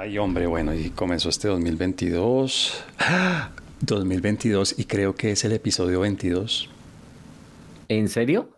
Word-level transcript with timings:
Ay, 0.00 0.16
hombre, 0.16 0.46
bueno, 0.46 0.72
y 0.72 0.90
comenzó 0.90 1.28
este 1.28 1.48
2022. 1.48 2.84
2022 3.80 4.74
y 4.78 4.84
creo 4.84 5.16
que 5.16 5.32
es 5.32 5.44
el 5.44 5.50
episodio 5.50 5.98
22. 5.98 6.70
¿En 7.88 8.08
serio? 8.08 8.48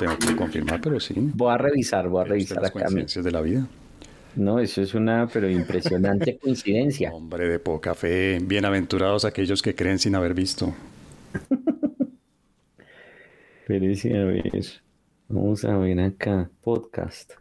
tengo 0.00 0.18
que 0.18 0.34
confirmar, 0.34 0.80
pero 0.80 0.98
sí. 0.98 1.14
Voy 1.16 1.54
a 1.54 1.56
revisar, 1.56 2.08
voy 2.08 2.22
a 2.22 2.24
revisar 2.24 2.60
las 2.60 2.72
coincidencias 2.72 3.24
de 3.24 3.30
la 3.30 3.42
vida. 3.42 3.68
No, 4.34 4.58
eso 4.58 4.82
es 4.82 4.92
una 4.94 5.28
pero 5.32 5.48
impresionante 5.48 6.36
coincidencia. 6.42 7.12
Hombre 7.12 7.46
de 7.46 7.60
poca 7.60 7.94
fe, 7.94 8.40
bienaventurados 8.42 9.24
aquellos 9.24 9.62
que 9.62 9.76
creen 9.76 10.00
sin 10.00 10.16
haber 10.16 10.34
visto. 10.34 10.74
Pero 13.68 13.86
a 13.86 14.24
ver, 14.24 14.64
vamos 15.28 15.64
a 15.64 15.76
ver 15.76 16.00
acá, 16.00 16.50
podcast, 16.60 17.34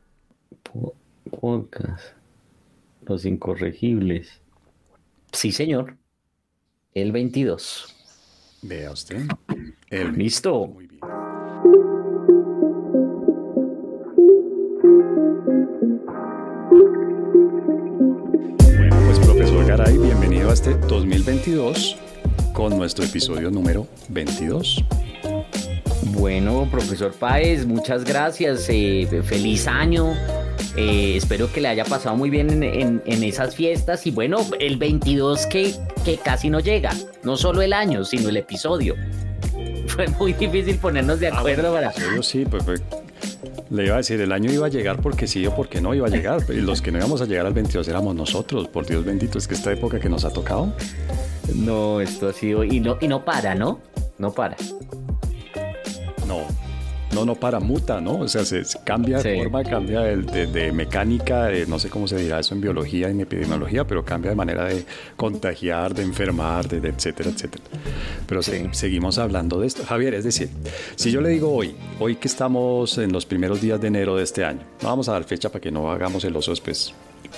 podcast, 1.41 2.18
los 3.09 3.25
incorregibles. 3.25 4.41
Sí, 5.33 5.51
señor, 5.51 5.97
el 6.93 7.11
22. 7.11 7.95
Vea 8.61 8.91
usted. 8.91 9.23
El 9.89 10.13
Listo. 10.13 10.67
Muy 10.67 10.87
bien. 10.87 11.01
Bueno, 18.77 18.95
pues 19.05 19.19
profesor 19.19 19.65
Garay, 19.65 19.97
bienvenido 19.97 20.51
a 20.51 20.53
este 20.53 20.75
2022 20.75 21.97
con 22.53 22.77
nuestro 22.77 23.05
episodio 23.05 23.49
número 23.49 23.87
22. 24.09 24.83
Bueno, 26.11 26.67
profesor 26.69 27.13
Páez, 27.13 27.65
muchas 27.65 28.03
gracias. 28.03 28.67
Eh, 28.69 29.07
feliz 29.23 29.67
año. 29.67 30.13
Eh, 30.79 31.17
espero 31.17 31.51
que 31.51 31.59
le 31.59 31.67
haya 31.67 31.83
pasado 31.83 32.15
muy 32.15 32.29
bien 32.29 32.63
en, 32.63 33.23
esas 33.23 33.53
fiestas. 33.53 34.07
Y 34.07 34.11
bueno, 34.11 34.37
el 34.59 34.77
22 34.77 35.45
que, 35.47 35.75
que 36.05 36.17
casi 36.17 36.49
no 36.49 36.61
llega. 36.61 36.91
No 37.21 37.35
solo 37.35 37.61
el 37.61 37.73
año, 37.73 38.05
sino 38.05 38.29
el 38.29 38.37
episodio. 38.37 38.95
Fue 39.87 40.07
muy 40.07 40.31
difícil 40.31 40.77
ponernos 40.77 41.19
de 41.19 41.27
ah, 41.27 41.37
acuerdo 41.37 41.73
para. 41.73 41.91
sí, 42.21 42.45
pues, 42.49 42.63
pues, 42.63 42.81
le 43.69 43.85
iba 43.85 43.95
a 43.95 43.97
decir, 43.97 44.21
el 44.21 44.31
año 44.31 44.51
iba 44.51 44.67
a 44.67 44.69
llegar 44.69 45.01
porque 45.01 45.27
sí 45.27 45.45
o 45.45 45.53
porque 45.53 45.81
no 45.81 45.93
iba 45.93 46.07
a 46.07 46.09
llegar. 46.09 46.43
Y 46.47 46.61
los 46.61 46.81
que 46.81 46.93
no 46.93 46.99
íbamos 46.99 47.21
a 47.21 47.25
llegar 47.25 47.45
al 47.45 47.53
22 47.53 47.85
éramos 47.89 48.15
nosotros, 48.15 48.69
por 48.69 48.85
Dios 48.85 49.03
bendito. 49.03 49.37
Es 49.37 49.49
que 49.49 49.55
esta 49.55 49.73
época 49.73 49.99
que 49.99 50.07
nos 50.07 50.23
ha 50.23 50.31
tocado. 50.31 50.73
No, 51.55 51.99
esto 51.99 52.29
ha 52.29 52.33
sido. 52.33 52.63
Y 52.63 52.79
no, 52.79 52.97
y 53.01 53.09
no 53.09 53.25
para, 53.25 53.53
¿no? 53.53 53.81
No 54.17 54.31
para. 54.31 54.55
No, 56.25 56.47
no, 57.19 57.25
no 57.25 57.35
para, 57.35 57.59
muta, 57.59 58.01
¿no? 58.01 58.19
O 58.19 58.27
sea, 58.27 58.45
se, 58.45 58.63
cambia 58.83 59.19
de 59.19 59.37
forma, 59.37 59.63
cambia 59.63 60.01
de, 60.01 60.71
mecánica, 60.71 61.49
no 61.67 61.79
sé 61.79 61.89
cómo 61.89 62.07
se 62.07 62.17
dirá 62.17 62.39
eso 62.39 62.55
en 62.55 62.61
biología, 62.61 63.09
en 63.09 63.21
epidemiología, 63.21 63.85
pero 63.85 64.03
cambia 64.03 64.31
de 64.31 64.35
manera 64.35 64.65
de 64.65 64.85
contagiar, 65.15 65.93
de 65.93 66.03
enfermar, 66.03 66.67
de, 66.67 66.89
etcétera, 66.89 67.29
etcétera. 67.29 67.63
Pero 68.27 68.41
seguimos 68.41 69.17
hablando 69.17 69.59
de 69.59 69.67
esto. 69.67 69.83
Javier, 69.85 70.13
es 70.13 70.23
decir, 70.23 70.49
si 70.95 71.11
yo 71.11 71.21
le 71.21 71.29
digo 71.29 71.51
hoy, 71.53 71.75
hoy 71.99 72.15
que 72.15 72.27
estamos 72.27 72.97
en 72.97 73.11
los 73.11 73.25
primeros 73.25 73.61
días 73.61 73.79
de 73.81 73.87
enero 73.87 74.15
de 74.15 74.23
este 74.23 74.45
año, 74.45 74.61
no 74.81 74.89
vamos 74.89 75.09
a 75.09 75.13
dar 75.13 75.23
fecha 75.23 75.49
para 75.49 75.61
que 75.61 75.71
no 75.71 75.91
hagamos 75.91 76.23
el 76.23 76.35
oso 76.35 76.51
después, 76.51 76.93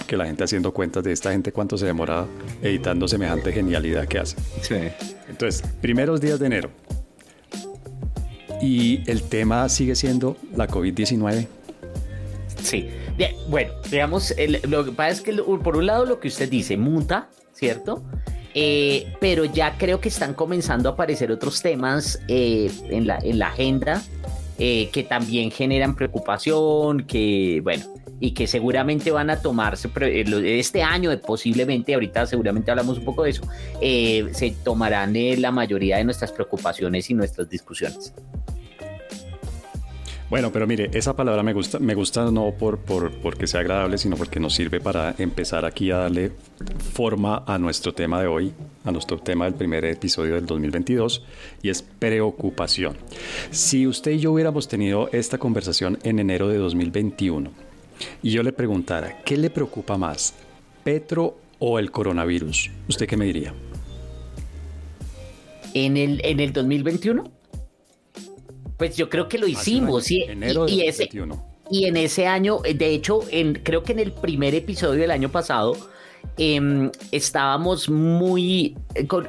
que 0.07 0.17
la 0.17 0.25
gente 0.25 0.43
haciendo 0.43 0.73
cuentas 0.73 1.03
de 1.03 1.11
esta 1.11 1.31
gente 1.31 1.51
cuánto 1.51 1.77
se 1.77 1.85
demora 1.85 2.25
editando 2.61 3.07
semejante 3.07 3.51
genialidad 3.51 4.07
que 4.07 4.19
hace. 4.19 4.37
Sí. 4.61 4.75
Entonces, 5.29 5.63
primeros 5.81 6.21
días 6.21 6.39
de 6.39 6.45
enero, 6.45 6.69
y 8.61 9.09
el 9.09 9.23
tema 9.23 9.67
sigue 9.69 9.95
siendo 9.95 10.37
la 10.55 10.67
COVID-19. 10.67 11.47
Sí, 12.61 12.89
bueno, 13.49 13.71
digamos, 13.89 14.33
lo 14.67 14.85
que 14.85 14.91
pasa 14.91 15.11
es 15.11 15.21
que 15.21 15.33
por 15.33 15.77
un 15.77 15.85
lado 15.85 16.05
lo 16.05 16.19
que 16.19 16.27
usted 16.27 16.49
dice, 16.49 16.77
muta, 16.77 17.29
¿cierto? 17.53 18.03
Eh, 18.53 19.13
pero 19.19 19.45
ya 19.45 19.77
creo 19.77 20.01
que 20.01 20.09
están 20.09 20.33
comenzando 20.33 20.89
a 20.89 20.93
aparecer 20.93 21.31
otros 21.31 21.61
temas 21.61 22.19
eh, 22.27 22.69
en, 22.89 23.07
la, 23.07 23.17
en 23.19 23.39
la 23.39 23.47
agenda 23.47 24.03
eh, 24.57 24.89
que 24.91 25.03
también 25.03 25.51
generan 25.51 25.95
preocupación, 25.95 27.05
que, 27.05 27.61
bueno, 27.63 27.85
y 28.21 28.31
que 28.31 28.47
seguramente 28.47 29.11
van 29.11 29.29
a 29.29 29.41
tomarse 29.41 29.89
este 30.45 30.83
año, 30.83 31.11
posiblemente, 31.19 31.93
ahorita 31.95 32.25
seguramente 32.27 32.71
hablamos 32.71 32.99
un 32.99 33.03
poco 33.03 33.23
de 33.23 33.31
eso, 33.31 33.43
se 33.81 34.55
tomarán 34.63 35.13
la 35.41 35.51
mayoría 35.51 35.97
de 35.97 36.05
nuestras 36.05 36.31
preocupaciones 36.31 37.09
y 37.09 37.15
nuestras 37.15 37.49
discusiones. 37.49 38.13
Bueno, 40.29 40.49
pero 40.53 40.65
mire, 40.65 40.89
esa 40.93 41.13
palabra 41.13 41.43
me 41.43 41.51
gusta, 41.51 41.77
me 41.79 41.93
gusta 41.93 42.31
no 42.31 42.53
por, 42.57 42.77
por, 42.77 43.11
porque 43.11 43.47
sea 43.47 43.59
agradable, 43.59 43.97
sino 43.97 44.15
porque 44.15 44.39
nos 44.39 44.53
sirve 44.53 44.79
para 44.79 45.13
empezar 45.17 45.65
aquí 45.65 45.91
a 45.91 45.97
darle 45.97 46.31
forma 46.93 47.43
a 47.45 47.57
nuestro 47.57 47.93
tema 47.93 48.21
de 48.21 48.27
hoy, 48.27 48.53
a 48.85 48.93
nuestro 48.93 49.17
tema 49.17 49.43
del 49.43 49.55
primer 49.55 49.83
episodio 49.83 50.35
del 50.35 50.45
2022, 50.45 51.25
y 51.61 51.69
es 51.69 51.81
preocupación. 51.81 52.95
Si 53.49 53.85
usted 53.85 54.11
y 54.11 54.19
yo 54.19 54.31
hubiéramos 54.31 54.69
tenido 54.69 55.09
esta 55.11 55.37
conversación 55.37 55.99
en 56.03 56.19
enero 56.19 56.47
de 56.47 56.59
2021, 56.59 57.51
y 58.21 58.31
yo 58.31 58.43
le 58.43 58.51
preguntara, 58.51 59.21
¿qué 59.23 59.37
le 59.37 59.49
preocupa 59.49 59.97
más, 59.97 60.33
Petro 60.83 61.37
o 61.59 61.79
el 61.79 61.91
coronavirus? 61.91 62.71
¿Usted 62.87 63.07
qué 63.07 63.17
me 63.17 63.25
diría? 63.25 63.53
¿En 65.73 65.97
el, 65.97 66.21
en 66.23 66.39
el 66.39 66.53
2021? 66.53 67.23
Pues 68.77 68.97
yo 68.97 69.09
creo 69.09 69.27
que 69.29 69.37
lo 69.37 69.47
hicimos. 69.47 70.09
Y, 70.09 70.23
enero 70.23 70.67
y, 70.67 70.81
ese, 70.81 71.07
y 71.69 71.85
en 71.85 71.97
ese 71.97 72.27
año, 72.27 72.59
de 72.59 72.93
hecho, 72.93 73.21
en, 73.29 73.53
creo 73.53 73.83
que 73.83 73.91
en 73.91 73.99
el 73.99 74.11
primer 74.11 74.55
episodio 74.55 75.01
del 75.01 75.11
año 75.11 75.31
pasado, 75.31 75.77
Em, 76.37 76.89
estábamos 77.11 77.89
muy, 77.89 78.75
eh, 78.95 79.05
con, 79.05 79.27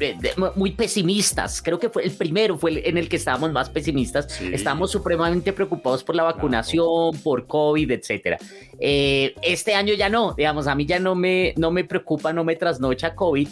eh, 0.00 0.16
muy 0.56 0.72
pesimistas. 0.72 1.62
Creo 1.62 1.78
que 1.78 1.88
fue 1.88 2.04
el 2.04 2.10
primero, 2.10 2.58
fue 2.58 2.86
en 2.86 2.98
el 2.98 3.08
que 3.08 3.16
estábamos 3.16 3.52
más 3.52 3.70
pesimistas. 3.70 4.40
Estábamos 4.40 4.90
supremamente 4.90 5.52
preocupados 5.52 6.02
por 6.02 6.14
la 6.16 6.24
vacunación, 6.24 7.16
por 7.22 7.46
COVID, 7.46 7.90
etcétera. 7.92 8.38
Eh, 8.78 9.34
este 9.42 9.74
año 9.74 9.94
ya 9.94 10.08
no, 10.08 10.34
digamos, 10.34 10.66
a 10.66 10.74
mí 10.74 10.84
ya 10.84 10.98
no 10.98 11.14
me, 11.14 11.54
no 11.56 11.70
me 11.70 11.84
preocupa, 11.84 12.32
no 12.32 12.44
me 12.44 12.56
trasnocha 12.56 13.14
COVID. 13.14 13.48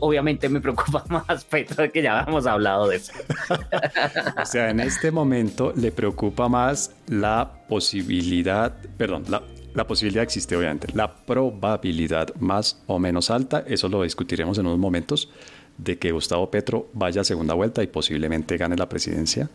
obviamente 0.00 0.48
me 0.48 0.60
preocupa 0.60 1.04
más 1.08 1.44
Petro, 1.44 1.90
que 1.90 2.02
ya 2.02 2.20
habíamos 2.20 2.46
hablado 2.46 2.88
de 2.88 2.96
eso. 2.96 3.12
o 4.42 4.46
sea, 4.46 4.70
en 4.70 4.80
este 4.80 5.10
momento 5.10 5.72
le 5.74 5.90
preocupa 5.90 6.48
más 6.48 6.92
la 7.08 7.64
posibilidad, 7.68 8.72
perdón, 8.96 9.24
la 9.28 9.42
la 9.74 9.86
posibilidad 9.86 10.22
existe, 10.22 10.56
obviamente. 10.56 10.88
La 10.94 11.14
probabilidad 11.14 12.34
más 12.36 12.80
o 12.86 12.98
menos 12.98 13.30
alta, 13.30 13.64
eso 13.66 13.88
lo 13.88 14.02
discutiremos 14.02 14.58
en 14.58 14.66
unos 14.66 14.78
momentos, 14.78 15.28
de 15.76 15.98
que 15.98 16.12
Gustavo 16.12 16.50
Petro 16.50 16.88
vaya 16.92 17.22
a 17.22 17.24
segunda 17.24 17.54
vuelta 17.54 17.82
y 17.82 17.88
posiblemente 17.88 18.56
gane 18.56 18.76
la 18.76 18.88
presidencia. 18.88 19.50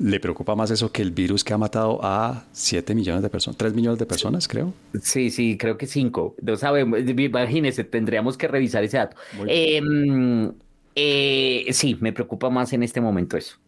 ¿Le 0.00 0.18
preocupa 0.18 0.56
más 0.56 0.70
eso 0.70 0.90
que 0.90 1.02
el 1.02 1.10
virus 1.10 1.44
que 1.44 1.52
ha 1.52 1.58
matado 1.58 2.00
a 2.02 2.44
7 2.52 2.94
millones 2.94 3.22
de 3.22 3.28
personas? 3.28 3.58
3 3.58 3.74
millones 3.74 3.98
de 3.98 4.06
personas, 4.06 4.48
creo. 4.48 4.72
Sí, 5.00 5.30
sí, 5.30 5.56
creo 5.58 5.76
que 5.76 5.86
5. 5.86 6.36
No 6.42 6.56
sabemos, 6.56 7.00
imagínese, 7.00 7.84
tendríamos 7.84 8.36
que 8.36 8.48
revisar 8.48 8.82
ese 8.82 8.96
dato. 8.96 9.16
Em, 9.46 10.52
eh, 10.94 11.66
sí, 11.70 11.98
me 12.00 12.12
preocupa 12.12 12.48
más 12.50 12.72
en 12.72 12.82
este 12.82 13.00
momento 13.00 13.36
eso 13.36 13.58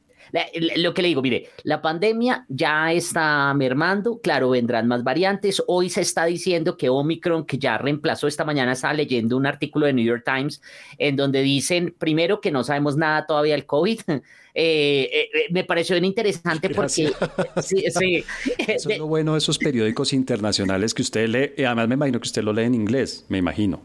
lo 0.76 0.94
que 0.94 1.02
le 1.02 1.08
digo, 1.08 1.22
mire, 1.22 1.50
la 1.64 1.82
pandemia 1.82 2.46
ya 2.48 2.92
está 2.92 3.52
mermando, 3.54 4.20
claro, 4.20 4.50
vendrán 4.50 4.88
más 4.88 5.04
variantes. 5.04 5.62
Hoy 5.66 5.90
se 5.90 6.00
está 6.00 6.24
diciendo 6.24 6.76
que 6.76 6.88
Omicron, 6.88 7.44
que 7.44 7.58
ya 7.58 7.78
reemplazó, 7.78 8.26
esta 8.26 8.44
mañana 8.44 8.72
estaba 8.72 8.94
leyendo 8.94 9.36
un 9.36 9.46
artículo 9.46 9.86
de 9.86 9.92
New 9.92 10.04
York 10.04 10.24
Times 10.24 10.62
en 10.98 11.16
donde 11.16 11.42
dicen, 11.42 11.94
primero, 11.98 12.40
que 12.40 12.50
no 12.50 12.64
sabemos 12.64 12.96
nada 12.96 13.26
todavía 13.26 13.54
del 13.54 13.66
COVID. 13.66 14.00
Eh, 14.54 15.08
eh, 15.10 15.28
eh, 15.32 15.46
me 15.50 15.64
pareció 15.64 15.94
bien 15.94 16.04
interesante 16.04 16.68
porque... 16.68 17.10
Sí, 17.62 17.84
sí. 17.88 18.22
Eso 18.58 18.90
es 18.90 18.98
lo 18.98 19.06
bueno 19.06 19.32
de 19.32 19.38
esos 19.38 19.56
periódicos 19.56 20.12
internacionales 20.12 20.92
que 20.92 21.00
usted 21.00 21.26
lee, 21.26 21.64
además 21.64 21.88
me 21.88 21.94
imagino 21.94 22.20
que 22.20 22.26
usted 22.26 22.42
lo 22.42 22.52
lee 22.52 22.64
en 22.64 22.74
inglés, 22.74 23.24
me 23.30 23.38
imagino. 23.38 23.82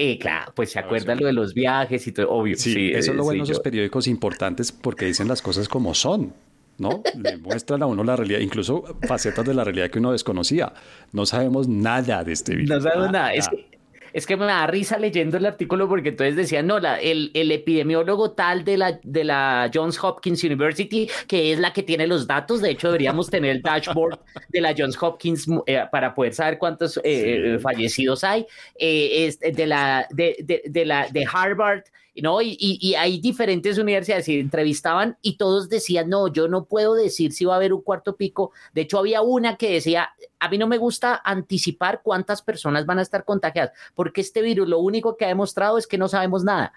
Eh, 0.00 0.16
claro, 0.16 0.52
pues 0.54 0.70
se 0.70 0.78
acuerda 0.78 1.16
lo 1.16 1.26
de 1.26 1.32
los 1.32 1.54
viajes 1.54 2.06
y 2.06 2.12
todo, 2.12 2.30
obvio. 2.30 2.56
Sí, 2.56 2.92
eso 2.94 3.10
es 3.10 3.16
lo 3.16 3.24
bueno 3.24 3.44
de 3.44 3.50
esos 3.50 3.60
periódicos 3.60 4.06
importantes 4.06 4.70
porque 4.70 5.06
dicen 5.06 5.26
las 5.26 5.42
cosas 5.42 5.68
como 5.68 5.92
son. 5.92 6.32
¿no? 6.78 7.02
Le 7.20 7.36
muestran 7.38 7.82
a 7.82 7.86
uno 7.86 8.04
la 8.04 8.14
realidad, 8.14 8.38
incluso 8.38 8.84
facetas 9.06 9.44
de 9.44 9.52
la 9.52 9.64
realidad 9.64 9.90
que 9.90 9.98
uno 9.98 10.12
desconocía. 10.12 10.72
No 11.12 11.26
sabemos 11.26 11.66
nada 11.66 12.22
de 12.22 12.32
este 12.32 12.54
virus. 12.54 12.70
No 12.70 12.80
sabemos 12.80 13.10
nada. 13.10 13.34
Es 13.34 13.48
que 13.48 13.77
es 14.18 14.26
que 14.26 14.36
me 14.36 14.46
da 14.46 14.66
risa 14.66 14.98
leyendo 14.98 15.36
el 15.36 15.46
artículo 15.46 15.88
porque 15.88 16.10
entonces 16.10 16.36
decían, 16.36 16.66
no, 16.66 16.78
la, 16.78 17.00
el, 17.00 17.30
el, 17.34 17.50
epidemiólogo 17.52 18.32
tal 18.32 18.64
de 18.64 18.76
la, 18.76 19.00
de 19.02 19.24
la 19.24 19.70
Johns 19.72 20.02
Hopkins 20.02 20.42
University, 20.44 21.08
que 21.26 21.52
es 21.52 21.58
la 21.58 21.72
que 21.72 21.82
tiene 21.82 22.06
los 22.06 22.26
datos, 22.26 22.60
de 22.60 22.70
hecho 22.70 22.88
deberíamos 22.88 23.30
tener 23.30 23.50
el 23.50 23.62
dashboard 23.62 24.18
de 24.48 24.60
la 24.60 24.74
Johns 24.76 25.00
Hopkins 25.00 25.46
eh, 25.66 25.84
para 25.90 26.14
poder 26.14 26.34
saber 26.34 26.58
cuántos 26.58 26.98
eh, 26.98 27.02
eh, 27.04 27.58
fallecidos 27.60 28.24
hay, 28.24 28.46
de, 28.78 29.66
la, 29.66 30.06
de, 30.10 30.64
de, 30.68 30.84
la, 30.84 31.08
de 31.08 31.26
Harvard 31.32 31.84
¿no? 32.22 32.42
Y, 32.42 32.56
y, 32.58 32.94
hay 32.94 33.20
diferentes 33.20 33.78
universidades 33.78 34.28
y 34.28 34.40
entrevistaban 34.40 35.16
y 35.22 35.36
todos 35.36 35.68
decían, 35.68 36.08
no, 36.08 36.28
yo 36.28 36.48
no 36.48 36.64
puedo 36.64 36.94
decir 36.94 37.32
si 37.32 37.44
va 37.44 37.54
a 37.54 37.56
haber 37.56 37.72
un 37.72 37.82
cuarto 37.82 38.16
pico. 38.16 38.52
De 38.74 38.82
hecho, 38.82 38.98
había 38.98 39.22
una 39.22 39.56
que 39.56 39.72
decía, 39.72 40.10
a 40.38 40.48
mí 40.48 40.58
no 40.58 40.66
me 40.66 40.78
gusta 40.78 41.20
anticipar 41.24 42.00
cuántas 42.02 42.42
personas 42.42 42.86
van 42.86 42.98
a 42.98 43.02
estar 43.02 43.24
contagiadas, 43.24 43.72
porque 43.94 44.20
este 44.20 44.42
virus 44.42 44.68
lo 44.68 44.78
único 44.78 45.16
que 45.16 45.24
ha 45.24 45.28
demostrado 45.28 45.78
es 45.78 45.86
que 45.86 45.98
no 45.98 46.08
sabemos 46.08 46.44
nada. 46.44 46.72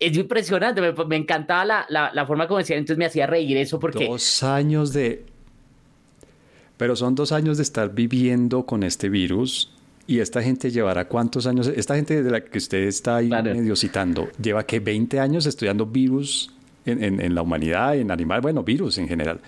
Es 0.00 0.16
impresionante, 0.16 0.80
me, 0.80 1.16
encantaba 1.16 1.64
la, 1.64 1.86
la, 1.88 2.10
la, 2.12 2.26
forma 2.26 2.48
como 2.48 2.58
decían, 2.58 2.80
entonces 2.80 2.98
me 2.98 3.06
hacía 3.06 3.26
reír 3.26 3.56
eso 3.56 3.78
porque... 3.78 4.06
Dos 4.08 4.42
años 4.42 4.92
de... 4.92 5.24
Pero 6.76 6.96
son 6.96 7.14
dos 7.14 7.30
años 7.30 7.56
de 7.56 7.62
estar 7.62 7.94
viviendo 7.94 8.66
con 8.66 8.82
este 8.82 9.08
virus 9.08 9.70
¿Y 10.06 10.20
esta 10.20 10.42
gente 10.42 10.70
llevará 10.70 11.06
cuántos 11.06 11.46
años? 11.46 11.66
Esta 11.66 11.96
gente 11.96 12.22
de 12.22 12.30
la 12.30 12.44
que 12.44 12.58
usted 12.58 12.84
está 12.84 13.16
ahí 13.16 13.28
medio 13.28 13.74
citando, 13.74 14.28
lleva 14.40 14.64
que 14.64 14.80
20 14.80 15.18
años 15.18 15.46
estudiando 15.46 15.86
virus 15.86 16.52
en, 16.84 17.20
en, 17.20 17.34
la 17.34 17.40
humanidad, 17.42 17.96
en 17.96 18.10
animal, 18.10 18.42
bueno, 18.42 18.62
virus 18.62 18.98
en 18.98 19.08
general. 19.08 19.40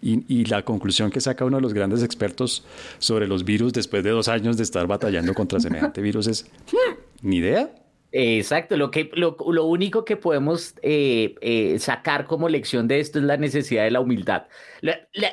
Y, 0.00 0.24
y, 0.28 0.44
la 0.44 0.64
conclusión 0.64 1.10
que 1.10 1.20
saca 1.20 1.44
uno 1.44 1.56
de 1.56 1.62
los 1.62 1.74
grandes 1.74 2.02
expertos 2.02 2.64
sobre 2.98 3.26
los 3.26 3.44
virus 3.44 3.72
después 3.72 4.04
de 4.04 4.10
dos 4.10 4.28
años 4.28 4.56
de 4.56 4.62
estar 4.62 4.86
batallando 4.86 5.34
contra 5.34 5.58
semejante 5.58 6.00
virus 6.00 6.28
es, 6.28 6.44
hmm, 6.72 7.28
ni 7.28 7.38
idea. 7.38 7.70
Exacto, 8.10 8.76
lo, 8.78 8.90
que, 8.90 9.10
lo, 9.14 9.36
lo 9.50 9.64
único 9.66 10.04
que 10.04 10.16
podemos 10.16 10.74
eh, 10.80 11.34
eh, 11.42 11.78
sacar 11.78 12.24
como 12.24 12.48
lección 12.48 12.88
de 12.88 13.00
esto 13.00 13.18
es 13.18 13.24
la 13.26 13.36
necesidad 13.36 13.84
de 13.84 13.90
la 13.90 14.00
humildad. 14.00 14.46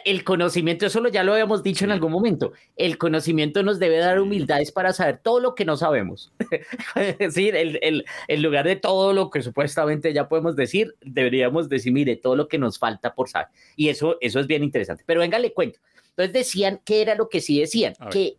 el 0.03 0.23
conocimiento, 0.25 0.85
eso 0.85 0.99
lo, 0.99 1.07
ya 1.07 1.23
lo 1.23 1.31
habíamos 1.31 1.63
dicho 1.63 1.85
en 1.85 1.91
algún 1.91 2.11
momento, 2.11 2.51
el 2.75 2.97
conocimiento 2.97 3.63
nos 3.63 3.79
debe 3.79 3.97
dar 3.97 4.19
humildades 4.19 4.73
para 4.73 4.91
saber 4.91 5.19
todo 5.23 5.39
lo 5.39 5.55
que 5.55 5.63
no 5.63 5.77
sabemos. 5.77 6.33
sí, 7.31 7.47
el, 7.47 7.79
el, 7.81 8.05
en 8.27 8.41
lugar 8.41 8.65
de 8.65 8.75
todo 8.75 9.13
lo 9.13 9.29
que 9.29 9.41
supuestamente 9.41 10.11
ya 10.11 10.27
podemos 10.27 10.57
decir, 10.57 10.95
deberíamos 11.01 11.69
decir, 11.69 11.93
mire, 11.93 12.17
todo 12.17 12.35
lo 12.35 12.49
que 12.49 12.57
nos 12.57 12.77
falta 12.77 13.15
por 13.15 13.29
saber. 13.29 13.47
Y 13.77 13.87
eso, 13.87 14.17
eso 14.19 14.41
es 14.41 14.47
bien 14.47 14.63
interesante. 14.63 15.03
Pero 15.05 15.21
venga, 15.21 15.39
le 15.39 15.53
cuento. 15.53 15.79
Entonces 16.09 16.33
decían, 16.33 16.81
¿qué 16.83 17.01
era 17.01 17.15
lo 17.15 17.29
que 17.29 17.39
sí 17.39 17.59
decían? 17.59 17.93
Que 18.11 18.37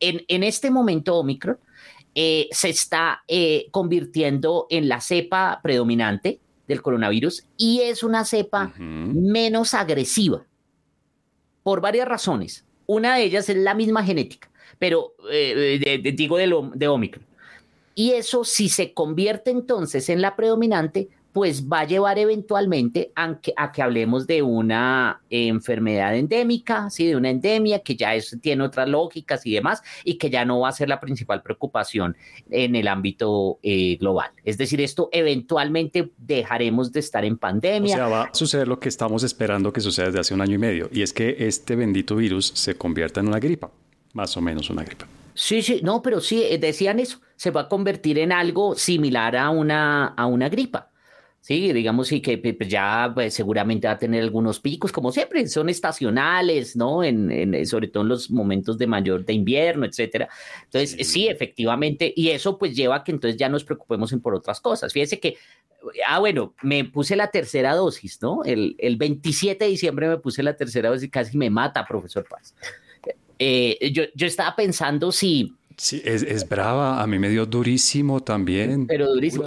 en, 0.00 0.24
en 0.28 0.42
este 0.42 0.70
momento 0.70 1.16
Omicron, 1.16 1.58
eh, 2.20 2.48
se 2.50 2.68
está 2.70 3.22
eh, 3.28 3.68
convirtiendo 3.70 4.66
en 4.70 4.88
la 4.88 5.00
cepa 5.00 5.60
predominante 5.62 6.40
del 6.66 6.82
coronavirus 6.82 7.44
y 7.56 7.82
es 7.82 8.02
una 8.02 8.24
cepa 8.24 8.72
menos 8.76 9.72
agresiva 9.72 10.44
por 11.62 11.80
varias 11.80 12.08
razones. 12.08 12.64
Una 12.86 13.14
de 13.14 13.22
ellas 13.22 13.48
es 13.48 13.56
la 13.58 13.72
misma 13.72 14.02
genética, 14.02 14.50
pero 14.80 15.12
eh, 15.30 16.02
digo 16.16 16.38
de, 16.38 16.52
de 16.74 16.88
Omicron. 16.88 17.24
Y 17.94 18.10
eso, 18.10 18.42
si 18.42 18.68
se 18.68 18.92
convierte 18.92 19.52
entonces 19.52 20.08
en 20.08 20.20
la 20.20 20.34
predominante, 20.34 21.10
pues 21.38 21.68
va 21.68 21.82
a 21.82 21.84
llevar 21.84 22.18
eventualmente 22.18 23.12
a 23.14 23.38
que, 23.40 23.54
a 23.56 23.70
que 23.70 23.80
hablemos 23.80 24.26
de 24.26 24.42
una 24.42 25.22
enfermedad 25.30 26.16
endémica, 26.16 26.90
¿sí? 26.90 27.06
de 27.06 27.14
una 27.14 27.30
endemia 27.30 27.78
que 27.78 27.94
ya 27.94 28.10
tiene 28.40 28.64
otras 28.64 28.88
lógicas 28.88 29.46
y 29.46 29.54
demás, 29.54 29.80
y 30.02 30.18
que 30.18 30.30
ya 30.30 30.44
no 30.44 30.58
va 30.58 30.70
a 30.70 30.72
ser 30.72 30.88
la 30.88 30.98
principal 30.98 31.40
preocupación 31.40 32.16
en 32.50 32.74
el 32.74 32.88
ámbito 32.88 33.60
eh, 33.62 33.98
global. 34.00 34.32
Es 34.42 34.58
decir, 34.58 34.80
esto 34.80 35.10
eventualmente 35.12 36.10
dejaremos 36.16 36.90
de 36.90 36.98
estar 36.98 37.24
en 37.24 37.38
pandemia. 37.38 37.94
O 37.94 37.98
sea, 37.98 38.08
va 38.08 38.22
a 38.24 38.34
suceder 38.34 38.66
lo 38.66 38.80
que 38.80 38.88
estamos 38.88 39.22
esperando 39.22 39.72
que 39.72 39.80
suceda 39.80 40.06
desde 40.06 40.18
hace 40.18 40.34
un 40.34 40.40
año 40.40 40.56
y 40.56 40.58
medio, 40.58 40.88
y 40.92 41.02
es 41.02 41.12
que 41.12 41.36
este 41.38 41.76
bendito 41.76 42.16
virus 42.16 42.50
se 42.52 42.74
convierta 42.74 43.20
en 43.20 43.28
una 43.28 43.38
gripa, 43.38 43.70
más 44.12 44.36
o 44.36 44.40
menos 44.40 44.70
una 44.70 44.82
gripa. 44.82 45.06
Sí, 45.34 45.62
sí, 45.62 45.82
no, 45.84 46.02
pero 46.02 46.20
sí, 46.20 46.42
eh, 46.42 46.58
decían 46.58 46.98
eso, 46.98 47.20
se 47.36 47.52
va 47.52 47.60
a 47.60 47.68
convertir 47.68 48.18
en 48.18 48.32
algo 48.32 48.74
similar 48.74 49.36
a 49.36 49.50
una, 49.50 50.06
a 50.08 50.26
una 50.26 50.48
gripa. 50.48 50.90
Sí, 51.40 51.72
digamos, 51.72 52.12
y 52.12 52.20
que 52.20 52.36
pues, 52.36 52.68
ya 52.68 53.10
pues, 53.14 53.32
seguramente 53.32 53.86
va 53.86 53.94
a 53.94 53.98
tener 53.98 54.22
algunos 54.22 54.60
picos, 54.60 54.92
como 54.92 55.12
siempre, 55.12 55.46
son 55.48 55.68
estacionales, 55.68 56.76
¿no? 56.76 57.02
En, 57.02 57.64
sobre 57.64 57.88
todo 57.88 58.02
en 58.02 58.10
los 58.10 58.30
momentos 58.30 58.76
de 58.76 58.86
mayor 58.86 59.24
de 59.24 59.32
invierno, 59.32 59.86
etcétera. 59.86 60.28
Entonces, 60.64 61.08
sí. 61.08 61.28
efectivamente, 61.28 62.12
y 62.14 62.28
eso 62.30 62.58
pues 62.58 62.76
lleva 62.76 62.96
a 62.96 63.04
que 63.04 63.12
entonces 63.12 63.38
ya 63.38 63.48
nos 63.48 63.64
preocupemos 63.64 64.12
en 64.12 64.20
por 64.20 64.34
otras 64.34 64.60
cosas. 64.60 64.92
Fíjese 64.92 65.20
que, 65.20 65.36
ah, 66.06 66.18
bueno, 66.18 66.54
me 66.62 66.84
puse 66.84 67.16
la 67.16 67.30
tercera 67.30 67.74
dosis, 67.74 68.20
¿no? 68.20 68.44
El, 68.44 68.74
el 68.78 68.96
27 68.96 69.64
de 69.64 69.70
diciembre 69.70 70.08
me 70.08 70.18
puse 70.18 70.42
la 70.42 70.56
tercera 70.56 70.90
dosis 70.90 71.04
y 71.04 71.10
casi 71.10 71.38
me 71.38 71.50
mata, 71.50 71.86
profesor 71.86 72.26
Paz. 72.28 72.54
Eh, 73.38 73.92
yo, 73.92 74.02
yo 74.14 74.26
estaba 74.26 74.56
pensando 74.56 75.12
si 75.12 75.54
Sí, 75.78 76.02
es, 76.04 76.48
brava. 76.48 77.00
A 77.00 77.06
mí 77.06 77.18
me 77.18 77.28
dio 77.28 77.46
durísimo 77.46 78.20
también. 78.20 78.86
Pero 78.86 79.12
durísimo. 79.14 79.44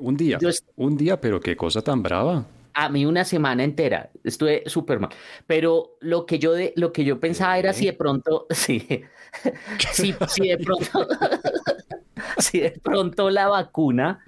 un 0.00 0.16
día, 0.16 0.38
un 0.76 0.96
día, 0.96 1.20
pero 1.20 1.38
qué 1.40 1.56
cosa 1.56 1.82
tan 1.82 2.02
brava. 2.02 2.46
A 2.72 2.88
mí 2.88 3.04
una 3.06 3.24
semana 3.24 3.62
entera. 3.62 4.10
Estuve 4.24 4.64
súper 4.66 4.98
mal. 4.98 5.10
Pero 5.46 5.96
lo 6.00 6.24
que 6.24 6.38
yo, 6.38 6.54
de, 6.54 6.72
lo 6.76 6.92
que 6.92 7.04
yo 7.04 7.20
pensaba 7.20 7.58
era 7.58 7.72
si 7.72 7.84
de 7.84 7.92
pronto, 7.92 8.46
sí, 8.50 8.86
si, 9.92 10.14
si, 10.28 10.48
de 10.48 10.58
pronto, 10.58 11.06
si 12.38 12.60
de 12.60 12.70
pronto 12.82 13.30
la 13.30 13.48
vacuna 13.48 14.24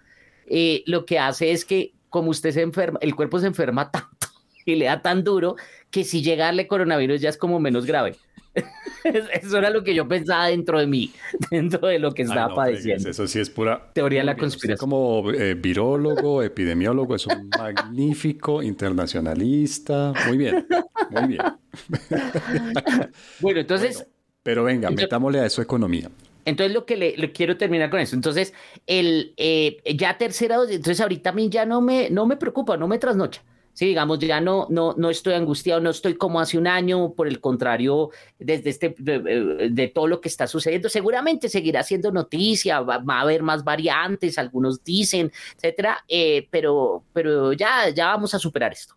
eh, 0.46 0.84
lo 0.86 1.06
que 1.06 1.18
hace 1.18 1.52
es 1.52 1.64
que 1.64 1.94
como 2.10 2.30
usted 2.30 2.52
se 2.52 2.62
enferma, 2.62 2.98
el 3.02 3.14
cuerpo 3.16 3.38
se 3.40 3.46
enferma 3.46 3.90
tanto 3.90 4.28
y 4.64 4.74
le 4.74 4.86
da 4.86 5.02
tan 5.02 5.24
duro 5.24 5.56
que 5.90 6.04
si 6.04 6.22
llegarle 6.22 6.68
coronavirus 6.68 7.20
ya 7.20 7.30
es 7.30 7.36
como 7.36 7.60
menos 7.60 7.86
grave. 7.86 8.16
Eso 9.04 9.58
era 9.58 9.70
lo 9.70 9.84
que 9.84 9.94
yo 9.94 10.08
pensaba 10.08 10.46
dentro 10.46 10.78
de 10.78 10.86
mí, 10.86 11.12
dentro 11.50 11.86
de 11.86 11.98
lo 11.98 12.12
que 12.12 12.22
estaba 12.22 12.54
padeciendo. 12.54 13.08
Eso 13.08 13.26
sí 13.26 13.38
es 13.38 13.50
pura 13.50 13.90
teoría 13.92 14.20
de 14.20 14.26
la 14.26 14.36
conspiración. 14.36 14.78
como 14.78 15.30
eh, 15.30 15.54
virólogo, 15.54 16.42
epidemiólogo, 16.42 17.14
es 17.14 17.26
un 17.26 17.50
magnífico 17.56 18.62
internacionalista. 18.62 20.12
Muy 20.26 20.38
bien, 20.38 20.66
muy 21.10 21.28
bien. 21.28 21.42
bueno, 23.40 23.60
entonces. 23.60 24.06
pero 24.42 24.64
venga, 24.64 24.90
metámosle 24.90 25.40
a 25.40 25.46
eso 25.46 25.62
economía. 25.62 26.10
Entonces 26.44 26.72
lo 26.72 26.86
que 26.86 26.96
le, 26.96 27.32
quiero 27.32 27.56
terminar 27.56 27.90
con 27.90 27.98
eso. 27.98 28.14
Entonces, 28.14 28.54
el 28.86 29.34
eh, 29.36 29.78
ya 29.96 30.16
tercera 30.16 30.56
entonces 30.62 31.00
ahorita 31.00 31.30
a 31.30 31.32
mí 31.32 31.48
ya 31.48 31.66
no 31.66 31.80
me, 31.80 32.08
no 32.08 32.24
me 32.24 32.36
preocupa, 32.36 32.76
no 32.76 32.86
me 32.86 32.98
trasnocha. 32.98 33.42
Sí, 33.76 33.84
digamos, 33.84 34.18
ya 34.20 34.40
no, 34.40 34.66
no, 34.70 34.94
no 34.96 35.10
estoy 35.10 35.34
angustiado, 35.34 35.82
no 35.82 35.90
estoy 35.90 36.14
como 36.14 36.40
hace 36.40 36.56
un 36.56 36.66
año, 36.66 37.12
por 37.12 37.28
el 37.28 37.42
contrario, 37.42 38.08
desde 38.38 38.70
este, 38.70 38.94
de, 38.98 39.92
todo 39.94 40.06
lo 40.06 40.22
que 40.22 40.30
está 40.30 40.46
sucediendo. 40.46 40.88
Seguramente 40.88 41.50
seguirá 41.50 41.82
siendo 41.82 42.10
noticia, 42.10 42.80
va, 42.80 43.02
a 43.06 43.20
haber 43.20 43.42
más 43.42 43.64
variantes, 43.64 44.38
algunos 44.38 44.82
dicen, 44.82 45.30
etcétera, 45.56 46.02
eh, 46.08 46.48
pero, 46.50 47.04
pero 47.12 47.52
ya, 47.52 47.90
ya 47.90 48.06
vamos 48.06 48.32
a 48.32 48.38
superar 48.38 48.72
esto. 48.72 48.94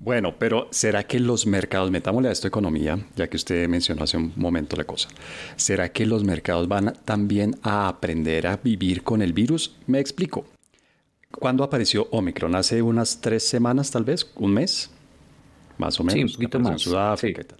Bueno, 0.00 0.34
pero 0.36 0.66
¿será 0.72 1.04
que 1.04 1.20
los 1.20 1.46
mercados, 1.46 1.92
metámosle 1.92 2.28
a 2.28 2.32
esto 2.32 2.48
economía, 2.48 2.98
ya 3.14 3.28
que 3.28 3.36
usted 3.36 3.68
mencionó 3.68 4.02
hace 4.02 4.16
un 4.16 4.32
momento 4.34 4.74
la 4.74 4.82
cosa, 4.82 5.08
¿será 5.54 5.90
que 5.90 6.04
los 6.04 6.24
mercados 6.24 6.66
van 6.66 6.94
también 7.04 7.54
a 7.62 7.86
aprender 7.86 8.48
a 8.48 8.56
vivir 8.56 9.04
con 9.04 9.22
el 9.22 9.32
virus? 9.32 9.76
Me 9.86 10.00
explico. 10.00 10.55
¿Cuándo 11.38 11.64
apareció 11.64 12.08
Omicron? 12.10 12.54
¿Hace 12.54 12.82
unas 12.82 13.20
tres 13.20 13.46
semanas 13.46 13.90
tal 13.90 14.04
vez? 14.04 14.30
¿Un 14.36 14.54
mes? 14.54 14.90
Más 15.78 16.00
o 16.00 16.04
menos. 16.04 16.14
Sí, 16.14 16.22
un 16.24 16.32
poquito 16.32 16.60
más. 16.60 16.72
En 16.72 16.78
Sudáfrica 16.78 17.42
y 17.42 17.44
tal. 17.44 17.58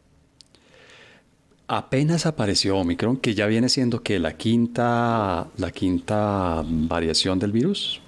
Apenas 1.68 2.26
apareció 2.26 2.78
Omicron, 2.78 3.16
que 3.16 3.35
ya 3.35 3.47
viene 3.47 3.68
siendo 3.68 4.02
que 4.02 4.21
la 4.21 4.37
quinta, 4.37 5.49
la 5.56 5.71
quinta 5.73 6.62
variación 6.64 7.40
del 7.40 7.50
virus. 7.50 8.00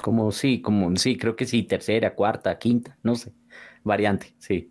Como 0.00 0.30
sí, 0.30 0.60
como 0.60 0.94
sí, 0.96 1.16
creo 1.16 1.34
que 1.34 1.46
sí, 1.46 1.64
tercera, 1.64 2.14
cuarta, 2.14 2.56
quinta, 2.58 2.96
no 3.02 3.16
sé, 3.16 3.32
variante, 3.82 4.34
sí. 4.38 4.70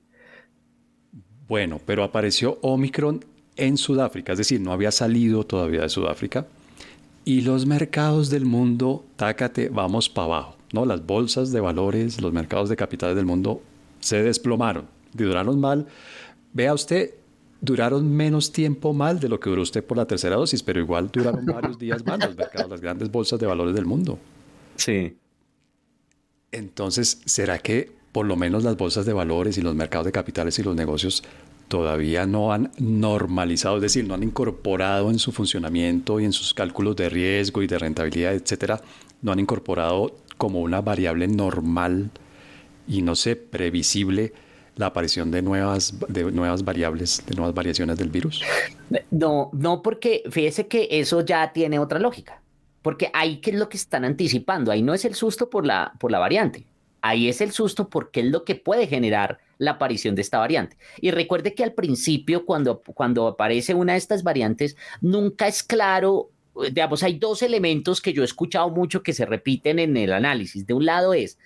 Bueno, 1.48 1.82
pero 1.86 2.04
apareció 2.04 2.58
Omicron 2.62 3.26
en 3.58 3.78
Sudáfrica, 3.78 4.32
es 4.32 4.38
decir, 4.38 4.62
no 4.62 4.72
había 4.72 4.92
salido 4.92 5.44
todavía 5.44 5.82
de 5.82 5.90
Sudáfrica 5.90 6.48
y 7.26 7.42
los 7.42 7.66
mercados 7.66 8.30
del 8.30 8.46
mundo, 8.46 9.04
tácate, 9.16 9.70
vamos 9.70 10.08
para 10.08 10.26
abajo. 10.26 10.58
¿no? 10.72 10.86
Las 10.86 11.04
bolsas 11.06 11.52
de 11.52 11.60
valores, 11.60 12.22
los 12.22 12.32
mercados 12.32 12.70
de 12.70 12.76
capitales 12.76 13.16
del 13.16 13.26
mundo 13.26 13.62
se 14.00 14.22
desplomaron, 14.22 14.86
duraron 15.12 15.60
mal. 15.60 15.88
Vea 16.54 16.74
usted, 16.74 17.16
duraron 17.60 18.10
menos 18.16 18.52
tiempo 18.52 18.94
mal 18.94 19.20
de 19.20 19.28
lo 19.28 19.40
que 19.40 19.50
duró 19.50 19.64
usted 19.64 19.84
por 19.84 19.98
la 19.98 20.06
tercera 20.06 20.36
dosis, 20.36 20.62
pero 20.62 20.80
igual 20.80 21.10
duraron 21.12 21.46
varios 21.48 21.80
días 21.80 22.06
mal 22.06 22.20
los 22.20 22.38
mercados, 22.38 22.70
las 22.70 22.82
grandes 22.82 23.12
bolsas 23.12 23.40
de 23.40 23.48
valores 23.48 23.74
del 23.74 23.86
mundo. 23.86 24.20
Sí. 24.76 25.18
Entonces, 26.52 27.22
¿será 27.26 27.58
que 27.58 27.92
por 28.12 28.26
lo 28.26 28.36
menos 28.36 28.64
las 28.64 28.78
bolsas 28.78 29.06
de 29.06 29.14
valores 29.14 29.58
y 29.58 29.62
los 29.62 29.76
mercados 29.76 30.06
de 30.06 30.12
capitales 30.12 30.58
y 30.60 30.64
los 30.64 30.76
negocios 30.76 31.24
todavía 31.68 32.26
no 32.26 32.54
han 32.54 32.72
normalizado, 32.78 33.78
es 33.78 33.82
decir, 33.82 34.08
no 34.08 34.14
han 34.14 34.24
incorporado 34.24 35.10
en 35.10 35.20
su 35.20 35.32
funcionamiento 35.32 36.20
y 36.20 36.26
en 36.26 36.34
sus 36.34 36.54
cálculos 36.54 36.96
de 36.96 37.10
riesgo 37.10 37.62
y 37.62 37.68
de 37.68 37.80
rentabilidad, 37.80 38.34
etcétera, 38.34 38.82
no 39.22 39.32
han 39.32 39.40
incorporado 39.40 40.16
como 40.38 40.62
una 40.62 40.82
variable 40.82 41.28
normal 41.28 42.12
y 42.88 43.02
no 43.02 43.16
sé, 43.16 43.36
previsible 43.36 44.34
la 44.76 44.88
aparición 44.88 45.32
de 45.32 45.42
nuevas, 45.42 45.96
de 46.08 46.32
nuevas 46.32 46.64
variables, 46.64 47.24
de 47.26 47.36
nuevas 47.36 47.56
variaciones 47.56 47.98
del 47.98 48.10
virus? 48.10 48.44
No, 49.10 49.50
no, 49.54 49.82
porque 49.82 50.24
fíjese 50.30 50.68
que 50.68 50.88
eso 50.92 51.22
ya 51.22 51.54
tiene 51.54 51.80
otra 51.80 51.98
lógica. 52.00 52.42
porque 52.82 53.10
ahí 53.14 53.38
qué 53.38 53.50
es 53.50 53.58
lo 53.58 53.68
que 53.68 53.78
están 53.78 54.06
anticipando, 54.06 54.72
ahí 54.72 54.84
no 54.84 54.94
es 54.94 55.06
el 55.06 55.16
susto 55.16 55.50
por 55.50 55.66
la, 55.66 55.94
por 56.00 56.12
la 56.12 56.20
variante, 56.20 56.68
ahí 57.06 57.30
es 57.30 57.40
el 57.40 57.52
susto 57.52 57.88
porque 57.88 58.22
es 58.22 58.26
lo 58.26 58.44
que 58.44 58.56
puede 58.56 58.88
generar 58.88 59.38
la 59.60 59.72
aparición 59.72 60.16
de 60.16 60.24
esta 60.24 60.40
variante. 60.40 60.78
Y 61.00 61.12
recuerde 61.12 61.54
que 61.54 61.64
al 61.64 61.74
principio, 61.74 62.46
cuando, 62.46 62.82
cuando 62.82 63.28
aparece 63.28 63.76
una 63.76 63.94
de 63.94 64.00
estas 64.00 64.24
variantes, 64.24 64.76
nunca 65.02 65.48
es 65.48 65.62
claro, 65.62 66.32
digamos, 66.56 67.04
hay 67.04 67.20
dos 67.20 67.44
elementos 67.44 68.02
que 68.02 68.12
yo 68.12 68.24
he 68.24 68.26
escuchado 68.26 68.70
mucho 68.70 69.04
que 69.04 69.14
se 69.14 69.26
repiten 69.26 69.78
en 69.78 69.96
el 69.98 70.14
análisis. 70.14 70.66
De 70.66 70.74
un 70.74 70.86
lado 70.86 71.14
es, 71.14 71.38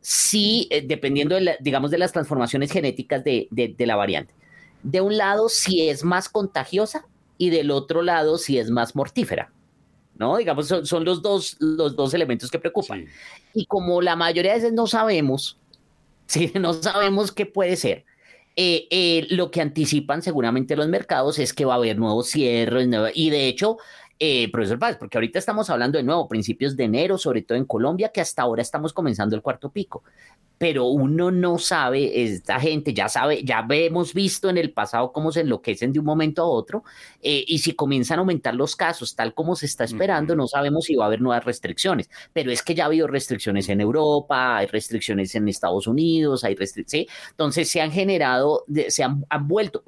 si, 0.00 0.66
eh, 0.70 0.84
dependiendo, 0.84 1.36
de 1.36 1.56
digamos, 1.60 1.92
de 1.92 1.98
las 1.98 2.12
transformaciones 2.12 2.72
genéticas 2.72 3.22
de, 3.22 3.48
de 3.50 3.86
la 3.86 3.96
variante, 3.96 4.34
de 4.82 5.00
un 5.00 5.16
lado 5.16 5.48
si 5.48 5.88
es 5.88 6.02
más 6.02 6.28
contagiosa 6.28 7.06
y 7.38 7.50
del 7.50 7.70
otro 7.70 8.02
lado 8.02 8.38
si 8.38 8.58
es 8.58 8.70
más 8.70 8.96
mortífera. 8.96 9.52
¿No? 10.18 10.36
Digamos, 10.36 10.68
son, 10.68 11.04
los, 11.04 11.22
dos, 11.22 11.56
los 11.60 11.96
dos 11.96 12.14
elementos 12.14 12.50
que 12.50 12.58
preocupan. 12.58 13.06
Y 13.54 13.66
como 13.66 14.02
la 14.02 14.16
mayoría 14.16 14.52
de 14.52 14.58
veces 14.58 14.72
no 14.72 14.86
sabemos, 14.86 15.58
¿sí? 16.26 16.52
no 16.58 16.74
sabemos 16.74 17.32
qué 17.32 17.46
puede 17.46 17.76
ser, 17.76 18.04
eh, 18.56 18.86
eh, 18.90 19.26
lo 19.30 19.50
que 19.50 19.60
anticipan 19.60 20.22
seguramente 20.22 20.76
los 20.76 20.88
mercados 20.88 21.38
es 21.38 21.52
que 21.52 21.66
va 21.66 21.74
a 21.74 21.76
haber 21.76 21.98
nuevos 21.98 22.28
cierres, 22.28 22.88
y 23.14 23.30
de 23.30 23.48
hecho, 23.48 23.76
eh, 24.18 24.50
profesor 24.50 24.78
Paz, 24.78 24.96
porque 24.96 25.18
ahorita 25.18 25.38
estamos 25.38 25.68
hablando 25.68 25.98
de 25.98 26.04
nuevo, 26.04 26.26
principios 26.26 26.74
de 26.74 26.84
enero, 26.84 27.18
sobre 27.18 27.42
todo 27.42 27.58
en 27.58 27.66
Colombia, 27.66 28.08
que 28.08 28.22
hasta 28.22 28.42
ahora 28.42 28.62
estamos 28.62 28.94
comenzando 28.94 29.36
el 29.36 29.42
cuarto 29.42 29.70
pico. 29.70 30.04
Pero 30.56 30.86
uno 30.86 31.30
no 31.30 31.58
sabe, 31.58 32.22
esta 32.22 32.58
gente 32.58 32.94
ya 32.94 33.10
sabe, 33.10 33.44
ya 33.44 33.66
hemos 33.68 34.14
visto 34.14 34.48
en 34.48 34.56
el 34.56 34.72
pasado 34.72 35.12
cómo 35.12 35.30
se 35.32 35.40
enloquecen 35.40 35.92
de 35.92 35.98
un 35.98 36.06
momento 36.06 36.42
a 36.42 36.46
otro, 36.46 36.82
eh, 37.20 37.44
y 37.46 37.58
si 37.58 37.74
comienzan 37.74 38.18
a 38.18 38.20
aumentar 38.20 38.54
los 38.54 38.74
casos 38.74 39.14
tal 39.14 39.34
como 39.34 39.54
se 39.54 39.66
está 39.66 39.84
esperando, 39.84 40.34
no 40.34 40.46
sabemos 40.46 40.86
si 40.86 40.94
va 40.96 41.04
a 41.04 41.06
haber 41.08 41.20
nuevas 41.20 41.44
restricciones, 41.44 42.08
pero 42.32 42.50
es 42.50 42.62
que 42.62 42.74
ya 42.74 42.84
ha 42.84 42.86
habido 42.86 43.06
restricciones 43.06 43.68
en 43.68 43.82
Europa, 43.82 44.56
hay 44.56 44.66
restricciones 44.66 45.34
en 45.34 45.46
Estados 45.46 45.86
Unidos, 45.86 46.42
hay 46.42 46.54
restricciones, 46.54 47.08
entonces 47.32 47.68
se 47.68 47.82
han 47.82 47.92
generado, 47.92 48.64
se 48.88 49.04
han, 49.04 49.26
vuelto, 49.42 49.84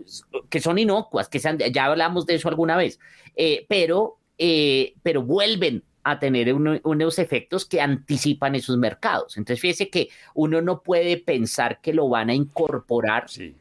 que 0.50 0.60
son 0.60 0.78
inocuas, 0.78 1.30
que 1.30 1.38
ya 1.38 1.84
hablamos 1.86 2.26
de 2.26 2.34
eso 2.34 2.50
alguna 2.50 2.76
vez, 2.76 2.98
eh, 3.40 3.64
pero, 3.68 4.17
eh, 4.38 4.94
pero 5.02 5.22
vuelven 5.22 5.82
a 6.04 6.18
tener 6.18 6.54
unos 6.54 7.18
efectos 7.18 7.66
que 7.66 7.80
anticipan 7.80 8.54
esos 8.54 8.78
mercados. 8.78 9.36
Entonces, 9.36 9.60
fíjese 9.60 9.90
que 9.90 10.08
uno 10.34 10.62
no 10.62 10.82
puede 10.82 11.18
pensar 11.18 11.80
que 11.82 11.92
lo 11.92 12.08
van 12.08 12.30
a 12.30 12.34
incorporar, 12.34 13.28
sí, 13.28 13.54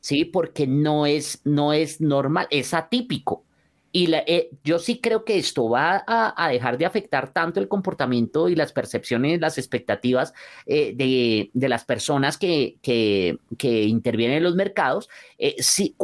¿sí? 0.00 0.24
porque 0.24 0.66
no 0.66 1.04
es, 1.04 1.42
no 1.44 1.74
es 1.74 2.00
normal, 2.00 2.46
es 2.50 2.72
atípico. 2.72 3.44
Y 3.92 4.12
eh, 4.14 4.50
yo 4.62 4.78
sí 4.78 5.00
creo 5.00 5.24
que 5.24 5.36
esto 5.36 5.68
va 5.68 6.04
a, 6.06 6.48
dejar 6.48 6.78
de 6.78 6.86
afectar 6.86 7.32
tanto 7.32 7.58
el 7.58 7.66
comportamiento 7.66 8.48
y 8.48 8.54
las 8.54 8.72
percepciones, 8.72 9.40
las 9.40 9.58
expectativas 9.58 10.32
eh, 10.66 10.92
de, 10.94 11.68
las 11.68 11.84
personas 11.84 12.38
que, 12.38 12.76
que, 12.82 13.36
intervienen 13.82 14.38
en 14.38 14.42
los 14.44 14.54
mercados, 14.54 15.08
eh, 15.38 15.56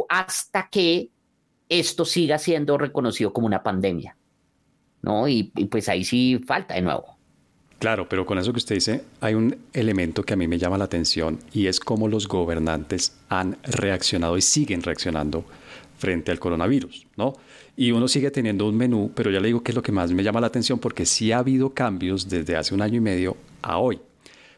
hasta 0.09 0.67
que 0.69 1.09
esto 1.69 2.05
siga 2.05 2.37
siendo 2.37 2.77
reconocido 2.77 3.33
como 3.33 3.47
una 3.47 3.63
pandemia. 3.63 4.15
¿no? 5.01 5.27
Y, 5.27 5.43
pues 5.69 5.89
ahí 5.89 6.03
sí 6.03 6.41
falta 6.45 6.75
de 6.75 6.81
nuevo. 6.81 7.17
Claro, 7.79 8.09
pero 8.09 8.25
con 8.25 8.39
eso 8.39 8.51
que 8.51 8.57
usted 8.57 8.75
dice, 8.75 9.03
hay 9.21 9.35
un 9.35 9.55
elemento 9.71 10.23
que 10.23 10.33
a 10.33 10.35
mí 10.35 10.47
me 10.47 10.57
llama 10.57 10.77
la 10.77 10.85
atención 10.85 11.39
y 11.53 11.67
es 11.67 11.79
cómo 11.79 12.07
los 12.07 12.27
gobernantes 12.27 13.15
han 13.29 13.57
reaccionado 13.63 14.35
y 14.35 14.41
siguen 14.41 14.81
reaccionando 14.81 15.45
frente 15.99 16.31
al 16.31 16.39
coronavirus, 16.39 17.05
¿no? 17.15 17.33
Y 17.75 17.91
uno 17.91 18.07
sigue 18.07 18.31
teniendo 18.31 18.67
un 18.67 18.75
menú, 18.75 19.11
pero 19.13 19.29
ya 19.29 19.39
le 19.39 19.47
digo 19.47 19.61
que 19.61 19.71
es 19.71 19.75
lo 19.75 19.83
que 19.83 19.91
más 19.91 20.11
me 20.11 20.23
llama 20.23 20.41
la 20.41 20.47
atención 20.47 20.79
porque 20.79 21.05
sí 21.05 21.31
ha 21.31 21.37
habido 21.37 21.75
cambios 21.75 22.27
desde 22.27 22.55
hace 22.55 22.73
un 22.73 22.81
año 22.81 22.97
y 22.97 23.01
medio 23.01 23.37
a 23.61 23.77
hoy. 23.77 23.99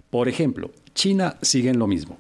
Por 0.10 0.30
ejemplo, 0.30 0.72
China 0.96 1.36
sigue 1.42 1.70
en 1.70 1.80
lo 1.80 1.88
mismo. 1.88 2.18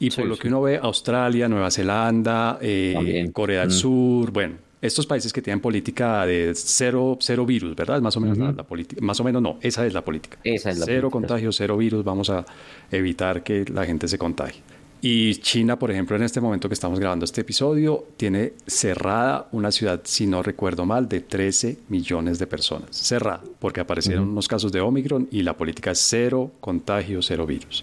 Y 0.00 0.10
por 0.10 0.24
lo 0.24 0.36
que 0.36 0.48
uno 0.48 0.62
ve, 0.62 0.78
Australia, 0.78 1.46
Nueva 1.48 1.70
Zelanda, 1.70 2.58
eh, 2.60 3.30
Corea 3.32 3.60
del 3.60 3.68
mm. 3.68 3.72
Sur, 3.72 4.32
bueno, 4.32 4.54
estos 4.80 5.06
países 5.06 5.30
que 5.30 5.42
tienen 5.42 5.60
política 5.60 6.24
de 6.24 6.52
cero, 6.54 7.18
cero 7.20 7.44
virus, 7.44 7.76
¿verdad? 7.76 8.00
Más 8.00 8.16
o 8.16 8.20
menos 8.20 8.38
la, 8.38 8.62
política. 8.62 9.04
Más 9.04 9.20
o 9.20 9.24
menos 9.24 9.42
no, 9.42 9.58
esa 9.60 9.86
es 9.86 9.92
la 9.92 10.02
política. 10.02 10.38
Esa 10.42 10.70
es 10.70 10.78
la 10.78 10.86
cero 10.86 11.10
contagio, 11.10 11.52
cero 11.52 11.76
virus, 11.76 12.02
vamos 12.02 12.30
a 12.30 12.46
evitar 12.90 13.42
que 13.42 13.66
la 13.66 13.84
gente 13.84 14.08
se 14.08 14.16
contagie. 14.16 14.62
Y 15.02 15.36
China, 15.36 15.78
por 15.78 15.90
ejemplo, 15.90 16.14
en 16.14 16.22
este 16.22 16.42
momento 16.42 16.68
que 16.68 16.74
estamos 16.74 17.00
grabando 17.00 17.24
este 17.24 17.40
episodio, 17.40 18.04
tiene 18.18 18.52
cerrada 18.66 19.48
una 19.50 19.72
ciudad, 19.72 20.02
si 20.04 20.26
no 20.26 20.42
recuerdo 20.42 20.84
mal, 20.84 21.08
de 21.08 21.20
13 21.20 21.78
millones 21.88 22.38
de 22.38 22.46
personas. 22.46 22.90
Cerrada, 22.90 23.42
porque 23.60 23.80
aparecieron 23.80 24.28
unos 24.28 24.46
casos 24.46 24.72
de 24.72 24.80
Omicron 24.80 25.26
y 25.30 25.42
la 25.42 25.56
política 25.56 25.92
es 25.92 26.00
cero 26.00 26.50
contagio, 26.60 27.22
cero 27.22 27.46
virus. 27.46 27.82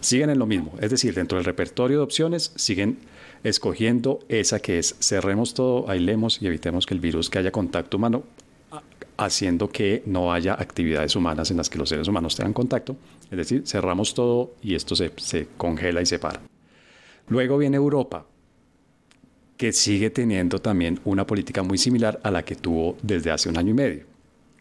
Siguen 0.00 0.28
en 0.28 0.38
lo 0.38 0.44
mismo, 0.44 0.74
es 0.78 0.90
decir, 0.90 1.14
dentro 1.14 1.38
del 1.38 1.46
repertorio 1.46 1.98
de 1.98 2.04
opciones 2.04 2.52
siguen 2.56 2.98
escogiendo 3.44 4.20
esa 4.28 4.60
que 4.60 4.78
es 4.78 4.94
cerremos 5.00 5.54
todo, 5.54 5.88
aislemos 5.88 6.42
y 6.42 6.48
evitemos 6.48 6.84
que 6.84 6.92
el 6.92 7.00
virus 7.00 7.30
que 7.30 7.38
haya 7.38 7.50
contacto 7.50 7.96
humano, 7.96 8.24
haciendo 9.16 9.70
que 9.70 10.02
no 10.04 10.32
haya 10.34 10.52
actividades 10.52 11.16
humanas 11.16 11.50
en 11.50 11.56
las 11.56 11.70
que 11.70 11.78
los 11.78 11.88
seres 11.88 12.08
humanos 12.08 12.36
tengan 12.36 12.52
contacto. 12.52 12.94
Es 13.30 13.38
decir, 13.38 13.62
cerramos 13.66 14.12
todo 14.12 14.52
y 14.62 14.74
esto 14.74 14.94
se, 14.94 15.10
se 15.16 15.48
congela 15.56 16.02
y 16.02 16.06
se 16.06 16.18
para. 16.18 16.40
Luego 17.28 17.58
viene 17.58 17.76
Europa, 17.76 18.26
que 19.56 19.72
sigue 19.72 20.10
teniendo 20.10 20.60
también 20.60 21.00
una 21.04 21.26
política 21.26 21.62
muy 21.62 21.78
similar 21.78 22.20
a 22.22 22.30
la 22.30 22.44
que 22.44 22.54
tuvo 22.54 22.96
desde 23.02 23.30
hace 23.30 23.48
un 23.48 23.58
año 23.58 23.70
y 23.70 23.74
medio, 23.74 24.04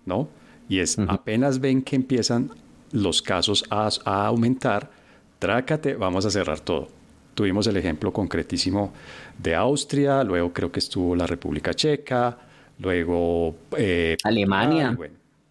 ¿no? 0.05 0.27
Y 0.67 0.79
es 0.79 0.97
apenas 0.99 1.59
ven 1.59 1.81
que 1.81 1.95
empiezan 1.95 2.49
los 2.91 3.21
casos 3.21 3.63
a, 3.69 3.89
a 4.05 4.27
aumentar, 4.27 4.89
trácate, 5.39 5.95
vamos 5.95 6.25
a 6.25 6.31
cerrar 6.31 6.59
todo. 6.59 6.89
Tuvimos 7.35 7.67
el 7.67 7.77
ejemplo 7.77 8.11
concretísimo 8.11 8.91
de 9.37 9.55
Austria, 9.55 10.23
luego 10.23 10.51
creo 10.51 10.71
que 10.71 10.79
estuvo 10.79 11.15
la 11.15 11.27
República 11.27 11.73
Checa, 11.73 12.37
luego 12.79 13.55
eh, 13.77 14.17
Alemania. 14.23 14.97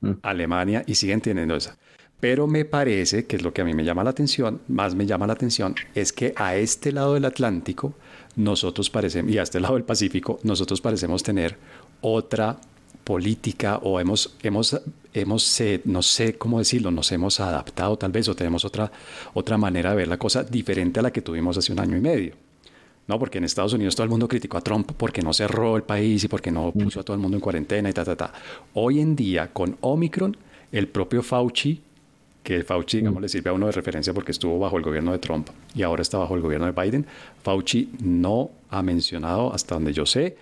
Mm. 0.01 0.11
Alemania 0.23 0.83
y 0.87 0.95
siguen 0.95 1.21
teniendo 1.21 1.57
esa. 1.57 1.77
Pero 2.21 2.47
me 2.47 2.65
parece 2.65 3.27
que 3.27 3.37
es 3.37 3.43
lo 3.43 3.53
que 3.53 3.61
a 3.61 3.65
mí 3.65 3.75
me 3.75 3.85
llama 3.85 4.03
la 4.03 4.11
atención, 4.11 4.61
más 4.69 4.95
me 4.95 5.07
llama 5.07 5.27
la 5.27 5.35
atención, 5.35 5.75
es 5.95 6.13
que 6.13 6.33
a 6.37 6.57
este 6.57 6.93
lado 6.93 7.15
del 7.15 7.27
Atlántico 7.27 7.95
nosotros 8.37 8.89
parecemos, 8.91 9.33
y 9.33 9.39
a 9.39 9.43
este 9.43 9.61
lado 9.61 9.75
del 9.75 9.85
Pacífico, 9.85 10.39
nosotros 10.43 10.81
parecemos 10.81 11.23
tener 11.23 11.57
otra 12.01 12.59
política 13.05 13.79
o 13.83 14.01
hemos, 14.01 14.35
hemos, 14.43 14.81
hemos 15.15 15.61
eh, 15.61 15.81
no 15.85 16.03
sé 16.03 16.37
cómo 16.37 16.59
decirlo, 16.59 16.91
nos 16.91 17.13
hemos 17.13 17.39
adaptado 17.39 17.97
tal 17.97 18.11
vez 18.11 18.29
o 18.29 18.35
tenemos 18.35 18.65
otra, 18.65 18.91
otra 19.35 19.57
manera 19.57 19.91
de 19.91 19.97
ver 19.97 20.09
la 20.09 20.19
cosa 20.19 20.43
diferente 20.43 20.99
a 20.99 21.05
la 21.05 21.13
que 21.13 21.23
tuvimos 21.23 21.57
hace 21.57 21.73
un 21.73 21.79
año 21.79 21.97
y 21.97 22.01
medio. 22.01 22.35
No, 23.07 23.19
porque 23.21 23.39
en 23.39 23.45
Estados 23.45 23.73
Unidos 23.73 23.95
todo 23.95 24.03
el 24.03 24.11
mundo 24.11 24.27
criticó 24.27 24.59
a 24.59 24.61
Trump 24.61 24.91
porque 24.97 25.23
no 25.23 25.33
cerró 25.33 25.77
el 25.77 25.85
país 25.85 26.25
y 26.25 26.29
porque 26.29 26.51
no 26.51 26.73
mm. 26.75 26.83
puso 26.83 27.01
a 27.01 27.03
todo 27.05 27.15
el 27.15 27.23
mundo 27.23 27.37
en 27.37 27.41
cuarentena 27.41 27.89
y 27.89 27.93
ta, 27.93 28.05
ta, 28.05 28.17
ta. 28.17 28.33
Hoy 28.75 29.01
en 29.01 29.15
día, 29.15 29.53
con 29.53 29.77
Omicron, 29.83 30.37
el 30.73 30.89
propio 30.89 31.23
Fauci, 31.23 31.81
que 32.47 32.63
Fauci, 32.63 32.99
digamos, 32.99 33.19
mm. 33.19 33.23
le 33.23 33.29
sirve 33.29 33.51
a 33.51 33.53
uno 33.55 33.67
de 33.67 33.73
referencia 33.73 34.15
porque 34.15 34.31
estuvo 34.31 34.57
bajo 34.61 34.77
el 34.77 34.85
gobierno 34.85 35.11
de 35.11 35.19
Trump 35.19 35.49
y 35.75 35.83
ahora 35.83 36.03
está 36.03 36.17
bajo 36.19 36.37
el 36.37 36.43
gobierno 36.43 36.71
de 36.71 36.81
Biden, 36.81 37.05
Fauci 37.43 37.91
no 38.01 38.53
ha 38.71 38.85
mencionado, 38.85 39.53
hasta 39.53 39.75
donde 39.75 39.93
yo 39.93 40.07
sé, 40.07 40.37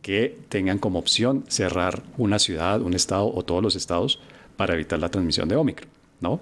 que 0.00 0.34
tengan 0.48 0.78
como 0.78 0.98
opción 0.98 1.44
cerrar 1.48 2.02
una 2.16 2.38
ciudad, 2.38 2.80
un 2.80 2.94
estado 2.94 3.30
o 3.30 3.44
todos 3.44 3.62
los 3.62 3.76
estados 3.76 4.18
para 4.56 4.72
evitar 4.72 4.98
la 4.98 5.10
transmisión 5.10 5.46
de 5.46 5.56
Omicron, 5.56 5.90
¿no? 6.20 6.40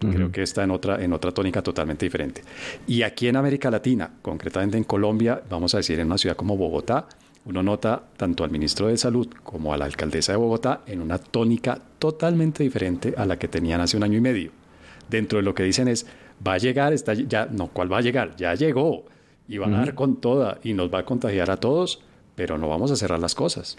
Creo 0.00 0.30
que 0.30 0.42
está 0.42 0.62
en 0.62 0.70
otra, 0.70 1.02
en 1.02 1.14
otra 1.14 1.32
tónica 1.32 1.62
totalmente 1.62 2.04
diferente. 2.04 2.42
Y 2.86 3.00
aquí 3.00 3.26
en 3.28 3.36
América 3.36 3.70
Latina, 3.70 4.10
concretamente 4.20 4.76
en 4.76 4.84
Colombia, 4.84 5.42
vamos 5.48 5.72
a 5.72 5.78
decir 5.78 5.98
en 5.98 6.08
una 6.08 6.18
ciudad 6.18 6.36
como 6.36 6.58
Bogotá, 6.58 7.08
uno 7.44 7.62
nota 7.62 8.02
tanto 8.16 8.44
al 8.44 8.50
ministro 8.50 8.88
de 8.88 8.96
Salud 8.96 9.28
como 9.42 9.72
a 9.72 9.76
la 9.76 9.84
alcaldesa 9.84 10.32
de 10.32 10.38
Bogotá 10.38 10.82
en 10.86 11.00
una 11.00 11.18
tónica 11.18 11.78
totalmente 11.98 12.62
diferente 12.62 13.14
a 13.16 13.26
la 13.26 13.38
que 13.38 13.48
tenían 13.48 13.80
hace 13.80 13.96
un 13.96 14.02
año 14.04 14.18
y 14.18 14.22
medio. 14.22 14.50
Dentro 15.08 15.38
de 15.38 15.42
lo 15.42 15.54
que 15.54 15.62
dicen 15.62 15.88
es, 15.88 16.06
va 16.46 16.54
a 16.54 16.58
llegar, 16.58 16.92
está 16.92 17.14
ya, 17.14 17.46
no, 17.46 17.68
¿cuál 17.68 17.92
va 17.92 17.98
a 17.98 18.02
llegar? 18.02 18.34
Ya 18.36 18.54
llegó 18.54 19.04
y 19.46 19.58
va 19.58 19.66
a 19.66 19.70
dar 19.70 19.94
con 19.94 20.20
toda 20.20 20.58
y 20.62 20.72
nos 20.72 20.92
va 20.92 21.00
a 21.00 21.04
contagiar 21.04 21.50
a 21.50 21.58
todos 21.58 22.00
pero 22.34 22.58
no 22.58 22.68
vamos 22.68 22.90
a 22.90 22.96
cerrar 22.96 23.18
las 23.18 23.34
cosas. 23.34 23.76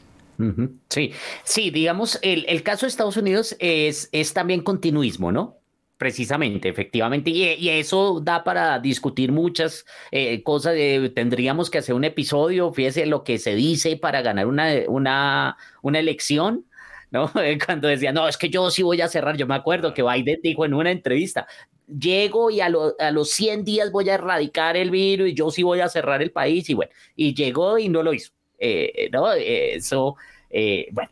Sí, 0.89 1.11
sí, 1.43 1.69
digamos, 1.71 2.19
el, 2.21 2.45
el, 2.49 2.61
caso 2.61 2.85
de 2.85 2.89
Estados 2.89 3.15
Unidos 3.15 3.55
es, 3.59 4.09
es 4.11 4.33
también 4.33 4.61
continuismo, 4.61 5.31
¿no? 5.31 5.59
Precisamente, 5.97 6.67
efectivamente, 6.67 7.29
y, 7.29 7.69
eso 7.69 8.19
da 8.19 8.43
para 8.43 8.79
discutir 8.79 9.31
muchas 9.31 9.85
eh, 10.11 10.43
cosas. 10.43 10.75
tendríamos 11.13 11.69
que 11.69 11.77
hacer 11.77 11.95
un 11.95 12.03
episodio, 12.03 12.73
fíjese 12.73 13.05
lo 13.05 13.23
que 13.23 13.37
se 13.37 13.55
dice 13.55 13.95
para 13.95 14.21
ganar 14.21 14.47
una, 14.47 14.73
una, 14.89 15.55
una 15.81 15.99
elección, 15.99 16.65
¿no? 17.11 17.31
Cuando 17.65 17.87
decía, 17.87 18.11
no, 18.11 18.27
es 18.27 18.35
que 18.35 18.49
yo 18.49 18.69
sí 18.71 18.83
voy 18.83 18.99
a 18.99 19.07
cerrar. 19.07 19.37
Yo 19.37 19.47
me 19.47 19.55
acuerdo 19.55 19.93
que 19.93 20.03
Biden 20.03 20.41
dijo 20.43 20.65
en 20.65 20.73
una 20.73 20.91
entrevista, 20.91 21.47
llego 21.87 22.51
y 22.51 22.59
a, 22.59 22.65
a, 22.99 23.11
los 23.11 23.29
100 23.31 23.63
días 23.63 23.89
voy 23.89 24.09
a 24.09 24.15
erradicar 24.15 24.75
el 24.75 24.91
virus 24.91 25.29
y 25.29 25.33
yo 25.33 25.49
sí 25.49 25.63
voy 25.63 25.79
a 25.79 25.87
cerrar 25.87 26.21
el 26.21 26.31
país. 26.31 26.69
Y 26.69 26.73
bueno, 26.73 26.91
y 27.15 27.33
llegó 27.33 27.77
y 27.77 27.87
no 27.87 28.03
lo 28.03 28.13
hizo. 28.13 28.33
Eh, 28.59 29.09
¿no? 29.13 29.31
eso, 29.31 30.17
eh, 30.49 30.87
bueno. 30.91 31.11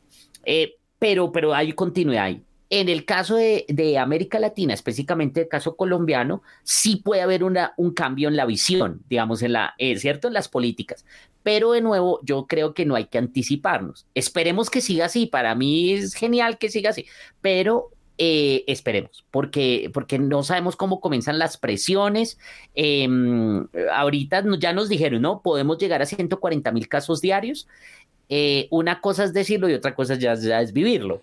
pero, 0.99 1.31
pero 1.31 1.53
hay 1.53 1.71
continuidad 1.71 2.25
ahí. 2.25 2.43
En 2.75 2.89
el 2.89 3.05
caso 3.05 3.35
de, 3.35 3.99
América 3.99 4.39
Latina, 4.39 4.73
específicamente 4.73 5.41
el 5.41 5.47
caso 5.47 5.75
colombiano, 5.75 6.41
sí 6.63 6.95
puede 6.95 7.21
haber 7.21 7.43
un 7.43 7.93
cambio 7.93 8.29
en 8.29 8.35
la 8.35 8.47
visión, 8.47 9.03
digamos, 9.07 9.43
en 9.43 9.53
la, 9.53 9.75
eh, 9.77 9.95
¿cierto? 9.97 10.27
En 10.27 10.33
las 10.33 10.49
políticas. 10.49 11.05
Pero 11.43 11.73
de 11.73 11.81
nuevo, 11.81 12.19
yo 12.23 12.47
creo 12.47 12.73
que 12.73 12.87
no 12.87 12.95
hay 12.95 13.05
que 13.05 13.19
anticiparnos. 13.19 14.07
Esperemos 14.15 14.71
que 14.71 14.81
siga 14.81 15.05
así. 15.05 15.27
Para 15.27 15.53
mí 15.53 15.91
es 15.93 16.15
genial 16.15 16.57
que 16.57 16.69
siga 16.69 16.89
así, 16.89 17.05
pero 17.41 17.91
eh, 18.17 18.63
esperemos, 18.65 19.25
porque, 19.29 19.91
porque 19.93 20.17
no 20.17 20.41
sabemos 20.41 20.75
cómo 20.75 20.99
comienzan 20.99 21.37
las 21.37 21.57
presiones. 21.57 22.39
Em, 22.73 23.67
ahorita 23.91 24.43
ya 24.59 24.73
nos 24.73 24.89
dijeron, 24.89 25.21
¿no? 25.21 25.43
Podemos 25.43 25.77
llegar 25.77 26.01
a 26.01 26.07
140 26.07 26.71
mil 26.71 26.87
casos 26.87 27.21
diarios. 27.21 27.67
Eh, 28.29 28.67
una 28.71 29.01
cosa 29.01 29.25
es 29.25 29.33
decirlo 29.33 29.69
y 29.69 29.73
otra 29.73 29.93
cosa 29.93 30.15
ya, 30.15 30.31
es 30.33 30.73
vivirlo, 30.73 31.21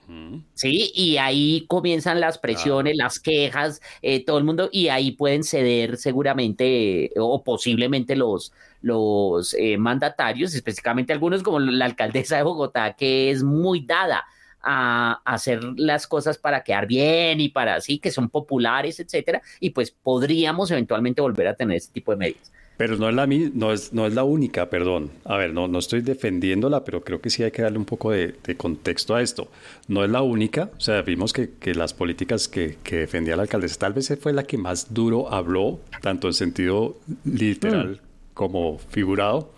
¿sí? 0.55 0.93
Y 0.95 1.17
ahí 1.17 1.65
comienzan 1.67 2.21
las 2.21 2.39
presiones, 2.39 2.97
las 2.97 3.19
quejas, 3.19 3.81
eh, 4.03 4.25
todo 4.25 4.39
el 4.39 4.45
mundo, 4.45 4.69
y 4.71 4.89
ahí 4.89 5.13
pueden 5.13 5.43
ceder 5.43 5.97
seguramente 5.97 7.11
o 7.17 7.43
posiblemente 7.43 8.17
los, 8.17 8.53
los 8.83 9.55
eh, 9.55 9.79
mandatarios, 9.79 10.55
específicamente 10.55 11.13
algunos 11.13 11.43
como 11.43 11.59
la 11.59 11.87
alcaldesa 11.87 12.37
de 12.37 12.43
Bogotá, 12.43 12.93
que 12.93 13.31
es 13.31 13.43
muy 13.43 13.81
dada 13.81 14.25
a, 14.63 15.21
hacer 15.25 15.63
las 15.77 16.07
cosas 16.07 16.39
para 16.39 16.63
quedar 16.63 16.87
bien 16.87 17.41
y 17.41 17.49
para 17.49 17.77
así, 17.77 17.99
que 17.99 18.11
son 18.11 18.29
populares, 18.29 19.01
etcétera, 19.01 19.43
y 19.59 19.71
pues 19.71 19.91
podríamos 19.91 20.71
eventualmente 20.71 21.23
volver 21.23 21.49
a 21.49 21.55
tener 21.55 21.79
ese 21.79 21.93
tipo 21.93 22.13
de 22.13 22.19
medidas. 22.19 22.53
Pero 22.81 22.97
no 22.97 23.11
es 23.11 23.15
la, 23.15 23.27
no 23.27 23.73
es, 23.75 23.93
no 23.93 24.07
es 24.07 24.15
la 24.15 24.25
única, 24.25 24.71
perdón. 24.71 25.11
A 25.27 25.37
ver, 25.37 25.53
no, 25.53 25.69
no 25.69 25.79
estoy 25.79 26.01
defendiéndola, 26.01 26.83
pero 26.83 27.05
creo 27.05 27.21
que 27.21 27.29
sí 27.29 27.43
hay 27.43 27.51
que 27.51 27.61
darle 27.61 27.77
un 27.77 27.85
poco 27.85 28.11
de, 28.11 28.35
contexto 28.57 29.15
a 29.15 29.21
esto. 29.21 29.49
No 29.87 30.03
es 30.03 30.11
la 30.11 30.23
única, 30.23 30.71
o 30.79 30.81
sea, 30.81 31.03
vimos 31.03 31.35
que, 31.35 31.51
que 31.61 31.75
las 31.75 31.93
políticas 31.93 32.49
que, 32.49 32.79
que, 32.83 32.97
defendía 32.97 33.37
la 33.37 33.43
alcaldesa 33.43 33.81
tal 33.81 33.93
vez 33.93 34.11
fue 34.19 34.33
la 34.33 34.45
que 34.45 34.57
más 34.57 34.95
duro 34.95 35.31
habló, 35.31 35.81
tanto 36.01 36.27
en 36.29 36.33
sentido 36.33 36.97
literal 37.27 38.01
mm. 38.03 38.33
como 38.33 38.79
figurado. 38.79 39.53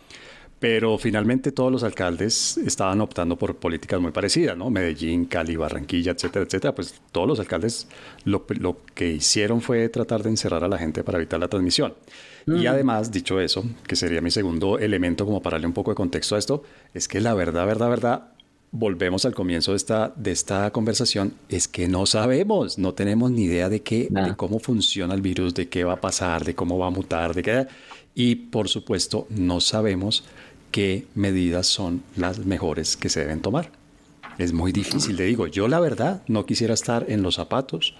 Pero 0.58 0.98
finalmente 0.98 1.52
todos 1.52 1.70
los 1.70 1.84
alcaldes 1.84 2.58
estaban 2.58 3.00
optando 3.02 3.36
por 3.36 3.54
políticas 3.54 4.00
muy 4.00 4.10
parecidas, 4.10 4.56
¿no? 4.56 4.68
Medellín, 4.68 5.26
Cali, 5.26 5.54
Barranquilla, 5.54 6.10
etcétera, 6.10 6.44
etcétera. 6.44 6.74
Pues 6.74 7.00
todos 7.12 7.28
los 7.28 7.38
alcaldes 7.38 7.86
lo, 8.24 8.44
lo 8.58 8.78
que 8.96 9.12
hicieron 9.12 9.60
fue 9.60 9.88
tratar 9.90 10.24
de 10.24 10.30
encerrar 10.30 10.64
a 10.64 10.68
la 10.68 10.78
gente 10.78 11.04
para 11.04 11.18
evitar 11.18 11.38
la 11.38 11.46
transmisión. 11.46 11.94
Y 12.46 12.66
además, 12.66 13.10
dicho 13.10 13.40
eso, 13.40 13.64
que 13.86 13.96
sería 13.96 14.20
mi 14.20 14.30
segundo 14.30 14.78
elemento 14.78 15.24
como 15.24 15.42
para 15.42 15.54
darle 15.54 15.66
un 15.68 15.72
poco 15.72 15.90
de 15.90 15.94
contexto 15.94 16.36
a 16.36 16.38
esto, 16.38 16.62
es 16.94 17.08
que 17.08 17.20
la 17.20 17.34
verdad, 17.34 17.66
verdad, 17.66 17.88
verdad, 17.88 18.22
volvemos 18.72 19.24
al 19.26 19.34
comienzo 19.34 19.72
de 19.72 19.76
esta, 19.76 20.12
de 20.16 20.32
esta 20.32 20.70
conversación, 20.70 21.34
es 21.48 21.68
que 21.68 21.88
no 21.88 22.06
sabemos, 22.06 22.78
no 22.78 22.94
tenemos 22.94 23.30
ni 23.30 23.44
idea 23.44 23.68
de, 23.68 23.82
qué, 23.82 24.08
de 24.10 24.34
cómo 24.34 24.58
funciona 24.58 25.14
el 25.14 25.20
virus, 25.20 25.54
de 25.54 25.68
qué 25.68 25.84
va 25.84 25.94
a 25.94 26.00
pasar, 26.00 26.44
de 26.44 26.54
cómo 26.54 26.78
va 26.78 26.88
a 26.88 26.90
mutar, 26.90 27.34
de 27.34 27.42
qué... 27.42 27.66
Y 28.14 28.34
por 28.34 28.68
supuesto, 28.68 29.26
no 29.30 29.60
sabemos 29.60 30.24
qué 30.70 31.06
medidas 31.14 31.66
son 31.66 32.02
las 32.16 32.38
mejores 32.40 32.96
que 32.96 33.08
se 33.08 33.20
deben 33.20 33.40
tomar. 33.40 33.70
Es 34.38 34.52
muy 34.52 34.72
difícil, 34.72 35.16
le 35.16 35.24
digo, 35.24 35.46
yo 35.46 35.68
la 35.68 35.78
verdad 35.78 36.22
no 36.26 36.46
quisiera 36.46 36.74
estar 36.74 37.06
en 37.08 37.22
los 37.22 37.36
zapatos 37.36 37.94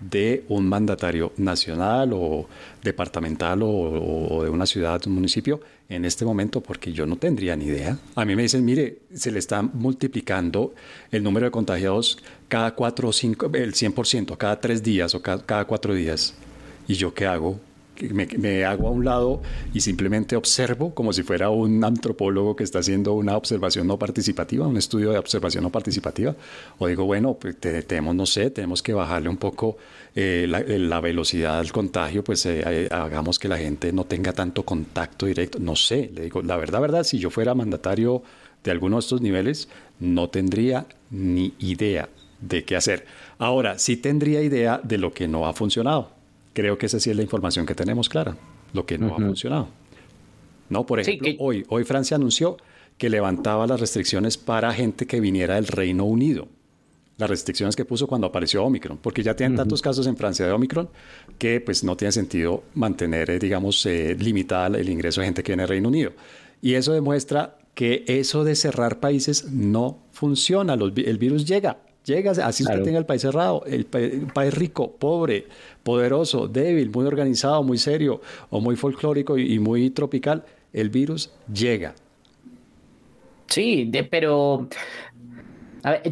de 0.00 0.44
un 0.48 0.68
mandatario 0.68 1.32
nacional 1.36 2.12
o 2.12 2.48
departamental 2.82 3.60
o, 3.62 4.42
de 4.44 4.50
una 4.50 4.66
ciudad, 4.66 5.00
un 5.06 5.14
municipio 5.14 5.60
en 5.88 6.04
este 6.04 6.24
momento 6.24 6.60
porque 6.60 6.92
yo 6.92 7.06
no 7.06 7.16
tendría 7.16 7.56
ni 7.56 7.66
idea. 7.66 7.98
A 8.14 8.24
mí 8.24 8.36
me 8.36 8.42
dicen, 8.42 8.64
mire, 8.64 8.98
se 9.12 9.30
le 9.30 9.38
está 9.38 9.62
multiplicando 9.62 10.74
el 11.10 11.22
número 11.22 11.46
de 11.46 11.50
contagiados 11.50 12.18
cada 12.48 12.74
cuatro 12.74 13.08
o 13.08 13.12
cinco, 13.12 13.50
el 13.52 13.74
100%, 13.74 14.36
cada 14.36 14.60
tres 14.60 14.82
días 14.82 15.14
o 15.14 15.22
cada, 15.22 15.44
cada 15.44 15.64
cuatro 15.64 15.94
días. 15.94 16.34
¿Y 16.86 16.94
yo 16.94 17.12
qué 17.12 17.26
hago? 17.26 17.60
Me, 18.12 18.64
hago 18.64 18.88
a 18.88 18.90
un 18.90 19.04
lado 19.04 19.42
y 19.74 19.80
simplemente 19.80 20.36
observo 20.36 20.94
como 20.94 21.12
si 21.12 21.22
fuera 21.22 21.50
un 21.50 21.84
antropólogo 21.84 22.56
que 22.56 22.64
está 22.64 22.80
haciendo 22.80 23.14
una 23.14 23.36
observación 23.36 23.86
no 23.86 23.98
participativa, 23.98 24.66
un 24.66 24.76
estudio 24.76 25.10
de 25.10 25.18
observación 25.18 25.64
no 25.64 25.70
participativa, 25.70 26.34
o 26.78 26.86
digo, 26.86 27.04
bueno, 27.04 27.34
pues 27.34 27.56
tenemos, 27.58 28.14
no 28.14 28.26
sé, 28.26 28.50
tenemos 28.50 28.82
que 28.82 28.92
bajarle 28.92 29.28
un 29.28 29.36
poco 29.36 29.76
eh, 30.14 30.46
la, 30.48 31.00
velocidad 31.00 31.58
del 31.62 31.72
contagio, 31.72 32.24
pues 32.24 32.44
eh, 32.46 32.62
eh, 32.64 32.88
hagamos 32.90 33.38
que 33.38 33.48
la 33.48 33.58
gente 33.58 33.92
no 33.92 34.04
tenga 34.04 34.32
tanto 34.32 34.64
contacto 34.64 35.26
directo, 35.26 35.58
no 35.58 35.76
sé, 35.76 36.10
le 36.14 36.22
digo, 36.22 36.42
la 36.42 36.56
verdad, 36.56 36.80
verdad, 36.80 37.04
si 37.04 37.18
yo 37.18 37.30
fuera 37.30 37.54
mandatario 37.54 38.22
de 38.64 38.70
alguno 38.70 38.96
de 38.96 39.00
estos 39.00 39.20
niveles, 39.20 39.68
no 40.00 40.28
tendría 40.28 40.86
ni 41.10 41.54
idea 41.58 42.08
de 42.40 42.64
qué 42.64 42.76
hacer. 42.76 43.06
Ahora, 43.38 43.78
sí 43.78 43.96
tendría 43.96 44.42
idea 44.42 44.80
de 44.82 44.98
lo 44.98 45.12
que 45.12 45.28
no 45.28 45.46
ha 45.46 45.52
funcionado 45.52 46.17
creo 46.58 46.76
que 46.76 46.86
esa 46.86 46.98
sí 46.98 47.08
es 47.08 47.16
la 47.16 47.22
información 47.22 47.64
que 47.66 47.76
tenemos 47.76 48.08
clara, 48.08 48.36
lo 48.72 48.84
que 48.84 48.98
no 48.98 49.14
ha 49.14 49.16
funcionado. 49.16 49.68
No, 50.68 50.84
por 50.84 50.98
ejemplo, 50.98 51.30
hoy, 51.38 51.64
hoy 51.68 51.84
Francia 51.84 52.16
anunció 52.16 52.56
que 52.96 53.08
levantaba 53.08 53.64
las 53.68 53.78
restricciones 53.78 54.36
para 54.36 54.74
gente 54.74 55.06
que 55.06 55.20
viniera 55.20 55.54
del 55.54 55.68
Reino 55.68 56.04
Unido. 56.04 56.48
Las 57.16 57.30
restricciones 57.30 57.76
que 57.76 57.84
puso 57.84 58.08
cuando 58.08 58.26
apareció 58.26 58.64
Omicron, 58.64 58.98
porque 59.00 59.22
ya 59.22 59.36
tienen 59.36 59.56
tantos 59.56 59.80
casos 59.80 60.08
en 60.08 60.16
Francia 60.16 60.46
de 60.46 60.52
Omicron 60.52 60.88
que 61.38 61.60
pues 61.60 61.84
no 61.84 61.96
tiene 61.96 62.10
sentido 62.10 62.64
mantener, 62.74 63.30
eh, 63.30 63.38
digamos, 63.38 63.86
eh, 63.86 64.16
limitada 64.18 64.78
el 64.78 64.88
ingreso 64.88 65.20
de 65.20 65.28
gente 65.28 65.44
que 65.44 65.52
viene 65.52 65.62
del 65.62 65.70
Reino 65.70 65.88
Unido. 65.88 66.12
Y 66.60 66.74
eso 66.74 66.92
demuestra 66.92 67.56
que 67.74 68.04
eso 68.08 68.42
de 68.42 68.56
cerrar 68.56 68.98
países 68.98 69.44
no 69.44 70.00
funciona. 70.10 70.74
el 70.74 71.18
virus 71.18 71.44
llega, 71.44 71.78
llega, 72.08 72.32
así 72.44 72.64
usted 72.64 72.82
tenga 72.82 72.98
el 72.98 73.06
país 73.06 73.22
cerrado, 73.22 73.62
el, 73.66 73.86
país 73.86 74.54
rico, 74.54 74.90
pobre, 74.92 75.46
poderoso, 75.88 76.48
débil, 76.48 76.90
muy 76.90 77.06
organizado, 77.06 77.62
muy 77.62 77.78
serio 77.78 78.20
o 78.50 78.60
muy 78.60 78.76
folclórico 78.76 79.38
y, 79.38 79.58
muy 79.58 79.88
tropical, 79.88 80.44
el 80.70 80.90
virus 80.90 81.32
llega. 81.50 81.94
Sí, 83.46 83.90
pero 84.10 84.68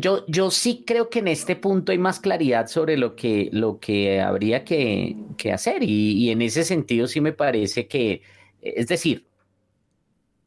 yo, 0.01 0.25
yo 0.29 0.51
sí 0.51 0.83
creo 0.87 1.11
que 1.11 1.19
en 1.19 1.29
este 1.29 1.57
punto 1.57 1.93
hay 1.93 1.99
más 1.99 2.21
claridad 2.21 2.69
sobre 2.69 2.97
lo 2.97 3.15
que, 3.15 3.51
lo 3.53 3.79
que 3.79 4.23
habría 4.23 4.65
que, 4.65 5.15
hacer 5.53 5.83
y, 5.83 6.12
y, 6.12 6.31
en 6.31 6.41
ese 6.41 6.65
sentido 6.65 7.07
sí 7.07 7.21
me 7.21 7.33
parece 7.33 7.87
que, 7.87 8.23
es 8.62 8.87
decir, 8.87 9.27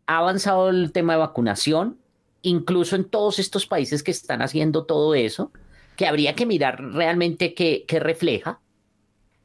ha 0.08 0.18
avanzado 0.18 0.70
el 0.70 0.92
tema 0.92 1.14
de 1.14 1.20
vacunación, 1.20 2.00
incluso 2.42 2.96
en 2.96 3.04
todos 3.04 3.38
estos 3.38 3.68
países 3.68 4.02
que 4.02 4.10
están 4.10 4.42
haciendo 4.42 4.86
todo 4.86 5.14
eso, 5.14 5.52
que 5.96 6.08
habría 6.08 6.34
que 6.34 6.48
mirar 6.48 6.84
realmente 6.94 7.54
qué, 7.54 7.86
qué 7.88 8.00
refleja. 8.00 8.60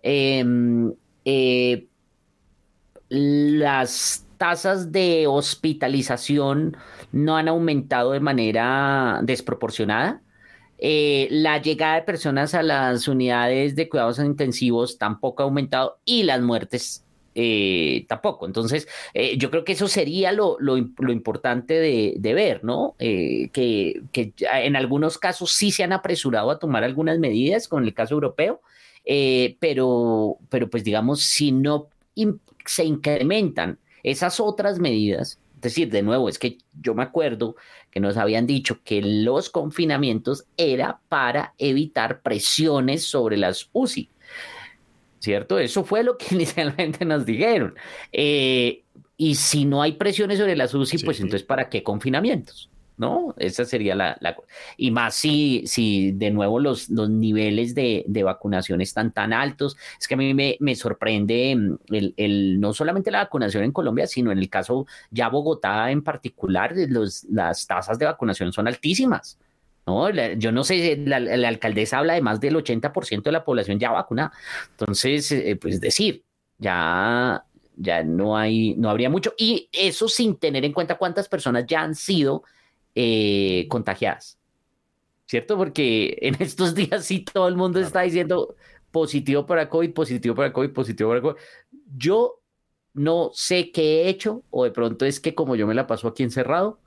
Em, 0.07 0.93
eh, 1.25 1.87
las 3.09 4.27
tasas 4.37 4.93
de 4.93 5.27
hospitalización 5.27 6.77
no 7.11 7.39
han 7.39 7.49
aumentado 7.49 8.13
de 8.13 8.21
manera 8.21 9.21
desproporcionada. 9.23 10.21
Eh, 10.77 11.29
la 11.31 11.57
llegada 11.63 11.95
de 11.95 12.03
personas 12.03 12.55
a 12.55 12.63
las 12.63 13.09
unidades 13.09 13.77
de 13.77 13.89
cuidados 13.89 14.19
intensivos 14.19 14.99
tampoco 14.99 15.43
ha 15.43 15.47
aumentado 15.47 15.99
y 16.05 16.25
las 16.25 16.43
muertes 16.43 17.07
eh, 17.35 18.05
tampoco. 18.07 18.45
Entonces, 18.45 18.87
yo 19.39 19.51
creo 19.51 19.65
que 19.65 19.73
eso 19.73 19.89
sería 19.89 20.33
lo, 20.33 20.59
lo, 20.61 20.77
importante 20.77 21.75
de, 21.81 22.35
ver, 22.35 22.63
¿no? 22.63 22.95
que, 22.99 24.03
que, 24.13 24.35
en 24.37 24.77
algunos 24.77 25.17
casos 25.17 25.53
sí 25.53 25.71
se 25.71 25.83
han 25.83 25.93
apresurado 25.93 26.51
a 26.51 26.59
tomar 26.59 26.85
algunas 26.85 27.19
medidas, 27.19 27.69
con 27.69 27.85
el 27.85 27.95
caso 27.95 28.15
europeo, 28.15 28.61
eh, 29.05 29.57
pero, 29.61 30.39
pero 30.49 30.69
pues 30.71 30.85
digamos, 30.85 31.23
si 31.23 31.53
no 31.53 31.89
se 32.65 32.85
incrementan 32.85 33.79
esas 34.03 34.41
otras 34.41 34.79
medidas, 34.79 35.39
es 35.57 35.61
decir, 35.61 35.91
de 35.91 36.03
nuevo, 36.03 36.29
es 36.29 36.39
que 36.39 36.59
yo 36.81 36.95
me 36.95 37.03
acuerdo 37.03 37.57
que 37.91 38.01
nos 38.01 38.17
habían 38.17 38.47
dicho 38.47 38.81
que 38.85 39.01
los 39.01 39.49
confinamientos 39.49 40.45
era 40.57 41.01
para 41.09 41.55
evitar 41.59 42.21
presiones 42.21 43.05
sobre 43.05 43.37
las 43.37 43.71
UCI, 43.73 44.11
¿cierto? 45.21 45.59
Eso 45.59 45.85
fue 45.85 46.03
lo 46.03 46.19
que 46.19 46.27
inicialmente 46.35 47.05
nos 47.05 47.25
dijeron. 47.25 47.75
Eh, 48.13 48.83
y 49.17 49.37
si 49.37 49.65
no 49.65 49.81
hay 49.81 49.93
presiones 49.93 50.39
sobre 50.39 50.57
las 50.57 50.75
UCI, 50.75 50.99
pues 50.99 51.21
entonces, 51.21 51.45
¿para 51.45 51.69
qué 51.69 51.83
confinamientos? 51.83 52.69
¿No? 52.97 53.35
Esa 53.39 53.65
sería 53.65 53.95
la, 53.95 54.17
la... 54.21 54.37
Y 54.77 54.91
más 54.91 55.15
si, 55.15 55.65
si 55.67 56.13
de 56.13 56.31
nuevo 56.31 56.61
los, 56.61 56.89
los 56.91 57.11
niveles 57.11 57.75
de, 57.75 58.05
de, 58.07 58.23
vacunación 58.23 58.81
están 58.81 59.13
tan 59.13 59.33
altos. 59.33 59.77
Es 60.01 60.07
que 60.07 60.15
a 60.15 60.17
mí 60.17 60.35
me, 60.35 60.57
me 60.61 60.75
sorprende 60.75 61.55
mm, 61.57 61.95
el, 61.95 62.15
el, 62.17 62.61
no 62.61 62.73
solamente 62.73 63.11
la 63.11 63.25
vacunación 63.25 63.65
en 63.65 63.73
Colombia, 63.73 64.07
sino 64.07 64.31
en 64.33 64.39
el 64.39 64.49
caso 64.49 64.87
ya 65.11 65.29
Bogotá 65.29 65.91
en 65.91 66.03
particular, 66.03 66.75
las 67.31 67.67
tasas 67.67 67.99
de 67.99 68.07
vacunación 68.07 68.53
son 68.53 68.69
altísimas. 68.69 69.39
¿no? 69.87 70.09
yo 70.11 70.51
no 70.51 70.65
sé, 70.65 70.97
la, 70.97 71.21
la, 71.21 71.49
alcaldesa 71.49 71.99
habla 71.99 72.15
de 72.15 72.23
más 72.23 72.41
del 72.41 72.57
80% 72.57 73.23
de 73.23 73.33
la 73.33 73.45
población 73.45 73.79
ya 73.79 73.91
vacunada. 73.91 74.33
Entonces, 74.71 75.31
eh, 75.33 75.57
pues 75.61 75.79
decir, 75.79 76.25
ya 76.59 77.45
ya 77.77 78.03
no 78.03 78.37
hay, 78.37 78.75
no 78.77 78.91
habría 78.91 79.11
mucho. 79.11 79.35
Y 79.37 79.69
eso 79.73 80.09
sin 80.09 80.37
tener 80.37 80.65
en 80.65 80.73
cuenta 80.73 80.97
cuántas 80.97 81.29
personas 81.29 81.67
ya 81.67 81.83
han 81.83 81.95
sido 81.95 82.45
eh, 82.95 83.67
contagiadas. 83.69 84.39
¿cierto? 85.27 85.57
Porque 85.57 86.17
en 86.21 86.37
estos 86.41 86.75
días 86.75 87.05
sí 87.05 87.21
todo 87.21 87.49
el 87.49 87.57
mundo 87.57 87.81
está 87.81 88.03
diciendo 88.03 88.55
positivo 88.91 89.47
para 89.47 89.69
COVID, 89.69 89.93
positivo 89.93 90.35
para 90.35 90.53
COVID, 90.53 90.71
positivo 90.71 91.11
para 91.11 91.21
COVID. 91.21 91.37
Yo 91.97 92.41
no 92.93 93.31
sé 93.35 93.73
qué 93.73 94.03
he 94.03 94.09
hecho, 94.09 94.43
o 94.51 94.65
de 94.65 94.71
pronto 94.71 95.05
es 95.05 95.19
que 95.19 95.35
como 95.35 95.57
yo 95.57 95.67
me 95.67 95.75
la 95.75 95.87
paso 95.87 96.07
aquí 96.07 96.23
encerrado, 96.23 96.79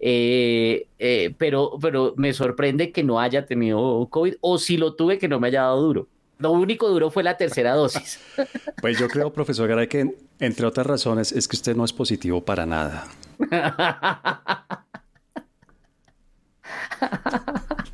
eh, 0.00 0.88
eh, 0.98 1.34
pero, 1.36 1.72
pero 1.80 2.14
me 2.16 2.32
sorprende 2.32 2.90
que 2.92 3.04
no 3.04 3.20
haya 3.20 3.44
tenido 3.44 4.08
COVID, 4.10 4.36
o 4.40 4.56
si 4.56 4.78
lo 4.78 4.94
tuve, 4.94 5.18
que 5.18 5.28
no 5.28 5.38
me 5.38 5.48
haya 5.48 5.62
dado 5.62 5.82
duro. 5.82 6.08
Lo 6.38 6.52
único 6.52 6.88
duro 6.88 7.10
fue 7.10 7.22
la 7.22 7.36
tercera 7.36 7.74
dosis. 7.74 8.18
Pues 8.80 8.98
yo 8.98 9.08
creo, 9.08 9.30
profesor 9.30 9.68
Garay, 9.68 9.88
que 9.88 10.14
entre 10.38 10.64
otras 10.64 10.86
razones 10.86 11.32
es 11.32 11.46
que 11.46 11.56
usted 11.56 11.76
no 11.76 11.84
es 11.84 11.92
positivo 11.92 12.42
para 12.42 12.64
nada. 12.64 13.06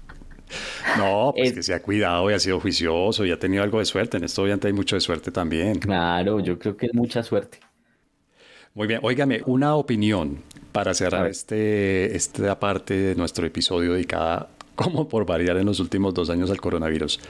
No, 0.97 1.33
pues 1.37 1.53
que 1.53 1.63
se 1.63 1.75
ha 1.75 1.83
cuidado 1.83 2.31
y 2.31 2.35
ha 2.35 2.39
sido 2.39 2.61
juicioso 2.61 3.25
y 3.25 3.31
ha 3.31 3.39
tenido 3.39 3.63
algo 3.63 3.79
de 3.79 3.85
suerte. 3.85 4.17
En 4.17 4.25
esto 4.25 4.43
obviamente 4.43 4.69
hay 4.69 4.73
mucho 4.73 4.97
de 4.97 5.01
suerte 5.01 5.31
también. 5.31 5.79
Claro, 5.79 6.41
yo 6.41 6.59
creo 6.59 6.77
que 6.77 6.87
es 6.87 6.95
mucha 6.95 7.23
suerte. 7.23 7.59
Muy 8.75 8.87
bien, 8.87 9.01
óigame, 9.03 9.43
una 9.47 9.75
opinión 9.75 10.43
para 10.73 10.93
cerrar 10.93 11.27
este, 11.29 12.15
esta 12.15 12.59
parte 12.61 12.95
de 12.95 13.15
nuestro 13.15 13.47
episodio 13.47 13.95
dedicada, 13.95 14.51
como 14.75 15.09
por 15.09 15.25
variar 15.25 15.57
en 15.57 15.65
los 15.65 15.81
últimos 15.81 16.13
dos 16.13 16.29
años 16.29 16.51
al 16.51 16.61
coronavirus. 16.61 17.21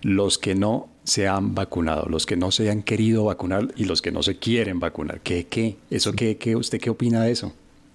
Los 0.00 0.38
que 0.38 0.54
no 0.54 0.88
se 1.04 1.28
han 1.28 1.54
vacunado, 1.54 2.06
los 2.08 2.24
que 2.24 2.36
no 2.36 2.50
se 2.50 2.70
han 2.70 2.82
querido 2.82 3.24
vacunar 3.24 3.68
y 3.76 3.84
los 3.84 4.00
que 4.00 4.12
no 4.12 4.22
se 4.22 4.38
quieren 4.38 4.80
vacunar. 4.80 5.20
¿Qué, 5.20 5.46
qué? 5.46 5.76
¿Eso 5.90 6.12
qué, 6.12 6.38
qué? 6.38 6.56
¿Usted 6.56 6.80
qué 6.80 6.88
opina 6.88 7.22
de 7.22 7.32
eso? 7.32 7.52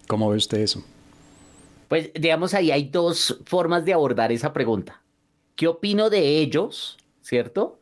¿Cómo 0.07 0.29
ve 0.29 0.37
usted 0.37 0.59
eso? 0.59 0.83
Pues 1.89 2.11
digamos, 2.13 2.53
ahí 2.53 2.71
hay 2.71 2.85
dos 2.89 3.41
formas 3.45 3.83
de 3.85 3.93
abordar 3.93 4.31
esa 4.31 4.53
pregunta. 4.53 5.03
¿Qué 5.55 5.67
opino 5.67 6.09
de 6.09 6.39
ellos? 6.39 6.97
¿Cierto? 7.21 7.79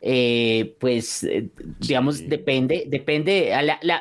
Eh, 0.00 0.76
pues, 0.78 1.24
eh, 1.24 1.50
digamos, 1.80 2.28
depende, 2.28 2.84
depende. 2.88 3.52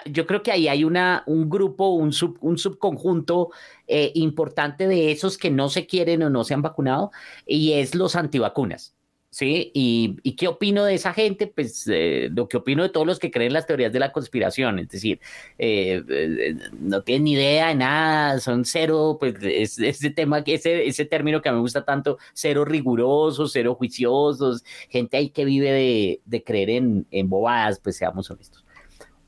yo 0.05 0.27
creo 0.27 0.43
que 0.43 0.51
ahí 0.51 0.67
hay 0.67 0.83
una, 0.83 1.23
un 1.27 1.49
grupo, 1.49 1.89
un, 1.89 2.11
un 2.41 2.57
subconjunto 2.57 3.51
eh, 3.87 4.11
importante 4.15 4.87
de 4.87 5.11
esos 5.11 5.37
que 5.37 5.49
no 5.49 5.69
se 5.69 5.87
quieren 5.87 6.23
o 6.23 6.29
no 6.29 6.43
se 6.43 6.53
han 6.53 6.61
vacunado 6.61 7.11
y 7.45 7.73
es 7.73 7.95
los 7.95 8.15
antivacunas. 8.15 8.96
¿Sí? 9.37 9.71
Y, 9.75 10.35
qué 10.35 10.47
opino 10.47 10.83
de 10.83 10.95
esa 10.95 11.13
gente? 11.13 11.45
Pues 11.45 11.87
eh, 11.87 12.29
lo 12.31 12.47
que 12.47 12.57
opino 12.57 12.81
de 12.81 12.89
todos 12.89 13.05
los 13.05 13.19
que 13.19 13.29
creen 13.29 13.53
las 13.53 13.67
teorías 13.67 13.93
de 13.93 13.99
la 13.99 14.11
conspiración, 14.11 14.79
es 14.79 14.89
decir, 14.89 15.19
eh, 15.59 16.03
eh, 16.09 16.55
no 16.79 17.03
tienen 17.03 17.25
ni 17.25 17.33
idea 17.33 17.67
de 17.67 17.75
nada, 17.75 18.39
son 18.39 18.65
cero, 18.65 19.17
pues 19.19 19.35
ese 19.43 20.09
tema, 20.09 20.39
ese, 20.43 20.87
ese 20.87 21.05
término 21.05 21.39
que 21.39 21.49
a 21.49 21.51
mí 21.51 21.57
me 21.57 21.61
gusta 21.61 21.85
tanto, 21.85 22.17
cero 22.33 22.65
rigurosos, 22.65 23.51
cero 23.53 23.75
juiciosos, 23.75 24.63
gente 24.89 25.17
ahí 25.17 25.29
que 25.29 25.45
vive 25.45 25.71
de, 25.71 26.21
de 26.25 26.43
creer 26.43 26.71
en, 26.71 27.07
en 27.11 27.29
bobadas, 27.29 27.79
pues 27.79 27.95
seamos 27.97 28.31
honestos. 28.31 28.65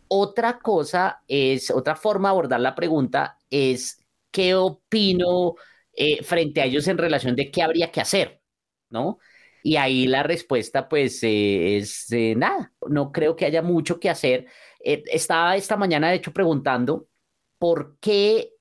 Otra 0.07 0.57
cosa 0.57 1.21
es, 1.27 1.69
otra 1.69 1.95
forma 1.95 2.29
de 2.29 2.31
abordar 2.31 2.59
la 2.61 2.73
pregunta 2.73 3.37
es, 3.51 3.99
¿qué 4.31 4.55
opino 4.55 5.53
frente 6.23 6.61
a 6.61 6.65
ellos 6.65 6.87
en 6.87 6.97
relación 6.97 7.35
de 7.35 7.51
qué 7.51 7.61
habría 7.61 7.91
que 7.91 8.01
hacer? 8.01 8.41
¿No? 8.89 9.19
Y 9.63 9.75
ahí 9.75 10.07
la 10.07 10.23
respuesta 10.23 10.87
pues 10.89 11.23
eh, 11.23 11.77
es 11.77 12.11
eh, 12.11 12.35
nada, 12.35 12.73
no 12.87 13.11
creo 13.11 13.35
que 13.35 13.45
haya 13.45 13.61
mucho 13.61 13.99
que 13.99 14.09
hacer. 14.09 14.47
Eh, 14.83 15.03
estaba 15.11 15.55
esta 15.55 15.77
mañana 15.77 16.09
de 16.09 16.15
hecho 16.15 16.33
preguntando 16.33 17.07
por 17.57 17.97
qué 17.99 18.51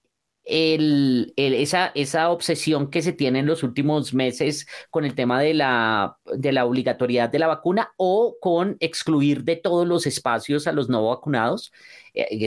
esa, 0.51 2.31
obsesión 2.31 2.91
que 2.91 3.03
se 3.03 3.13
tiene 3.13 3.41
en 3.41 3.47
los 3.47 3.63
últimos 3.63 4.15
meses 4.15 4.67
con 4.91 5.05
el 5.05 5.15
tema 5.15 5.43
de 5.43 5.53
la, 5.53 6.17
obligatoriedad 6.65 7.29
de 7.29 7.39
la 7.39 7.49
vacuna 7.49 7.93
o 7.99 8.39
con 8.41 8.79
excluir 8.81 9.45
de 9.45 9.57
todos 9.57 9.87
los 9.87 10.07
espacios 10.07 10.67
a 10.67 10.73
los 10.73 10.89
no 10.89 11.07
vacunados, 11.07 11.71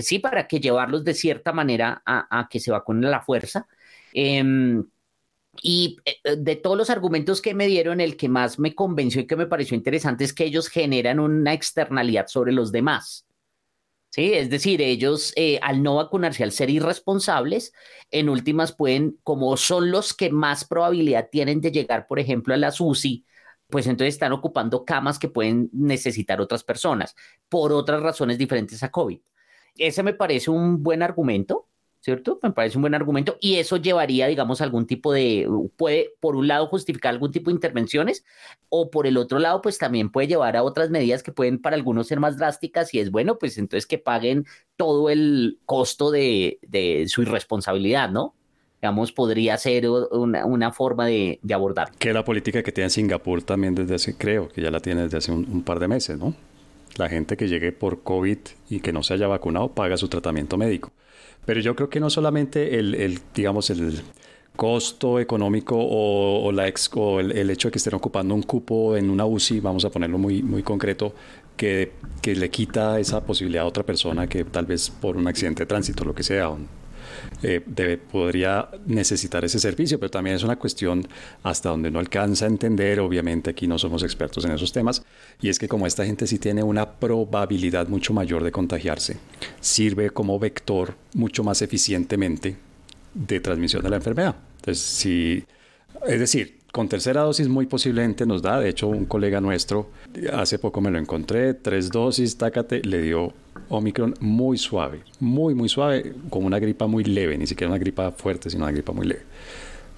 sí, 0.02 0.18
para 0.18 0.48
que 0.48 0.60
llevarlos 0.60 1.04
de 1.04 1.14
cierta 1.14 1.54
manera 1.54 2.02
a, 2.04 2.40
a 2.40 2.50
que 2.50 2.60
se 2.60 2.72
vacunen 2.72 3.06
a 3.06 3.10
la 3.12 3.22
fuerza. 3.22 3.68
Em, 4.14 4.84
y 5.62 5.98
eh, 6.06 6.18
eh, 6.24 6.36
de 6.38 6.56
todos 6.56 6.78
los 6.78 6.90
argumentos 6.90 7.42
que 7.42 7.54
me 7.54 7.68
dieron, 7.68 8.00
el 8.02 8.18
que 8.18 8.30
más 8.30 8.60
me 8.60 8.74
convenció 8.76 9.22
y 9.22 9.28
que 9.28 9.36
me 9.36 9.48
pareció 9.48 9.76
interesante 9.76 10.24
es 10.24 10.34
que 10.34 10.46
ellos 10.46 10.70
generan 10.70 11.20
una 11.20 11.54
externalidad 11.54 12.28
sobre 12.28 12.52
los 12.52 12.72
demás. 12.72 13.26
Sí, 14.10 14.34
es 14.34 14.50
decir, 14.50 14.82
ellos 14.82 15.32
eh, 15.38 15.58
al 15.62 15.82
no 15.84 15.96
vacunarse, 15.96 16.44
al 16.44 16.52
ser 16.52 16.70
irresponsables, 16.70 17.72
en 18.12 18.28
últimas 18.28 18.74
pueden, 18.76 19.18
como 19.24 19.56
son 19.56 19.90
los 19.90 20.14
que 20.14 20.30
más 20.30 20.66
probabilidad 20.66 21.30
tienen 21.32 21.62
de 21.62 21.72
llegar, 21.72 22.08
por 22.08 22.20
ejemplo, 22.20 22.54
a 22.54 22.58
la 22.58 22.74
UCI, 22.78 23.26
pues 23.68 23.88
entonces 23.88 24.16
están 24.16 24.34
ocupando 24.34 24.84
camas 24.84 25.18
que 25.18 25.30
pueden 25.30 25.70
necesitar 25.72 26.42
otras 26.42 26.64
personas 26.64 27.16
por 27.48 27.72
otras 27.72 28.02
razones 28.02 28.38
diferentes 28.38 28.84
a 28.84 28.92
COVID. 28.92 29.20
Ese 29.78 30.04
me 30.04 30.14
parece 30.14 30.52
un 30.52 30.84
buen 30.84 31.02
argumento. 31.02 31.70
¿Cierto? 32.02 32.40
Me 32.42 32.52
parece 32.52 32.78
un 32.78 32.82
buen 32.82 32.96
argumento 32.96 33.38
y 33.40 33.56
eso 33.56 33.78
llevaría, 33.78 34.28
digamos, 34.28 34.60
algún 34.60 34.88
tipo 34.88 35.14
de, 35.14 35.48
puede, 35.78 36.10
por 36.20 36.36
un 36.36 36.48
lado, 36.48 36.66
justificar 36.66 37.14
algún 37.14 37.32
tipo 37.32 37.50
de 37.50 37.56
intervenciones 37.56 38.26
o 38.70 38.90
por 38.90 39.06
el 39.06 39.18
otro 39.18 39.38
lado, 39.40 39.62
pues 39.62 39.78
también 39.78 40.12
puede 40.12 40.28
llevar 40.28 40.58
a 40.58 40.64
otras 40.64 40.90
medidas 40.90 41.22
que 41.22 41.32
pueden 41.32 41.62
para 41.62 41.76
algunos 41.76 42.08
ser 42.08 42.20
más 42.20 42.38
drásticas 42.38 42.94
y 42.94 43.00
es 43.00 43.12
bueno, 43.12 43.38
pues 43.38 43.58
entonces 43.60 43.86
que 43.86 44.00
paguen 44.00 44.46
todo 44.76 45.12
el 45.12 45.60
costo 45.66 46.10
de, 46.10 46.60
de 46.64 47.06
su 47.08 47.22
irresponsabilidad, 47.22 48.10
¿no? 48.10 48.34
Digamos, 48.82 49.12
podría 49.12 49.56
ser 49.58 49.88
una, 49.88 50.44
una 50.48 50.72
forma 50.72 51.06
de, 51.06 51.40
de, 51.44 51.54
abordar. 51.54 51.92
Que 52.00 52.14
la 52.14 52.26
política 52.26 52.64
que 52.64 52.72
tiene 52.72 52.90
Singapur 52.90 53.44
también 53.44 53.76
desde 53.76 53.94
hace, 53.94 54.18
creo 54.18 54.50
que 54.50 54.60
ya 54.60 54.72
la 54.72 54.80
tiene 54.80 55.04
desde 55.04 55.18
hace 55.20 55.32
un, 55.32 55.48
un 55.48 55.62
par 55.62 55.80
de 55.80 55.88
meses, 55.88 56.18
¿no? 56.18 56.34
La 56.98 57.08
gente 57.08 57.38
que 57.38 57.48
llegue 57.48 57.72
por 57.72 58.02
COVID 58.02 58.40
y 58.72 58.80
que 58.80 58.92
no 58.92 59.04
se 59.04 59.14
haya 59.14 59.28
vacunado 59.28 59.70
paga 59.70 59.98
su 59.98 60.08
tratamiento 60.08 60.58
médico. 60.58 60.92
Pero 61.46 61.60
yo 61.60 61.76
creo 61.76 61.90
que 61.90 62.00
no 62.00 62.10
solamente 62.10 62.78
el, 62.78 63.20
digamos, 63.34 63.70
el 63.70 64.02
costo 64.56 65.20
económico 65.20 65.76
o, 65.78 66.52
la 66.52 66.68
ex, 66.68 66.90
o 66.96 67.20
el, 67.20 67.50
hecho 67.50 67.70
de 67.70 67.72
que 67.72 67.78
estén 67.78 67.96
ocupando 67.96 68.36
un 68.36 68.44
cupo 68.44 68.96
en 68.96 69.10
una 69.10 69.26
UCI, 69.26 69.60
vamos 69.60 69.86
a 69.86 69.90
ponerlo 69.90 70.18
muy, 70.18 70.44
muy 70.44 70.62
concreto, 70.62 71.14
que, 71.58 71.94
que 72.22 72.36
le 72.36 72.50
quita 72.50 73.00
esa 73.00 73.24
posibilidad 73.26 73.64
a 73.64 73.68
otra 73.68 73.84
persona 73.84 74.28
que 74.28 74.44
tal 74.44 74.66
vez 74.66 74.90
por 74.90 75.18
un 75.18 75.28
accidente 75.28 75.64
de 75.64 75.68
tránsito, 75.68 76.06
lo 76.06 76.14
que 76.14 76.24
sea, 76.24 76.52
eh, 77.44 77.62
debe, 77.66 77.98
podría 77.98 78.70
necesitar 78.86 79.44
ese 79.46 79.60
servicio, 79.60 80.00
pero 80.00 80.10
también 80.12 80.36
es 80.36 80.44
una 80.44 80.58
cuestión 80.58 81.08
hasta 81.44 81.70
donde 81.70 81.92
no 81.92 82.00
alcanza 82.00 82.46
a 82.46 82.48
entender, 82.48 83.00
obviamente 83.00 83.50
aquí 83.50 83.68
no 83.68 83.78
somos 83.78 84.04
expertos 84.04 84.46
en 84.46 84.52
esos 84.52 84.72
temas, 84.72 85.04
y 85.42 85.50
es 85.50 85.60
que 85.60 85.68
como 85.68 85.88
esta 85.88 86.06
gente 86.06 86.28
sí 86.28 86.40
tiene 86.40 86.64
una 86.64 86.94
probabilidad 86.94 87.88
mucho 87.88 88.14
mayor 88.14 88.44
de 88.44 88.52
contagiarse, 88.52 89.18
sirve 89.60 90.10
como 90.10 90.40
vector 90.40 90.96
mucho 91.14 91.44
más 91.44 91.62
eficientemente 91.62 92.56
de 93.14 93.40
transmisión 93.40 93.84
de 93.84 93.90
la 93.90 93.98
enfermedad. 93.98 94.36
Es 94.66 96.20
decir, 96.20 96.60
con 96.72 96.88
tercera 96.88 97.22
dosis 97.22 97.50
muy 97.50 97.66
posiblemente 97.66 98.26
nos 98.26 98.42
da, 98.42 98.60
de 98.60 98.70
hecho 98.70 98.88
un 98.88 99.06
colega 99.06 99.42
nuestro, 99.42 99.90
hace 100.34 100.58
poco 100.58 100.80
me 100.80 100.90
lo 100.90 101.00
encontré, 101.00 101.54
tres 101.54 101.90
dosis, 101.90 102.38
tácate, 102.38 102.82
le 102.84 103.02
dio 103.02 103.34
Omicron 103.70 104.16
muy 104.20 104.58
suave, 104.58 105.02
muy, 105.20 105.54
muy 105.54 105.68
suave, 105.68 106.14
con 106.30 106.46
una 106.46 106.60
gripa 106.60 106.88
muy 106.88 107.04
leve, 107.04 107.38
ni 107.38 107.48
siquiera 107.48 107.72
una 107.72 107.80
gripa 107.80 108.12
fuerte, 108.12 108.50
sino 108.50 108.64
una 108.64 108.72
gripa 108.72 108.94
muy 108.94 109.08
leve. 109.08 109.24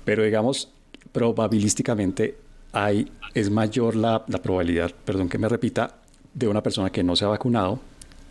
Pero 0.04 0.24
digamos, 0.24 0.70
probabilísticamente 1.12 2.38
hay, 2.72 3.12
es 3.34 3.52
mayor 3.52 3.96
la, 3.96 4.24
la 4.28 4.42
probabilidad, 4.42 4.92
perdón 5.06 5.30
que 5.30 5.38
me 5.38 5.48
repita, 5.48 5.98
de 6.34 6.48
una 6.48 6.64
persona 6.64 6.92
que 6.92 7.04
no 7.04 7.16
se 7.16 7.26
ha 7.26 7.28
vacunado, 7.28 7.80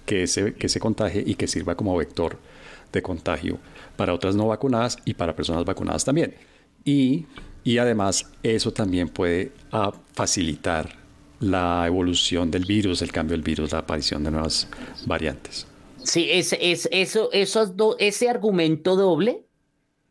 que 0.04 0.26
se, 0.26 0.54
que 0.54 0.68
se 0.68 0.80
contagie 0.80 1.22
y 1.24 1.36
que 1.36 1.46
sirva 1.46 1.76
como 1.76 1.96
vector 1.96 2.38
de 2.92 3.02
contagio 3.02 3.58
para 3.96 4.12
otras 4.12 4.34
no 4.34 4.48
vacunadas 4.48 4.98
y 5.04 5.14
para 5.14 5.36
personas 5.36 5.64
vacunadas 5.64 6.04
también. 6.04 6.34
Y, 6.84 7.26
y 7.64 7.78
además 7.78 8.30
eso 8.42 8.72
también 8.72 9.08
puede 9.08 9.52
ah, 9.70 9.92
facilitar 10.12 10.96
la 11.40 11.84
evolución 11.86 12.50
del 12.50 12.64
virus, 12.64 13.02
el 13.02 13.10
cambio 13.10 13.36
del 13.36 13.42
virus, 13.42 13.72
la 13.72 13.78
aparición 13.78 14.22
de 14.24 14.30
nuevas 14.30 14.68
variantes. 15.06 15.66
Sí, 16.02 16.28
es, 16.30 16.56
es, 16.60 16.88
eso, 16.92 17.30
esos 17.32 17.72
ese 17.98 18.28
argumento 18.28 18.96
doble 18.96 19.44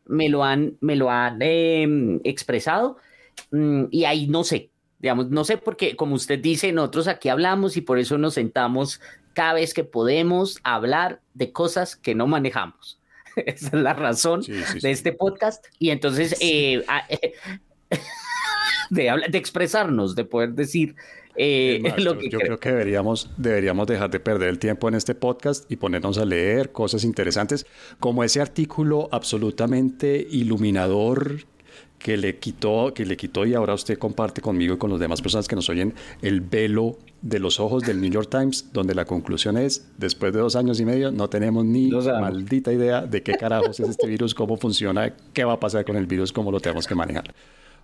me 0.06 0.30
lo 0.30 0.44
han, 0.44 0.78
me 0.82 0.96
lo 0.96 1.10
han 1.10 1.42
em, 1.42 2.20
expresado 2.24 2.98
mm, 3.52 3.86
y 3.92 4.06
ahí 4.06 4.28
no 4.28 4.44
sé, 4.44 4.72
digamos, 5.00 5.30
no 5.30 5.44
sé 5.44 5.58
porque 5.58 5.96
como 5.96 6.16
usted 6.16 6.40
dice, 6.40 6.72
nosotros 6.72 7.08
aquí 7.08 7.30
hablamos 7.30 7.78
y 7.78 7.82
por 7.82 8.00
eso 8.00 8.18
nos 8.18 8.36
sentamos 8.36 9.02
cada 9.34 9.54
vez 9.54 9.74
que 9.74 9.84
podemos 9.84 10.60
hablar 10.64 11.22
de 11.34 11.52
cosas 11.52 11.96
que 11.96 12.16
no 12.16 12.28
manejamos. 12.28 13.01
Esa 13.46 13.68
es 13.68 13.74
la 13.74 13.94
razón 13.94 14.42
de 14.42 14.92
este 14.92 15.12
podcast. 15.12 15.66
Y 15.80 15.90
entonces, 15.90 16.36
eh, 16.40 16.84
de, 18.90 19.24
de 19.30 19.38
expresarnos, 19.38 20.16
de 20.16 20.26
poder 20.26 20.54
decir 20.54 20.96
eh, 21.36 21.82
yo, 21.98 22.18
creo. 22.18 22.60
que 22.60 22.70
deberíamos, 22.70 23.30
deberíamos 23.38 23.88
dejar 23.88 24.10
de 24.10 24.20
perder 24.20 24.50
el 24.50 24.60
tiempo 24.60 24.90
en 24.90 24.96
este 24.96 25.16
podcast 25.16 25.70
y 25.72 25.78
ponernos 25.78 26.18
a 26.18 26.26
leer 26.26 26.72
cosas 26.72 27.04
interesantes, 27.04 27.66
como 28.00 28.24
ese 28.24 28.42
artículo 28.42 29.08
absolutamente 29.12 30.28
iluminador 30.30 31.46
que 32.00 32.18
le 32.18 32.38
quitó, 32.38 32.94
que 32.94 33.06
le 33.06 33.16
quitó 33.16 33.46
y 33.46 33.54
ahora 33.54 33.74
usted 33.74 33.98
comparte 33.98 34.42
conmigo 34.42 34.76
y 34.76 34.78
con 34.78 34.90
las 34.90 35.00
demás 35.00 35.22
personas 35.22 35.48
que 35.48 35.56
nos 35.56 35.70
oyen 35.70 35.94
el 36.22 36.42
velo 36.42 36.98
de 37.22 37.40
los 37.40 37.60
ojos 37.60 37.84
del 37.84 38.02
New 38.02 38.10
York 38.10 38.30
Times, 38.30 38.70
donde 38.74 38.96
la 38.96 39.06
conclusión 39.06 39.58
es, 39.58 39.88
después 39.98 40.34
de 40.34 40.40
dos 40.40 40.56
años 40.56 40.80
y 40.80 40.86
medio, 40.86 41.12
no 41.12 41.30
tenemos 41.30 41.64
ni 41.66 41.90
maldita 41.92 42.74
idea 42.74 43.02
de 43.06 43.22
qué 43.22 43.34
carajos 43.34 43.80
es 43.80 43.90
este 43.90 44.08
virus, 44.08 44.34
cómo 44.34 44.58
funciona, 44.58 45.14
qué 45.34 45.44
va 45.44 45.54
a 45.54 45.60
pasar 45.60 45.86
con 45.86 45.96
el 45.96 46.08
virus, 46.08 46.34
cómo 46.34 46.52
lo 46.52 46.60
tenemos 46.60 46.88
que 46.88 46.96
manejar. 46.96 47.34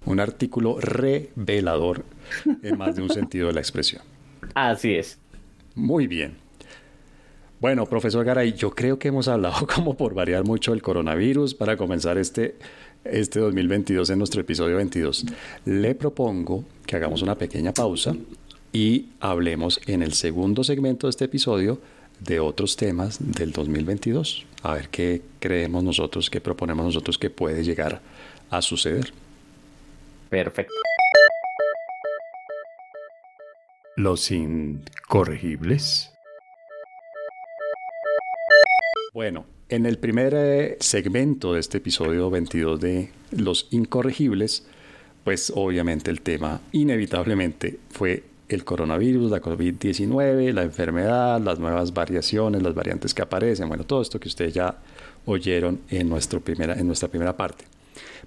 Un 0.06 0.20
artículo 0.20 0.80
revelador 0.80 2.04
en 2.64 2.78
más 2.78 2.96
de 2.96 3.02
un 3.02 3.10
sentido 3.10 3.48
de 3.48 3.54
la 3.54 3.60
expresión. 3.60 4.02
Así 4.54 4.96
es. 4.96 5.20
Muy 5.76 6.08
bien. 6.08 6.36
Bueno, 7.60 7.88
profesor 7.88 8.24
Garay, 8.24 8.54
yo 8.54 8.72
creo 8.72 9.00
que 9.00 9.08
hemos 9.08 9.28
hablado 9.28 9.68
como 9.76 9.96
por 9.96 10.14
variar 10.14 10.44
mucho 10.44 10.74
el 10.74 10.82
coronavirus 10.82 11.54
para 11.54 11.78
comenzar 11.78 12.18
este 12.18 12.56
este 13.04 13.40
2022 13.40 14.10
en 14.10 14.20
nuestro 14.20 14.42
episodio 14.42 14.76
22. 14.78 15.26
Le 15.66 15.96
propongo 15.96 16.66
que 16.86 16.96
hagamos 16.96 17.22
una 17.22 17.36
pequeña 17.36 17.74
pausa 17.74 18.16
y 18.78 19.10
hablemos 19.20 19.82
en 19.88 20.04
el 20.04 20.14
segundo 20.14 20.64
segmento 20.64 21.08
de 21.08 21.10
este 21.10 21.26
episodio 21.26 21.82
de 22.20 22.40
otros 22.40 22.76
temas 22.76 23.18
del 23.20 23.52
2022. 23.52 24.46
A 24.62 24.76
ver 24.76 24.90
qué 24.90 25.24
creemos 25.40 25.84
nosotros, 25.84 26.30
qué 26.30 26.42
proponemos 26.42 26.86
nosotros 26.86 27.18
que 27.18 27.32
puede 27.32 27.64
llegar 27.64 28.02
a 28.52 28.62
suceder. 28.62 29.12
Perfecto. 30.30 30.76
Los 33.96 34.30
incorregibles. 34.30 36.14
Bueno, 39.12 39.48
en 39.70 39.88
el 39.88 39.98
primer 39.98 40.36
eh, 40.36 40.78
segmento 40.82 41.54
de 41.54 41.62
este 41.62 41.80
episodio 41.80 42.30
22 42.30 42.80
de 42.80 43.10
Los 43.32 43.70
Incorregibles, 43.72 44.68
pues 45.24 45.52
obviamente 45.56 46.12
el 46.12 46.22
tema 46.22 46.62
inevitablemente 46.74 47.80
fue 47.90 48.37
el 48.50 48.64
coronavirus, 48.64 49.32
la 49.32 49.42
COVID-19, 49.42 50.54
la 50.54 50.64
enfermedad, 50.64 51.42
las 51.42 51.60
nuevas 51.60 51.94
variaciones, 51.94 52.64
las 52.64 52.74
variantes 52.74 53.14
que 53.14 53.22
aparecen, 53.22 53.68
bueno, 53.68 53.84
todo 53.84 54.02
esto 54.02 54.20
que 54.20 54.28
ustedes 54.28 54.54
ya 54.54 54.78
oyeron 55.26 55.82
en, 55.90 56.08
nuestro 56.08 56.40
primera, 56.40 56.74
en 56.74 56.88
nuestra 56.88 57.10
primera 57.10 57.36
parte. 57.36 57.66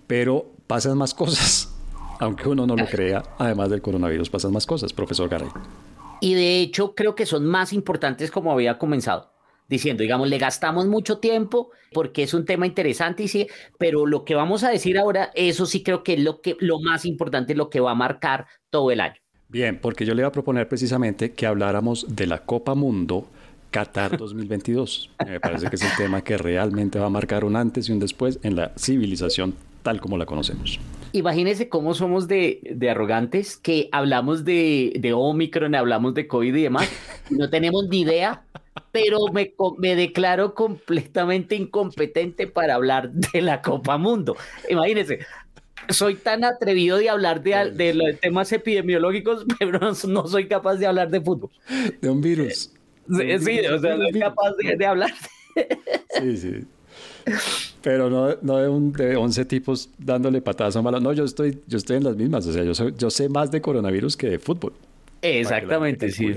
Pero 0.07 0.47
pasan 0.67 0.99
más 0.99 1.15
cosas, 1.15 1.75
aunque 2.19 2.49
uno 2.49 2.67
no 2.67 2.77
lo 2.77 2.87
crea, 2.87 3.23
además 3.39 3.71
del 3.71 3.81
coronavirus 3.81 4.29
pasan 4.29 4.53
más 4.53 4.67
cosas, 4.67 4.93
profesor 4.93 5.29
Garay. 5.29 5.49
Y 6.21 6.35
de 6.35 6.61
hecho 6.61 6.95
creo 6.95 7.15
que 7.15 7.25
son 7.25 7.47
más 7.47 7.73
importantes 7.73 8.31
como 8.31 8.53
había 8.53 8.79
comenzado 8.79 9.31
diciendo, 9.71 10.03
digamos, 10.03 10.29
le 10.29 10.37
gastamos 10.37 10.87
mucho 10.87 11.19
tiempo 11.19 11.71
porque 11.93 12.25
es 12.25 12.35
un 12.35 12.45
tema 12.45 12.67
interesante 12.67 13.23
y 13.23 13.29
sí, 13.29 13.47
pero 13.79 14.05
lo 14.05 14.25
que 14.25 14.35
vamos 14.35 14.65
a 14.65 14.69
decir 14.69 14.99
ahora, 14.99 15.31
eso 15.35 15.65
sí 15.65 15.85
creo 15.85 16.03
que 16.03 16.15
es 16.15 16.21
lo 16.21 16.41
que 16.41 16.57
lo 16.59 16.81
más 16.81 17.05
importante, 17.05 17.55
lo 17.55 17.71
que 17.71 17.79
va 17.79 17.93
a 17.93 17.95
marcar 17.95 18.49
todo 18.69 18.91
el 18.91 19.01
año. 19.01 19.20
Bien, 19.51 19.79
porque 19.81 20.05
yo 20.05 20.15
le 20.15 20.23
iba 20.23 20.29
a 20.29 20.33
proponer 20.33 20.69
precisamente 20.69 21.33
que 21.33 21.45
habláramos 21.45 22.07
de 22.09 22.29
la 22.29 22.39
Copa 22.45 22.77
Mundo 22.77 23.27
Qatar 23.73 24.17
2022. 24.17 25.11
Me 25.27 25.41
parece 25.41 25.69
que 25.69 25.75
es 25.75 25.83
el 25.83 25.97
tema 25.97 26.23
que 26.23 26.39
realmente 26.39 27.01
va 27.01 27.07
a 27.07 27.11
marcar 27.11 27.45
un 27.45 27.57
antes 27.57 27.89
y 27.89 27.93
un 27.93 27.99
después 27.99 28.39
en 28.45 28.55
la 28.55 28.73
civilización 28.77 29.55
tal 29.83 30.01
como 30.01 30.19
la 30.19 30.27
conocemos. 30.27 30.79
Imagínense 31.13 31.69
cómo 31.69 31.95
somos 31.95 32.29
de, 32.29 32.61
de 32.63 32.91
arrogantes 32.91 33.57
que 33.57 33.89
hablamos 33.91 34.45
de, 34.45 34.93
de, 35.01 35.13
Omicron, 35.13 35.75
hablamos 35.75 36.15
de 36.15 36.29
COVID 36.29 36.55
y 36.55 36.63
demás, 36.63 36.89
no 37.31 37.51
tenemos 37.51 37.89
ni 37.89 38.03
idea 38.03 38.45
pero 38.93 39.19
me, 39.33 39.55
me 39.79 39.95
declaro 39.95 40.55
completamente 40.55 41.55
incompetente 41.55 42.47
para 42.47 42.75
hablar 42.75 43.11
de 43.13 43.41
la 43.41 43.63
Copa 43.63 43.99
Mundo. 43.99 44.37
Imagínense, 44.69 45.21
soy 45.93 46.15
tan 46.15 46.45
atrevido 46.45 46.99
de 46.99 47.09
hablar 47.09 47.43
de, 47.43 47.71
de 47.73 47.95
los 47.95 48.19
temas 48.21 48.53
epidemiológicos, 48.53 49.45
pero 49.59 49.93
no, 50.09 50.27
soy 50.27 50.47
capaz 50.47 50.77
de 50.77 50.87
hablar 50.87 51.11
de 51.11 51.21
fútbol. 51.21 51.51
De 52.01 52.09
un 52.09 52.21
virus. 52.21 52.71
Sí, 53.09 53.33
o 53.67 53.79
sea, 53.79 53.97
soy 53.97 54.21
capaz 54.21 54.53
de, 54.57 54.87
hablar. 54.87 55.13
Sí, 56.21 56.37
sí. 56.37 56.65
Pero 57.83 58.09
no, 58.09 58.37
no 58.43 58.57
de, 58.59 58.69
un, 58.69 58.93
de 58.93 59.17
11 59.17 59.45
tipos 59.47 59.91
dándole 59.99 60.41
patadas 60.41 60.77
a 60.77 60.83
malas. 60.83 61.03
No, 61.03 61.13
yo 61.13 61.25
estoy, 61.25 61.61
yo 61.67 61.79
estoy 61.79 61.97
en 61.97 62.05
las 62.05 62.17
mismas. 62.17 62.47
O 62.47 62.53
sea, 62.53 62.63
yo, 62.63 62.73
yo 62.91 63.11
sé 63.11 63.29
más 63.29 63.51
de 63.51 63.61
coronavirus 63.61 64.17
que 64.17 64.29
de 64.29 64.39
fútbol. 64.39 64.73
Exactamente, 65.23 66.11
sí, 66.11 66.33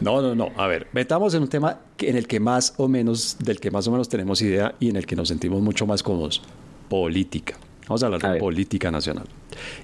¿no? 0.00 0.22
no, 0.22 0.34
no, 0.34 0.50
A 0.56 0.66
ver, 0.66 0.86
metamos 0.92 1.34
en 1.34 1.42
un 1.42 1.48
tema 1.48 1.80
en 1.98 2.16
el 2.16 2.26
que 2.26 2.40
más 2.40 2.72
o 2.78 2.88
menos, 2.88 3.36
del 3.38 3.60
que 3.60 3.70
más 3.70 3.86
o 3.88 3.90
menos 3.90 4.08
tenemos 4.08 4.40
idea 4.40 4.74
y 4.80 4.88
en 4.88 4.96
el 4.96 5.04
que 5.04 5.16
nos 5.16 5.28
sentimos 5.28 5.60
mucho 5.60 5.86
más 5.86 6.02
cómodos. 6.02 6.42
Política. 6.88 7.58
Vamos 7.88 8.02
a 8.02 8.06
hablar 8.06 8.32
de 8.32 8.38
política 8.38 8.90
nacional. 8.90 9.26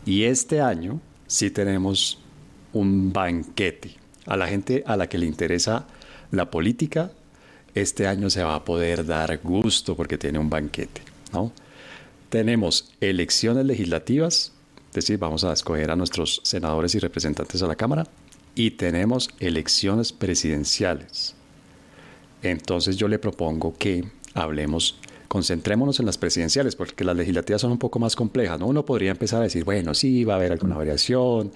Y 0.04 0.24
este 0.24 0.60
año 0.60 1.00
sí 1.26 1.50
tenemos 1.50 2.18
un 2.72 3.12
banquete. 3.12 3.94
A 4.26 4.36
la 4.36 4.46
gente 4.46 4.82
a 4.86 4.96
la 4.96 5.08
que 5.08 5.18
le 5.18 5.26
interesa 5.26 5.86
la 6.30 6.50
política, 6.50 7.12
este 7.74 8.06
año 8.06 8.30
se 8.30 8.42
va 8.42 8.54
a 8.54 8.64
poder 8.64 9.06
dar 9.06 9.38
gusto 9.42 9.96
porque 9.96 10.18
tiene 10.18 10.38
un 10.38 10.50
banquete, 10.50 11.02
¿no? 11.32 11.52
Tenemos 12.28 12.92
elecciones 13.00 13.66
legislativas, 13.66 14.52
es 14.88 14.94
decir, 14.94 15.18
vamos 15.18 15.44
a 15.44 15.52
escoger 15.52 15.90
a 15.90 15.96
nuestros 15.96 16.40
senadores 16.44 16.94
y 16.94 16.98
representantes 16.98 17.62
a 17.62 17.66
la 17.66 17.76
Cámara 17.76 18.06
y 18.54 18.72
tenemos 18.72 19.30
elecciones 19.40 20.12
presidenciales. 20.12 21.34
Entonces 22.42 22.96
yo 22.96 23.08
le 23.08 23.18
propongo 23.18 23.74
que 23.78 24.04
hablemos, 24.34 24.98
concentrémonos 25.32 25.98
en 25.98 26.04
las 26.04 26.18
presidenciales, 26.18 26.76
porque 26.76 27.04
las 27.04 27.16
legislativas 27.16 27.62
son 27.62 27.72
un 27.72 27.78
poco 27.78 27.98
más 27.98 28.14
complejas. 28.16 28.60
¿no? 28.60 28.66
Uno 28.66 28.84
podría 28.84 29.12
empezar 29.12 29.40
a 29.40 29.44
decir, 29.44 29.64
bueno, 29.64 29.94
sí, 29.94 30.24
va 30.24 30.34
a 30.34 30.36
haber 30.36 30.52
alguna 30.52 30.76
variación, 30.76 31.52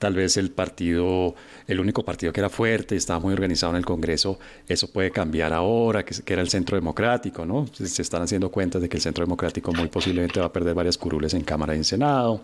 tal 0.00 0.14
vez 0.14 0.36
el 0.36 0.50
partido, 0.50 1.36
el 1.68 1.78
único 1.78 2.04
partido 2.04 2.32
que 2.32 2.40
era 2.40 2.50
fuerte 2.50 2.96
y 2.96 2.98
estaba 2.98 3.20
muy 3.20 3.32
organizado 3.32 3.70
en 3.70 3.76
el 3.76 3.86
Congreso, 3.86 4.40
eso 4.66 4.90
puede 4.90 5.12
cambiar 5.12 5.52
ahora, 5.52 6.04
que, 6.04 6.12
era 6.26 6.42
el 6.42 6.48
Centro 6.48 6.74
Democrático, 6.74 7.46
¿no? 7.46 7.68
Se, 7.72 8.02
están 8.02 8.22
haciendo 8.22 8.50
cuentas 8.50 8.82
de 8.82 8.88
que 8.88 8.96
el 8.96 9.00
Centro 9.00 9.24
Democrático 9.24 9.72
muy 9.72 9.86
posiblemente 9.86 10.40
va 10.40 10.46
a 10.46 10.52
perder 10.52 10.74
varias 10.74 10.98
curules 10.98 11.32
en 11.32 11.42
Cámara 11.42 11.76
y 11.76 11.78
en 11.78 11.84
Senado. 11.84 12.42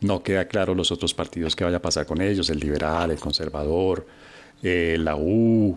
No 0.00 0.22
queda 0.22 0.44
claro 0.44 0.76
los 0.76 0.92
otros 0.92 1.12
partidos 1.12 1.56
que 1.56 1.64
vaya 1.64 1.78
a 1.78 1.82
pasar 1.82 2.06
con 2.06 2.20
ellos, 2.20 2.48
el 2.50 2.60
liberal, 2.60 3.10
el 3.10 3.18
conservador, 3.18 4.06
eh, 4.62 4.96
la 4.96 5.16
U, 5.16 5.76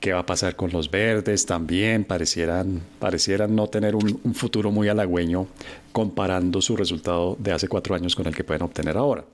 qué 0.00 0.12
va 0.12 0.20
a 0.20 0.26
pasar 0.26 0.56
con 0.56 0.70
los 0.70 0.90
verdes 0.90 1.46
también, 1.46 2.04
parecieran, 2.04 2.80
parecieran 2.98 3.54
no 3.54 3.68
tener 3.68 3.94
un, 3.94 4.20
un, 4.22 4.34
futuro 4.34 4.70
muy 4.70 4.88
halagüeño 4.88 5.46
comparando 5.92 6.60
su 6.60 6.76
resultado 6.76 7.36
de 7.38 7.52
hace 7.52 7.68
cuatro 7.68 7.94
años 7.94 8.14
con 8.14 8.26
el 8.26 8.34
que 8.34 8.44
pueden 8.44 8.62
obtener 8.62 8.96
ahora. 8.96 9.24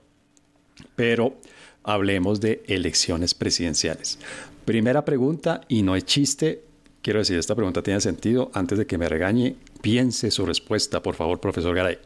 Pero 0.97 1.37
hablemos 1.83 2.41
de 2.41 2.63
elecciones 2.67 3.35
presidenciales. 3.35 4.19
Primera 4.65 5.05
pregunta, 5.05 5.63
y 5.69 5.83
no 5.83 5.97
es 5.97 6.05
chiste, 6.05 6.63
quiero 7.03 7.19
decir, 7.19 7.39
esta 7.39 7.55
pregunta 7.55 7.83
tiene 7.83 8.01
sentido, 8.01 8.51
antes 8.55 8.79
de 8.79 8.87
que 8.87 8.99
me 8.99 9.09
regañe, 9.09 9.57
piense 9.81 10.31
su 10.31 10.47
respuesta, 10.47 11.03
por 11.03 11.15
favor, 11.15 11.41
profesor 11.41 11.75
Garay. 11.75 11.99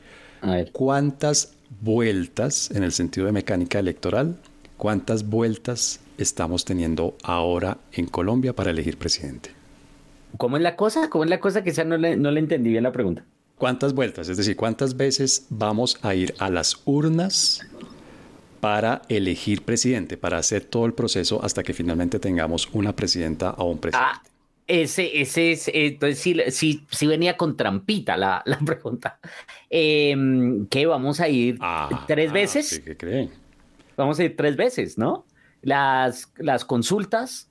¿Cuántas 0.72 1.54
vueltas, 1.80 2.70
en 2.70 2.82
el 2.82 2.92
sentido 2.92 3.26
de 3.26 3.32
mecánica 3.32 3.78
electoral, 3.78 4.36
cuántas 4.76 5.28
vueltas 5.28 6.00
estamos 6.18 6.64
teniendo 6.64 7.16
ahora 7.22 7.78
en 7.92 8.06
Colombia 8.06 8.54
para 8.54 8.70
elegir 8.70 8.98
presidente? 8.98 9.50
¿Cómo 10.36 10.56
es 10.56 10.62
la 10.62 10.76
cosa? 10.76 11.08
¿Cómo 11.08 11.24
es 11.24 11.30
la 11.30 11.40
cosa? 11.40 11.62
Que 11.62 11.70
esa 11.70 11.84
no 11.84 11.96
le, 11.96 12.16
no 12.16 12.30
le 12.30 12.40
entendí 12.40 12.70
bien 12.70 12.82
la 12.82 12.92
pregunta. 12.92 13.24
¿Cuántas 13.56 13.94
vueltas? 13.94 14.28
Es 14.28 14.36
decir, 14.36 14.54
¿cuántas 14.54 14.96
veces 14.96 15.46
vamos 15.48 15.98
a 16.02 16.14
ir 16.14 16.34
a 16.38 16.50
las 16.50 16.82
urnas 16.84 17.66
para 18.60 19.02
elegir 19.08 19.62
presidente, 19.62 20.16
para 20.16 20.38
hacer 20.38 20.64
todo 20.64 20.84
el 20.84 20.92
proceso 20.92 21.42
hasta 21.42 21.62
que 21.62 21.72
finalmente 21.72 22.18
tengamos 22.18 22.68
una 22.72 22.94
presidenta 22.94 23.52
o 23.52 23.70
un 23.70 23.78
presidente? 23.78 24.10
Ah, 24.14 24.22
ese, 24.66 25.20
ese 25.20 25.52
es, 25.52 25.70
entonces 25.72 26.54
sí, 26.54 26.84
sí, 26.90 27.06
venía 27.06 27.36
con 27.36 27.56
trampita 27.56 28.16
la, 28.16 28.42
la 28.46 28.58
pregunta. 28.58 29.18
Eh, 29.70 30.14
¿Qué 30.68 30.86
vamos 30.86 31.20
a 31.20 31.28
ir 31.28 31.56
ah, 31.60 32.04
tres 32.06 32.32
veces? 32.32 32.82
¿Qué 32.84 32.96
creen? 32.96 33.30
Vamos 33.96 34.18
a 34.18 34.24
ir 34.24 34.36
tres 34.36 34.56
veces, 34.56 34.98
¿no? 34.98 35.24
Las, 35.66 36.32
las 36.38 36.64
consultas 36.64 37.50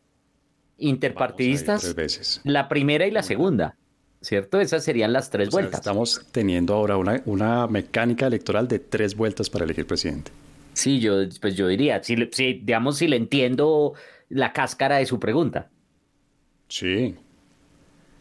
interpartidistas, 0.78 1.82
tres 1.82 1.95
veces. 1.95 2.41
la 2.45 2.69
primera 2.69 3.06
y 3.06 3.12
la 3.12 3.23
segunda, 3.23 3.75
¿cierto? 4.21 4.62
Esas 4.62 4.86
serían 4.86 5.12
las 5.12 5.30
tres 5.30 5.49
vueltas. 5.49 5.82
estamos 5.82 6.25
teniendo 6.32 6.73
ahora 6.75 6.95
una, 6.95 7.21
una 7.25 7.67
mecánica 7.67 8.28
electoral 8.28 8.69
de 8.69 8.80
tres 8.80 9.15
vueltas 9.15 9.49
para 9.49 9.65
elegir 9.65 9.86
presidente. 9.86 10.32
Sí, 10.73 10.99
yo, 11.01 11.15
pues 11.41 11.56
yo 11.56 11.67
diría, 11.67 12.01
si, 12.04 12.15
si, 12.32 12.54
digamos, 12.54 12.97
si 12.97 13.08
le 13.10 13.17
entiendo 13.17 13.93
la 14.30 14.54
cáscara 14.54 14.97
de 14.97 15.06
su 15.06 15.19
pregunta. 15.19 15.69
Sí. 16.69 17.15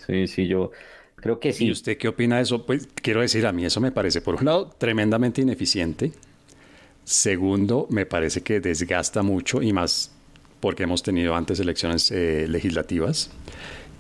Sí, 0.07 0.27
sí, 0.27 0.47
yo 0.49 0.71
creo 1.15 1.39
que 1.41 1.53
sí. 1.53 1.67
¿Y 1.67 1.71
usted 1.71 1.97
qué 1.99 2.09
opina 2.09 2.37
de 2.37 2.43
eso? 2.43 2.67
Pues 2.67 2.89
quiero 2.95 3.21
decir, 3.21 3.47
a 3.47 3.53
mí 3.53 3.65
eso 3.65 3.81
me 3.81 3.93
parece, 3.93 4.21
por 4.21 4.35
un 4.37 4.45
lado, 4.47 4.71
tremendamente 4.77 5.41
ineficiente. 5.41 6.13
Segundo, 7.05 7.87
me 7.91 8.07
parece 8.07 8.43
que 8.43 8.61
desgasta 8.61 9.23
mucho 9.23 9.63
y 9.63 9.73
más 9.73 10.11
porque 10.61 10.85
hemos 10.85 11.03
tenido 11.03 11.35
antes 11.35 11.61
elecciones 11.61 12.11
eh, 12.11 12.47
legislativas. 12.49 13.31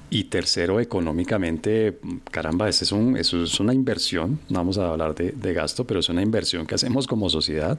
Y 0.09 0.25
tercero, 0.25 0.81
económicamente, 0.81 1.99
caramba, 2.31 2.69
es 2.69 2.90
un, 2.90 3.17
es 3.19 3.33
una 3.61 3.75
inversión, 3.75 4.38
no 4.49 4.61
vamos 4.61 4.79
a 4.79 4.88
hablar 4.88 5.14
de, 5.14 5.53
gasto, 5.53 5.85
pero 5.87 6.01
es 6.01 6.09
una 6.09 6.23
inversión 6.23 6.67
que 6.67 6.75
hacemos 6.75 7.07
como 7.07 7.29
sociedad 7.29 7.79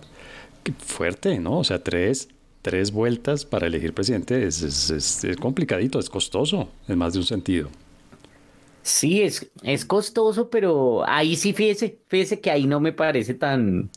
fuerte, 0.79 1.39
¿no? 1.39 1.59
O 1.59 1.63
sea, 1.63 1.81
tres, 1.81 2.29
tres 2.61 2.91
vueltas 2.91 3.45
para 3.45 3.67
elegir 3.67 3.93
presidente 3.93 4.45
es, 4.45 4.61
es, 4.61 5.23
es, 5.23 5.37
complicadito, 5.37 5.97
es 5.97 6.09
costoso, 6.09 6.69
en 6.87 6.97
más 6.97 7.13
de 7.13 7.19
un 7.19 7.25
sentido. 7.25 7.69
Sí, 8.83 9.21
es, 9.21 9.49
es 9.63 9.83
costoso, 9.85 10.49
pero 10.49 11.07
ahí 11.07 11.35
sí 11.35 11.53
fíjese, 11.53 11.97
fíjese 12.07 12.39
que 12.39 12.51
ahí 12.51 12.67
no 12.67 12.79
me 12.79 12.91
parece 12.91 13.33
tan, 13.33 13.89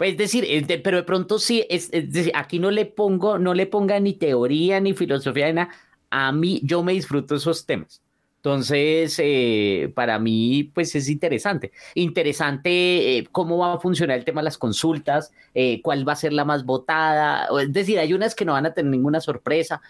pues 0.00 0.12
es 0.12 0.16
decir, 0.16 0.66
pero 0.82 0.96
de 0.96 1.02
pronto 1.02 1.38
sí, 1.38 1.66
es, 1.68 1.90
decir, 1.90 2.32
aquí 2.34 2.58
no 2.58 2.70
le 2.70 2.86
pongo, 2.86 3.38
no 3.38 3.52
le 3.52 3.66
ponga 3.66 4.00
ni 4.00 4.14
teoría 4.14 4.80
ni 4.80 4.94
filosofía 4.94 5.44
de 5.44 5.52
nada. 5.52 5.74
A 6.08 6.32
mí, 6.32 6.58
yo 6.64 6.82
me 6.82 6.94
disfruto 6.94 7.34
esos 7.34 7.66
temas. 7.66 8.00
Entonces, 8.36 9.20
eh, 9.22 9.92
para 9.94 10.18
mí, 10.18 10.70
pues 10.74 10.94
es 10.94 11.10
interesante. 11.10 11.72
Interesante 11.94 13.18
eh, 13.18 13.28
cómo 13.30 13.58
va 13.58 13.74
a 13.74 13.78
funcionar 13.78 14.16
el 14.16 14.24
tema 14.24 14.40
de 14.40 14.46
las 14.46 14.56
consultas, 14.56 15.32
eh, 15.52 15.82
cuál 15.82 16.08
va 16.08 16.14
a 16.14 16.16
ser 16.16 16.32
la 16.32 16.46
más 16.46 16.64
votada. 16.64 17.48
Es 17.60 17.70
decir, 17.70 17.98
hay 17.98 18.14
unas 18.14 18.34
que 18.34 18.46
no 18.46 18.54
van 18.54 18.64
a 18.64 18.72
tener 18.72 18.90
ninguna 18.90 19.20
sorpresa, 19.20 19.82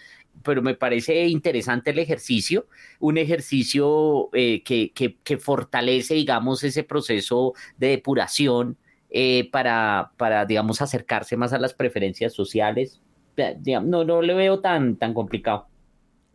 pero 0.42 0.61
me 0.61 0.75
parece 0.75 1.29
interesante 1.29 1.90
el 1.90 2.01
ejercicio, 2.01 2.66
un 2.99 3.16
ejercicio 3.16 4.29
que, 4.33 4.90
que, 4.92 5.18
que, 5.23 5.38
fortalece, 5.38 6.14
digamos, 6.14 6.64
ese 6.64 6.83
proceso 6.83 7.55
de 7.79 7.90
depuración 7.90 8.77
para, 9.51 10.12
para, 10.16 10.46
digamos, 10.46 10.81
acercarse 10.83 11.37
más 11.37 11.53
a 11.53 11.59
las 11.59 11.75
preferencias 11.75 12.33
sociales. 12.33 13.01
No, 13.83 14.05
no 14.05 14.23
le 14.23 14.35
veo 14.35 14.61
tan, 14.61 14.96
tan 14.96 15.14
complicado. 15.14 15.66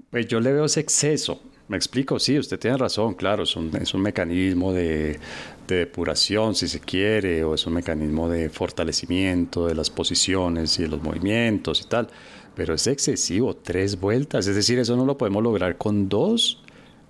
Pues 0.10 0.28
yo 0.28 0.40
le 0.40 0.52
veo 0.52 0.66
ese 0.66 0.80
exceso 0.80 1.42
me 1.68 1.78
explico, 1.78 2.20
sí, 2.20 2.38
usted 2.38 2.60
tiene 2.60 2.78
razón, 2.78 3.16
claro, 3.16 3.44
es 3.44 3.56
un, 3.56 3.76
es 3.76 3.94
un 3.94 4.02
mecanismo 4.02 4.72
de, 4.72 5.20
depuración, 5.68 6.54
si 6.54 6.68
se 6.68 6.80
quiere, 6.80 7.44
o 7.44 7.56
es 7.56 7.66
un 7.66 7.74
mecanismo 7.74 8.30
de 8.30 8.50
fortalecimiento 8.50 9.66
de 9.66 9.74
las 9.74 9.90
posiciones 9.90 10.78
y 10.78 10.84
de 10.84 10.90
los 10.90 11.02
movimientos 11.02 11.82
y 11.82 11.86
tal, 11.86 12.08
pero 12.54 12.76
es 12.76 12.86
excesivo, 12.86 13.56
tres 13.56 14.00
vueltas, 14.00 14.46
es 14.46 14.56
decir, 14.56 14.78
eso 14.78 14.96
no 14.96 15.06
lo 15.06 15.18
podemos 15.18 15.42
lograr 15.42 15.78
con 15.78 16.08
dos. 16.08 16.62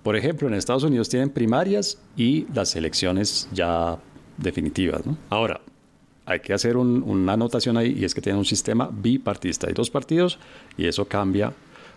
Por 0.02 0.16
ejemplo, 0.16 0.48
en 0.48 0.54
Estados 0.54 0.84
Unidos 0.84 1.08
tienen 1.08 1.30
primarias 1.30 1.98
y 2.16 2.46
las 2.54 2.76
elecciones 2.76 3.48
ya 3.52 3.98
definitivas. 4.36 5.04
¿no? 5.06 5.16
Ahora, 5.30 5.60
hay 6.24 6.40
que 6.40 6.52
hacer 6.52 6.76
una 6.76 7.32
anotación 7.34 7.76
ahí 7.76 7.96
y 7.98 8.04
es 8.04 8.14
que 8.14 8.20
tienen 8.20 8.38
un 8.38 8.44
sistema 8.44 8.90
bipartista. 8.92 9.68
Hay 9.68 9.74
dos 9.74 9.90
partidos 9.90 10.38
y 10.76 10.86
eso 10.86 11.04
cambia 11.06 11.52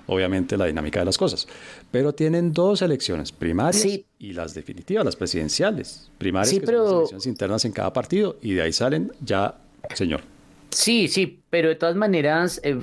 obviamente 0.09 0.57
la 0.57 0.65
dinámica 0.65 0.99
de 0.99 1.05
las 1.05 1.17
cosas. 1.17 1.47
Pero 1.91 2.13
tienen 2.13 2.51
dos 2.51 2.81
elecciones, 2.81 3.31
primarias 3.31 3.85
y 4.17 4.33
las 4.33 4.53
definitivas, 4.53 5.05
las 5.05 5.15
presidenciales. 5.15 6.09
Primarias, 6.17 6.59
que 6.59 6.65
son 6.65 6.75
las 6.75 6.91
elecciones 6.91 7.25
internas 7.27 7.65
en 7.65 7.71
cada 7.71 7.93
partido, 7.93 8.37
y 8.41 8.53
de 8.53 8.63
ahí 8.63 8.73
salen 8.73 9.11
ya, 9.23 9.55
señor. 9.93 10.21
Sí, 10.71 11.07
sí, 11.07 11.41
pero 11.49 11.69
de 11.69 11.75
todas 11.75 11.95
maneras, 11.95 12.59
eh, 12.63 12.79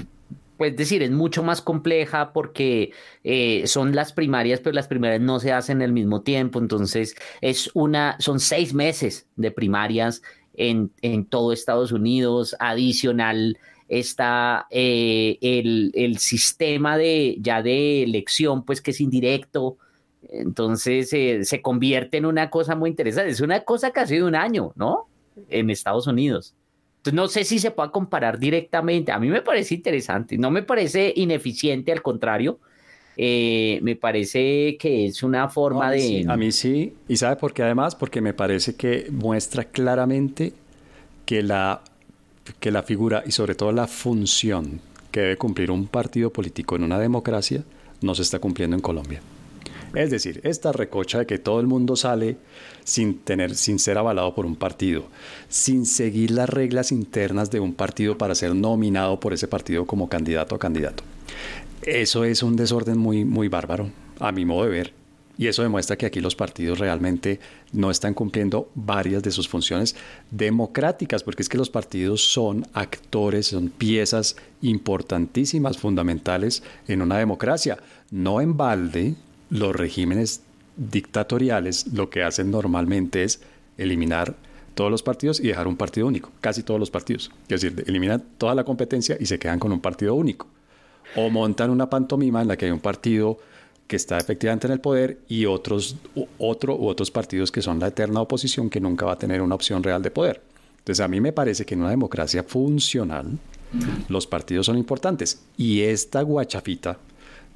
pues 0.56 0.76
decir, 0.76 1.02
es 1.02 1.10
mucho 1.10 1.42
más 1.42 1.62
compleja 1.62 2.32
porque 2.32 2.92
eh, 3.24 3.66
son 3.66 3.94
las 3.94 4.12
primarias, 4.12 4.60
pero 4.60 4.74
las 4.74 4.88
primarias 4.88 5.20
no 5.20 5.40
se 5.40 5.52
hacen 5.52 5.82
al 5.82 5.92
mismo 5.92 6.22
tiempo, 6.22 6.58
entonces 6.58 7.14
es 7.40 7.70
una, 7.74 8.16
son 8.20 8.40
seis 8.40 8.74
meses 8.74 9.26
de 9.36 9.50
primarias 9.50 10.22
en, 10.54 10.92
en 11.02 11.26
todo 11.26 11.52
Estados 11.52 11.92
Unidos, 11.92 12.56
adicional 12.58 13.58
está 13.88 14.66
eh, 14.70 15.38
el, 15.40 16.18
sistema 16.18 16.96
de 16.96 17.36
ya 17.40 17.62
de 17.62 18.02
elección, 18.02 18.64
pues 18.64 18.80
que 18.80 18.90
es 18.90 19.00
indirecto. 19.00 19.78
Entonces 20.28 21.12
eh, 21.12 21.44
se 21.44 21.62
convierte 21.62 22.16
en 22.16 22.26
una 22.26 22.50
cosa 22.50 22.74
muy 22.74 22.90
interesante. 22.90 23.30
Es 23.30 23.40
una 23.40 23.60
cosa 23.60 23.92
casi 23.92 24.16
de 24.16 24.24
un 24.24 24.34
año, 24.34 24.72
¿no? 24.74 25.08
En 25.48 25.70
Estados 25.70 26.06
Unidos. 26.06 26.55
Entonces 27.06 27.14
no 27.14 27.28
sé 27.28 27.44
si 27.44 27.58
se 27.58 27.70
puede 27.70 27.90
comparar 27.90 28.38
directamente. 28.38 29.12
A 29.12 29.18
mí 29.18 29.28
me 29.28 29.42
parece 29.42 29.74
interesante. 29.74 30.36
No 30.36 30.50
me 30.50 30.62
parece 30.62 31.12
ineficiente, 31.14 31.92
al 31.92 32.02
contrario. 32.02 32.58
Eh, 33.16 33.78
me 33.82 33.96
parece 33.96 34.76
que 34.78 35.06
es 35.06 35.22
una 35.22 35.48
forma 35.48 35.90
de... 35.90 36.24
a 36.28 36.36
mí 36.36 36.52
sí. 36.52 36.92
¿Y 37.08 37.16
sabe 37.16 37.36
por 37.36 37.54
qué 37.54 37.62
además? 37.62 37.94
Porque 37.94 38.20
me 38.20 38.34
parece 38.34 38.74
que 38.74 39.06
muestra 39.10 39.64
claramente 39.64 40.52
que 41.24 41.42
la 41.42 41.80
que 42.60 42.70
la 42.70 42.82
figura 42.82 43.24
y 43.26 43.32
sobre 43.32 43.54
todo 43.54 43.72
la 43.72 43.86
función 43.86 44.80
que 45.10 45.20
debe 45.20 45.36
cumplir 45.36 45.70
un 45.70 45.86
partido 45.86 46.30
político 46.30 46.76
en 46.76 46.84
una 46.84 46.98
democracia 46.98 47.64
no 48.02 48.14
se 48.14 48.22
está 48.22 48.38
cumpliendo 48.38 48.76
en 48.76 48.82
Colombia. 48.82 49.20
Es 49.96 50.10
decir, 50.10 50.42
esta 50.44 50.72
recocha 50.72 51.20
de 51.20 51.26
que 51.26 51.38
todo 51.38 51.58
el 51.58 51.66
mundo 51.66 51.96
sale 51.96 52.36
sin 52.84 53.18
tener, 53.20 53.56
sin 53.56 53.78
ser 53.78 53.96
avalado 53.96 54.34
por 54.34 54.44
un 54.44 54.54
partido, 54.54 55.06
sin 55.48 55.86
seguir 55.86 56.32
las 56.32 56.50
reglas 56.50 56.92
internas 56.92 57.50
de 57.50 57.60
un 57.60 57.72
partido 57.72 58.18
para 58.18 58.34
ser 58.34 58.54
nominado 58.54 59.18
por 59.18 59.32
ese 59.32 59.48
partido 59.48 59.86
como 59.86 60.10
candidato 60.10 60.54
o 60.54 60.58
candidato. 60.58 61.02
Eso 61.80 62.24
es 62.24 62.42
un 62.42 62.56
desorden 62.56 62.98
muy, 62.98 63.24
muy 63.24 63.48
bárbaro, 63.48 63.88
a 64.20 64.32
mi 64.32 64.44
modo 64.44 64.64
de 64.64 64.70
ver. 64.70 64.92
Y 65.38 65.46
eso 65.46 65.62
demuestra 65.62 65.96
que 65.96 66.04
aquí 66.04 66.20
los 66.20 66.36
partidos 66.36 66.78
realmente 66.78 67.40
no 67.72 67.90
están 67.90 68.12
cumpliendo 68.12 68.70
varias 68.74 69.22
de 69.22 69.30
sus 69.30 69.48
funciones 69.48 69.96
democráticas, 70.30 71.22
porque 71.22 71.42
es 71.42 71.48
que 71.48 71.56
los 71.56 71.70
partidos 71.70 72.20
son 72.20 72.66
actores, 72.74 73.46
son 73.46 73.70
piezas 73.70 74.36
importantísimas, 74.60 75.78
fundamentales 75.78 76.62
en 76.86 77.00
una 77.00 77.16
democracia. 77.16 77.78
No 78.10 78.42
en 78.42 78.58
balde, 78.58 79.14
los 79.50 79.74
regímenes 79.74 80.42
dictatoriales 80.76 81.86
lo 81.92 82.10
que 82.10 82.22
hacen 82.22 82.50
normalmente 82.50 83.24
es 83.24 83.40
eliminar 83.78 84.36
todos 84.74 84.90
los 84.90 85.02
partidos 85.02 85.40
y 85.40 85.48
dejar 85.48 85.66
un 85.66 85.76
partido 85.76 86.06
único, 86.06 86.30
casi 86.40 86.62
todos 86.62 86.78
los 86.78 86.90
partidos. 86.90 87.30
Es 87.48 87.60
decir, 87.60 87.84
eliminan 87.86 88.22
toda 88.36 88.54
la 88.54 88.64
competencia 88.64 89.16
y 89.18 89.26
se 89.26 89.38
quedan 89.38 89.58
con 89.58 89.72
un 89.72 89.80
partido 89.80 90.14
único. 90.14 90.46
O 91.16 91.30
montan 91.30 91.70
una 91.70 91.88
pantomima 91.88 92.42
en 92.42 92.48
la 92.48 92.56
que 92.56 92.66
hay 92.66 92.72
un 92.72 92.80
partido 92.80 93.38
que 93.86 93.96
está 93.96 94.18
efectivamente 94.18 94.66
en 94.66 94.74
el 94.74 94.80
poder 94.80 95.20
y 95.28 95.46
otros, 95.46 95.96
otro 96.38 96.76
u 96.76 96.88
otros 96.88 97.10
partidos 97.10 97.50
que 97.50 97.62
son 97.62 97.78
la 97.78 97.86
eterna 97.86 98.20
oposición 98.20 98.68
que 98.68 98.80
nunca 98.80 99.06
va 99.06 99.12
a 99.12 99.18
tener 99.18 99.40
una 99.40 99.54
opción 99.54 99.82
real 99.82 100.02
de 100.02 100.10
poder. 100.10 100.42
Entonces 100.78 101.04
a 101.04 101.08
mí 101.08 101.20
me 101.20 101.32
parece 101.32 101.64
que 101.64 101.74
en 101.74 101.80
una 101.80 101.90
democracia 101.90 102.42
funcional 102.42 103.38
los 104.08 104.26
partidos 104.26 104.66
son 104.66 104.78
importantes 104.78 105.42
y 105.56 105.82
esta 105.82 106.22
guachafita 106.22 106.98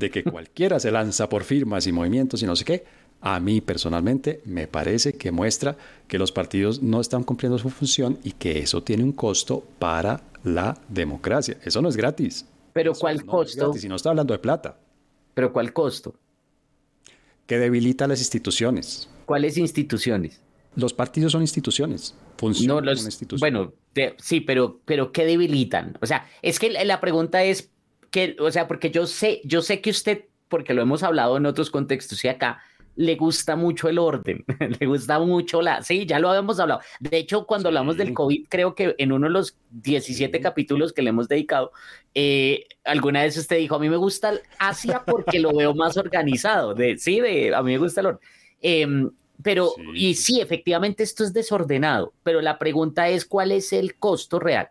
de 0.01 0.11
que 0.11 0.25
cualquiera 0.25 0.81
se 0.81 0.91
lanza 0.91 1.29
por 1.29 1.45
firmas 1.45 1.87
y 1.87 1.93
movimientos 1.93 2.43
y 2.43 2.47
no 2.47 2.57
sé 2.57 2.65
qué, 2.65 2.85
a 3.21 3.39
mí 3.39 3.61
personalmente 3.61 4.41
me 4.47 4.67
parece 4.67 5.13
que 5.13 5.31
muestra 5.31 5.77
que 6.09 6.19
los 6.19 6.33
partidos 6.33 6.83
no 6.83 7.03
están 7.03 7.23
cumpliendo 7.23 7.59
su 7.59 7.69
función 7.69 8.19
y 8.25 8.33
que 8.33 8.59
eso 8.61 8.83
tiene 8.83 9.05
un 9.05 9.13
costo 9.13 9.63
para 9.79 10.23
la 10.43 10.79
democracia. 10.89 11.59
Eso 11.63 11.83
no 11.83 11.91
es 11.91 11.99
gratis. 11.99 12.47
Pero 12.73 12.95
¿cuál 12.95 13.27
costo? 13.27 13.75
si 13.75 13.89
no 13.89 13.97
está 13.97 14.09
hablando 14.09 14.33
de 14.33 14.39
plata. 14.39 14.79
¿Pero 15.35 15.53
cuál 15.53 15.75
costo? 15.75 16.15
Que 17.47 17.59
debilita 17.59 18.07
las 18.07 18.21
instituciones. 18.21 19.11
¿Cuáles 19.27 19.59
instituciones? 19.59 20.41
Los 20.77 20.95
partidos 20.95 21.33
son 21.33 21.43
instituciones. 21.43 22.15
Funcionan 22.39 22.85
no, 22.87 22.93
instituciones. 22.93 23.41
Bueno, 23.41 23.75
sí, 24.17 24.41
pero, 24.41 24.81
pero 24.87 25.13
¿qué 25.13 25.27
debilitan? 25.27 25.99
O 26.01 26.07
sea, 26.07 26.27
es 26.41 26.59
que 26.59 26.71
la 26.71 27.01
pregunta 27.01 27.45
es 27.45 27.71
que, 28.11 28.37
o 28.39 28.51
sea, 28.51 28.69
porque 28.69 28.91
yo 28.91 29.07
sé, 29.07 29.41
yo 29.45 29.63
sé 29.63 29.81
que 29.81 29.91
usted, 29.91 30.25
porque 30.49 30.75
lo 30.75 30.83
hemos 30.83 31.03
hablado 31.03 31.37
en 31.37 31.47
otros 31.47 31.71
contextos 31.71 32.25
y 32.25 32.29
acá, 32.29 32.63
le 32.97 33.17
gusta 33.17 33.57
mucho 33.57 33.89
el 33.89 33.99
orden, 33.99 34.45
le 34.81 34.87
gusta 34.87 35.19
mucho 35.19 35.63
la... 35.63 35.83
Sí, 35.83 36.07
ya 36.07 36.19
lo 36.19 36.29
habíamos 36.29 36.61
hablado. 36.61 36.81
De 36.99 37.17
hecho, 37.17 37.47
cuando 37.47 37.69
hablamos 37.69 37.97
del 37.97 38.13
COVID, 38.13 38.47
creo 38.49 38.75
que 38.75 38.95
en 38.99 39.13
uno 39.13 39.27
de 39.27 39.33
los 39.33 39.57
17 39.71 40.41
capítulos 40.41 40.93
que 40.93 41.03
le 41.03 41.11
hemos 41.11 41.29
dedicado, 41.29 41.73
eh, 42.15 42.67
alguna 42.85 43.23
vez 43.23 43.37
usted 43.37 43.57
dijo, 43.57 43.77
a 43.77 43.79
mí 43.79 43.89
me 43.89 43.97
gusta 43.97 44.35
Asia 44.59 45.03
porque 45.07 45.39
lo 45.39 45.55
veo 45.57 45.75
más 45.75 45.97
organizado. 45.97 46.75
De, 46.75 46.99
sí, 46.99 47.21
de, 47.21 47.55
a 47.55 47.63
mí 47.63 47.73
me 47.73 47.79
gusta 47.79 48.01
el 48.01 48.09
orden. 48.09 48.21
Em, 48.61 49.11
pero, 49.43 49.73
y 49.95 50.15
sí, 50.15 50.41
efectivamente 50.41 51.03
esto 51.03 51.25
es 51.25 51.33
desordenado, 51.33 52.13
pero 52.23 52.43
la 52.43 52.59
pregunta 52.59 53.09
es, 53.09 53.25
¿cuál 53.25 53.53
es 53.53 53.73
el 53.73 53.97
costo 53.97 54.39
real? 54.39 54.69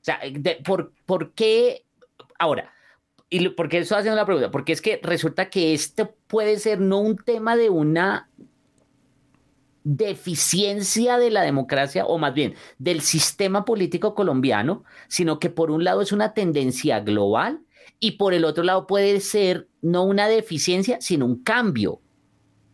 O 0.00 0.04
sea, 0.04 0.20
por, 0.64 0.92
¿por 1.04 1.34
qué? 1.34 1.84
Ahora, 2.38 2.72
¿Y 3.30 3.46
por 3.50 3.68
qué 3.68 3.78
estoy 3.78 3.98
haciendo 3.98 4.16
la 4.16 4.24
pregunta? 4.24 4.50
Porque 4.50 4.72
es 4.72 4.80
que 4.80 5.00
resulta 5.02 5.50
que 5.50 5.74
esto 5.74 6.14
puede 6.28 6.58
ser 6.58 6.80
no 6.80 6.98
un 6.98 7.16
tema 7.16 7.56
de 7.56 7.68
una 7.68 8.30
deficiencia 9.84 11.18
de 11.18 11.30
la 11.30 11.42
democracia, 11.42 12.06
o 12.06 12.18
más 12.18 12.34
bien 12.34 12.54
del 12.78 13.00
sistema 13.00 13.64
político 13.64 14.14
colombiano, 14.14 14.84
sino 15.08 15.38
que 15.38 15.50
por 15.50 15.70
un 15.70 15.84
lado 15.84 16.02
es 16.02 16.12
una 16.12 16.34
tendencia 16.34 17.00
global 17.00 17.60
y 18.00 18.12
por 18.12 18.34
el 18.34 18.44
otro 18.44 18.64
lado 18.64 18.86
puede 18.86 19.20
ser 19.20 19.68
no 19.82 20.04
una 20.04 20.28
deficiencia, 20.28 21.00
sino 21.00 21.26
un 21.26 21.42
cambio. 21.42 22.00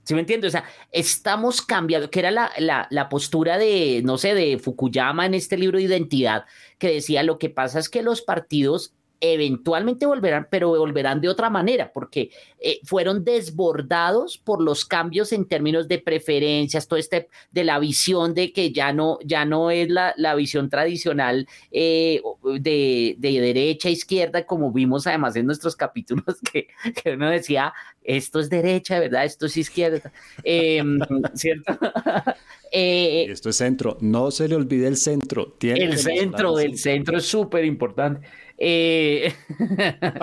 ¿Sí 0.04 0.14
me 0.14 0.20
entiendes? 0.20 0.48
O 0.48 0.52
sea, 0.52 0.64
estamos 0.92 1.62
cambiando, 1.62 2.10
que 2.10 2.18
era 2.18 2.30
la, 2.30 2.52
la, 2.58 2.86
la, 2.90 3.08
postura 3.08 3.58
de, 3.58 4.02
no 4.04 4.18
sé, 4.18 4.34
de 4.34 4.58
Fukuyama 4.58 5.24
en 5.24 5.34
este 5.34 5.56
libro 5.56 5.78
de 5.78 5.84
identidad, 5.84 6.44
que 6.78 6.90
decía, 6.90 7.22
lo 7.22 7.38
que 7.38 7.48
pasa 7.48 7.78
es 7.78 7.88
que 7.88 8.02
los 8.02 8.20
partidos 8.20 8.92
eventualmente 9.32 10.04
volverán, 10.04 10.48
pero 10.50 10.68
volverán 10.68 11.20
de 11.20 11.28
otra 11.28 11.48
manera, 11.48 11.90
porque 11.92 12.30
eh, 12.60 12.80
fueron 12.84 13.24
desbordados 13.24 14.36
por 14.36 14.62
los 14.62 14.84
cambios 14.84 15.32
en 15.32 15.46
términos 15.46 15.88
de 15.88 15.98
preferencias, 15.98 16.86
todo 16.86 16.98
este 16.98 17.28
de 17.50 17.64
la 17.64 17.78
visión 17.78 18.34
de 18.34 18.52
que 18.52 18.70
ya 18.72 18.92
no, 18.92 19.18
ya 19.24 19.44
no 19.46 19.70
es 19.70 19.88
la, 19.88 20.34
visión 20.34 20.68
tradicional 20.68 21.48
eh, 21.70 22.20
de, 22.60 23.16
derecha 23.18 23.88
a 23.88 23.92
izquierda, 23.92 24.44
como 24.44 24.72
vimos 24.72 25.06
además 25.06 25.36
en 25.36 25.46
nuestros 25.46 25.74
capítulos, 25.74 26.24
que, 26.52 26.68
uno 27.14 27.30
decía, 27.30 27.72
esto 28.02 28.40
es 28.40 28.50
derecha, 28.50 28.98
¿verdad? 28.98 29.24
Esto 29.24 29.46
es 29.46 29.56
izquierda, 29.56 30.12
em, 30.42 30.98
¿cierto? 31.34 31.78
Eh, 32.76 33.26
esto 33.30 33.50
es 33.50 33.56
centro, 33.56 33.98
no 34.00 34.32
se 34.32 34.48
le 34.48 34.56
olvide 34.56 34.88
el 34.88 34.96
centro. 34.96 35.54
el 35.60 35.96
centro, 35.96 36.58
el 36.58 36.76
centro 36.76 37.18
es 37.18 37.24
súper 37.24 37.64
importante. 37.64 38.26
Eh, 38.58 39.34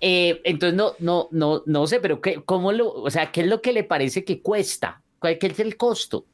eh, 0.00 0.40
entonces 0.44 0.76
no, 0.76 0.92
no, 0.98 1.28
no, 1.30 1.62
no 1.66 1.86
sé, 1.86 2.00
pero 2.00 2.20
qué, 2.20 2.42
cómo 2.44 2.72
lo, 2.72 2.92
o 2.92 3.10
sea, 3.10 3.32
¿qué 3.32 3.42
es 3.42 3.46
lo 3.46 3.60
que 3.60 3.72
le 3.72 3.84
parece 3.84 4.24
que 4.24 4.40
cuesta? 4.40 5.02
¿Cuál 5.18 5.38
es 5.40 5.60
el 5.60 5.76
costo? 5.76 6.26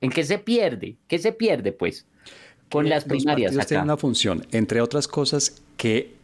¿En 0.00 0.10
qué 0.10 0.24
se 0.24 0.38
pierde? 0.38 0.96
¿Qué 1.06 1.18
se 1.18 1.32
pierde, 1.32 1.72
pues? 1.72 2.06
Con 2.70 2.88
las 2.88 3.04
primarias. 3.04 3.54
Los 3.54 3.66
tienen 3.66 3.84
una 3.84 3.96
función, 3.96 4.46
entre 4.52 4.80
otras 4.80 5.08
cosas, 5.08 5.62
que, 5.76 6.14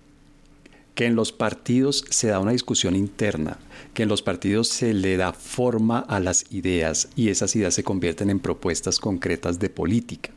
que 0.94 1.06
en 1.06 1.16
los 1.16 1.32
partidos 1.32 2.04
se 2.10 2.28
da 2.28 2.38
una 2.38 2.52
discusión 2.52 2.94
interna, 2.94 3.58
que 3.94 4.02
en 4.02 4.10
los 4.10 4.22
partidos 4.22 4.68
se 4.68 4.92
le 4.92 5.16
da 5.16 5.32
forma 5.32 6.00
a 6.00 6.20
las 6.20 6.52
ideas 6.52 7.08
y 7.16 7.30
esas 7.30 7.56
ideas 7.56 7.74
se 7.74 7.82
convierten 7.82 8.30
en 8.30 8.40
propuestas 8.40 8.98
concretas 8.98 9.58
de 9.58 9.70
política 9.70 10.30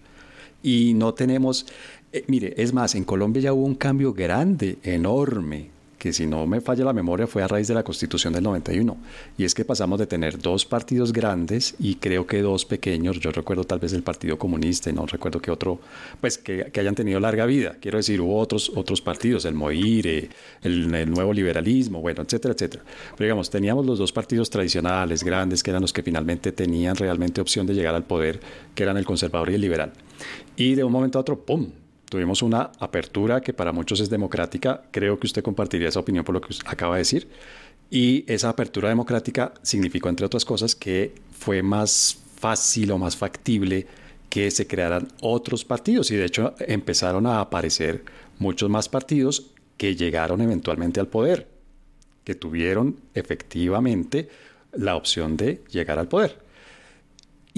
y 0.64 0.94
no 0.94 1.14
tenemos, 1.14 1.66
eh, 2.12 2.24
mire, 2.28 2.54
es 2.58 2.74
más, 2.74 2.96
en 2.96 3.04
Colombia 3.04 3.42
ya 3.42 3.54
hubo 3.54 3.66
un 3.66 3.76
cambio 3.76 4.14
grande, 4.14 4.78
enorme, 4.84 5.78
que 5.98 6.14
si 6.14 6.28
no 6.28 6.46
me 6.46 6.62
falla 6.62 6.86
la 6.86 6.94
memoria 6.94 7.28
fue 7.28 7.44
a 7.44 7.48
raíz 7.48 7.68
de 7.68 7.74
la 7.74 7.84
constitución 7.84 8.34
del 8.34 8.44
91. 8.44 8.98
Y 9.38 9.46
es 9.46 9.54
que 9.54 9.66
pasamos 9.66 10.00
de 10.00 10.08
tener 10.08 10.40
dos 10.40 10.66
partidos 10.66 11.12
grandes 11.12 11.76
y 11.80 11.96
creo 11.96 12.28
que 12.28 12.42
dos 12.42 12.66
pequeños, 12.66 13.20
yo 13.20 13.32
recuerdo 13.32 13.64
tal 13.64 13.80
vez 13.80 13.94
el 13.94 14.04
Partido 14.04 14.38
Comunista 14.38 14.90
y 14.90 14.94
no 14.94 15.06
recuerdo 15.06 15.42
que 15.42 15.52
otro, 15.52 15.80
pues 16.22 16.38
que, 16.38 16.72
hayan 16.78 16.96
tenido 16.96 17.20
larga 17.20 17.46
vida. 17.46 17.78
Quiero 17.82 17.98
decir, 17.98 18.22
hubo 18.22 18.38
otros, 18.38 18.72
otros 18.76 19.02
partidos, 19.02 19.46
el 19.46 19.56
MOIRE, 19.56 20.30
el, 20.62 20.94
el, 20.94 21.10
nuevo 21.10 21.34
liberalismo, 21.34 22.02
bueno, 22.02 22.22
etcétera, 22.22 22.54
etcétera. 22.54 22.84
Pero 23.16 23.26
digamos, 23.26 23.50
teníamos 23.50 23.86
los 23.86 23.98
dos 23.98 24.12
partidos 24.12 24.50
tradicionales, 24.50 25.24
grandes, 25.24 25.64
que 25.64 25.72
eran 25.72 25.82
los 25.82 25.94
que 25.94 26.04
finalmente 26.04 26.52
tenían 26.52 26.96
realmente 26.96 27.42
opción 27.42 27.66
de 27.66 27.74
llegar 27.74 27.96
al 27.96 28.04
poder, 28.04 28.40
que 28.76 28.84
eran 28.84 28.98
el 28.98 29.06
conservador 29.06 29.50
y 29.50 29.56
el 29.56 29.62
liberal. 29.62 29.94
Y 30.58 30.74
de 30.74 30.84
un 30.84 30.92
momento 30.92 31.20
a 31.20 31.22
otro, 31.22 31.46
¡pum! 31.46 31.70
Tuvimos 32.10 32.42
una 32.42 32.72
apertura 32.80 33.42
que 33.42 33.54
para 33.54 33.72
muchos 33.72 34.00
es 34.00 34.10
democrática. 34.10 34.82
Creo 34.92 35.20
que 35.20 35.28
usted 35.28 35.44
compartiría 35.44 35.90
esa 35.90 36.00
opinión 36.00 36.26
por 36.26 36.34
lo 36.34 36.42
que 36.42 36.56
acaba 36.66 36.96
de 36.96 37.02
decir. 37.02 37.28
Y 37.92 38.26
esa 38.28 38.50
apertura 38.50 38.90
democrática 38.90 39.54
significó, 39.62 40.10
entre 40.10 40.26
otras 40.26 40.46
cosas, 40.46 40.76
que 40.76 41.14
fue 41.32 41.62
más 41.62 42.18
fácil 42.38 42.92
o 42.92 42.98
más 42.98 43.16
factible 43.16 43.86
que 44.30 44.50
se 44.50 44.66
crearan 44.66 45.10
otros 45.22 45.64
partidos. 45.64 46.10
Y 46.10 46.16
de 46.16 46.26
hecho 46.26 46.56
empezaron 46.60 47.28
a 47.28 47.40
aparecer 47.40 48.04
muchos 48.40 48.70
más 48.70 48.90
partidos 48.90 49.52
que 49.78 49.96
llegaron 49.96 50.42
eventualmente 50.42 51.00
al 51.00 51.08
poder, 51.08 51.48
que 52.24 52.34
tuvieron 52.34 53.00
efectivamente 53.14 54.28
la 54.72 54.96
opción 54.96 55.38
de 55.38 55.62
llegar 55.70 56.00
al 56.00 56.08
poder. 56.08 56.47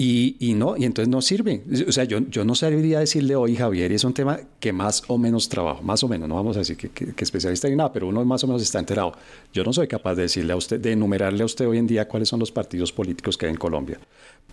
Y, 0.02 0.54
no, 0.54 0.78
y 0.78 0.86
entonces 0.86 1.10
no 1.10 1.20
sirve. 1.20 1.62
O 1.86 1.92
sea, 1.92 2.04
yo, 2.04 2.20
yo 2.20 2.42
no 2.42 2.54
sabría 2.54 3.00
decirle 3.00 3.36
hoy, 3.36 3.54
Javier, 3.54 3.92
es 3.92 4.02
un 4.02 4.14
tema 4.14 4.40
que 4.58 4.72
más 4.72 5.02
o 5.08 5.18
menos 5.18 5.50
trabajo, 5.50 5.82
más 5.82 6.02
o 6.02 6.08
menos, 6.08 6.26
no 6.26 6.36
vamos 6.36 6.56
a 6.56 6.60
decir 6.60 6.78
que, 6.78 6.88
que, 6.88 7.12
especialista 7.22 7.68
ni 7.68 7.76
nada, 7.76 7.92
pero 7.92 8.08
uno 8.08 8.24
más 8.24 8.42
o 8.42 8.46
menos 8.46 8.62
está 8.62 8.78
enterado. 8.78 9.12
Yo 9.52 9.62
no 9.62 9.74
soy 9.74 9.88
capaz 9.88 10.14
de 10.14 10.22
decirle 10.22 10.54
a 10.54 10.56
usted, 10.56 10.80
de 10.80 10.92
enumerarle 10.92 11.42
a 11.42 11.44
usted 11.44 11.68
hoy 11.68 11.76
en 11.76 11.86
día 11.86 12.08
cuáles 12.08 12.30
son 12.30 12.40
los 12.40 12.50
partidos 12.50 12.92
políticos 12.92 13.36
que 13.36 13.44
hay 13.44 13.52
en 13.52 13.58
Colombia, 13.58 14.00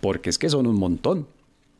porque 0.02 0.28
es 0.28 0.36
que 0.36 0.50
son 0.50 0.66
un 0.66 0.76
montón. 0.76 1.26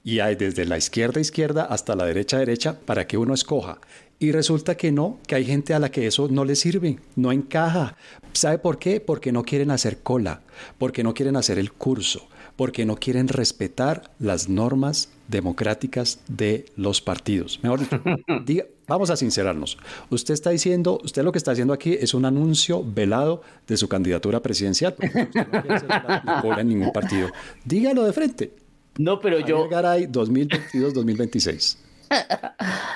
Y 0.02 0.20
hay 0.20 0.36
desde 0.36 0.64
la 0.64 0.78
izquierda 0.78 1.20
izquierda 1.20 1.64
hasta 1.64 1.94
la 1.94 2.06
derecha 2.06 2.38
derecha 2.38 2.80
para 2.86 3.06
que 3.06 3.18
uno 3.18 3.34
escoja. 3.34 3.80
Y 4.18 4.32
resulta 4.32 4.78
que 4.78 4.92
no, 4.92 5.18
que 5.26 5.34
hay 5.34 5.44
gente 5.44 5.74
a 5.74 5.78
la 5.78 5.90
que 5.90 6.06
eso 6.06 6.28
no 6.28 6.46
le 6.46 6.56
sirve, 6.56 6.98
no 7.16 7.32
encaja. 7.32 7.98
¿Sabe 8.32 8.56
por 8.56 8.78
qué? 8.78 9.00
Porque 9.00 9.30
no 9.30 9.42
quieren 9.42 9.70
hacer 9.70 9.98
cola, 9.98 10.40
porque 10.78 11.02
no 11.02 11.12
quieren 11.12 11.36
hacer 11.36 11.58
el 11.58 11.72
curso 11.72 12.28
porque 12.58 12.84
no 12.84 12.96
quieren 12.96 13.28
respetar 13.28 14.10
las 14.18 14.48
normas 14.48 15.10
democráticas 15.28 16.18
de 16.26 16.66
los 16.74 17.00
partidos. 17.00 17.60
Mejor 17.62 17.82
diga, 18.44 18.64
vamos 18.88 19.10
a 19.10 19.16
sincerarnos. 19.16 19.78
Usted 20.10 20.34
está 20.34 20.50
diciendo, 20.50 20.98
usted 21.04 21.22
lo 21.22 21.30
que 21.30 21.38
está 21.38 21.52
haciendo 21.52 21.72
aquí 21.72 21.92
es 21.92 22.14
un 22.14 22.24
anuncio 22.24 22.82
velado 22.84 23.42
de 23.68 23.76
su 23.76 23.88
candidatura 23.88 24.42
presidencial. 24.42 24.96
Usted 24.98 25.46
no 25.52 25.62
quiere 25.62 25.78
ser 25.78 26.58
en 26.58 26.68
ningún 26.68 26.92
partido. 26.92 27.28
Dígalo 27.64 28.02
de 28.02 28.12
frente. 28.12 28.52
No, 28.98 29.20
pero 29.20 29.38
yo. 29.38 29.68
ahí 29.86 30.06
2022-2026. 30.06 31.76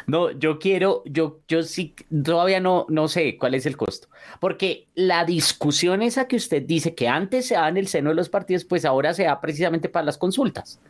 No, 0.07 0.31
yo 0.33 0.59
quiero, 0.59 1.03
yo, 1.07 1.41
yo 1.49 1.63
sí, 1.63 1.95
todavía 2.25 2.61
no, 2.61 2.87
no 2.89 3.09
sé 3.09 3.39
cuál 3.39 3.55
es 3.55 3.67
el 3.67 3.77
costo, 3.77 4.09
porque 4.41 4.89
la 4.95 5.25
discusión 5.25 6.03
esa 6.03 6.27
que 6.27 6.37
usted 6.37 6.63
dice 6.63 6.95
que 6.95 7.09
antes 7.09 7.47
se 7.47 7.55
da 7.55 7.69
en 7.69 7.77
el 7.77 7.87
seno 7.87 8.11
de 8.11 8.17
los 8.17 8.29
partidos, 8.29 8.65
pues 8.65 8.85
ahora 8.85 9.15
se 9.15 9.25
da 9.25 9.41
precisamente 9.41 9.89
para 9.89 10.05
las 10.05 10.19
consultas. 10.19 10.81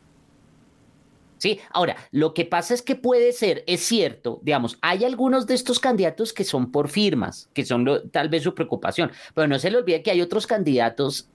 Sí, 1.42 1.58
ahora, 1.72 1.96
lo 2.12 2.34
que 2.34 2.44
pasa 2.44 2.72
es 2.72 2.82
que 2.82 2.94
puede 2.94 3.32
ser, 3.32 3.64
es 3.66 3.80
cierto, 3.80 4.38
digamos, 4.42 4.78
hay 4.80 5.04
algunos 5.04 5.46
de 5.48 5.54
estos 5.54 5.80
candidatos 5.80 6.32
que 6.32 6.44
son 6.44 6.70
por 6.70 6.88
firmas, 6.88 7.48
que 7.52 7.64
son 7.64 7.84
tal 8.12 8.28
vez 8.28 8.44
su 8.44 8.54
preocupación, 8.54 9.10
pero 9.34 9.48
no 9.48 9.58
se 9.58 9.70
le 9.70 9.78
olvide 9.78 10.04
que 10.04 10.12
hay 10.12 10.20
otros 10.20 10.46
candidatos 10.46 11.28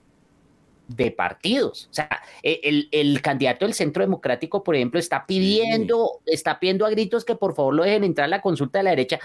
de 0.88 1.10
partidos. 1.10 1.88
O 1.90 1.94
sea, 1.94 2.08
e, 2.42 2.88
el, 2.90 3.22
candidato 3.22 3.64
del 3.64 3.74
Centro 3.74 4.02
Democrático, 4.02 4.64
por 4.64 4.74
ejemplo, 4.74 4.98
está 4.98 5.26
pidiendo, 5.26 6.20
está 6.26 6.58
pidiendo 6.58 6.84
a 6.86 6.90
gritos 6.90 7.24
que 7.24 7.36
por 7.36 7.54
favor 7.54 7.74
lo 7.74 7.84
dejen 7.84 8.04
entrar 8.04 8.24
a 8.24 8.28
la 8.28 8.40
consulta 8.40 8.78
de 8.78 8.84
la 8.84 8.90
derecha. 8.90 9.20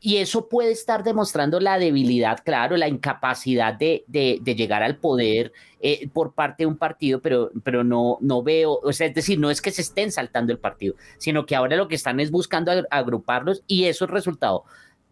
Y 0.00 0.18
eso 0.18 0.50
puede 0.50 0.70
estar 0.70 1.02
demostrando 1.02 1.60
la 1.60 1.78
debilidad, 1.78 2.40
claro, 2.44 2.76
la 2.76 2.88
incapacidad 2.88 3.72
de, 3.72 4.04
llegar 4.44 4.82
al 4.82 4.98
poder 4.98 5.50
eh, 5.80 6.10
por 6.12 6.34
parte 6.34 6.64
de 6.64 6.66
un 6.66 6.76
partido, 6.76 7.22
pero, 7.22 7.50
pero 7.62 7.84
no, 7.84 8.18
no 8.20 8.42
veo, 8.42 8.80
o 8.82 8.92
sea, 8.92 9.06
es 9.06 9.14
decir, 9.14 9.38
no 9.38 9.50
es 9.50 9.62
que 9.62 9.70
se 9.70 9.80
estén 9.80 10.12
saltando 10.12 10.52
el 10.52 10.58
partido, 10.58 10.94
sino 11.16 11.46
que 11.46 11.56
ahora 11.56 11.76
lo 11.76 11.88
que 11.88 11.94
están 11.94 12.20
es 12.20 12.30
buscando 12.30 12.70
agruparlos 12.90 13.62
y 13.66 13.84
eso 13.84 14.04
es 14.04 14.10
resultado 14.10 14.64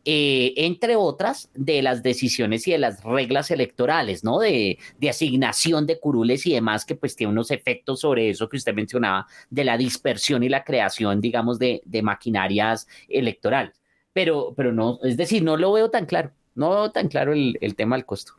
eh, 0.04 0.54
entre 0.56 0.96
otras, 0.96 1.48
de 1.54 1.80
las 1.80 2.02
decisiones 2.02 2.66
y 2.66 2.72
de 2.72 2.78
las 2.78 3.04
reglas 3.04 3.52
electorales, 3.52 4.24
¿no? 4.24 4.40
De, 4.40 4.78
asignación 5.08 5.86
de 5.86 6.00
curules 6.00 6.44
y 6.46 6.54
demás, 6.54 6.84
que 6.84 6.96
pues 6.96 7.14
tiene 7.14 7.32
unos 7.32 7.52
efectos 7.52 8.00
sobre 8.00 8.30
eso 8.30 8.48
que 8.48 8.56
usted 8.56 8.74
mencionaba, 8.74 9.26
de 9.48 9.64
la 9.64 9.76
dispersión 9.76 10.42
y 10.42 10.48
la 10.48 10.64
creación, 10.64 11.20
digamos, 11.20 11.58
de, 11.58 11.82
maquinarias 12.02 12.88
electorales. 13.08 13.80
Pero, 14.12 14.54
pero 14.56 14.72
no, 14.72 14.98
es 15.04 15.16
decir, 15.16 15.42
no 15.44 15.56
lo 15.56 15.72
veo 15.72 15.90
tan 15.90 16.06
claro, 16.06 16.32
no 16.54 16.70
veo 16.70 16.90
tan 16.90 17.08
claro 17.08 17.32
el, 17.32 17.74
tema 17.76 17.96
del 17.96 18.04
costo. 18.04 18.34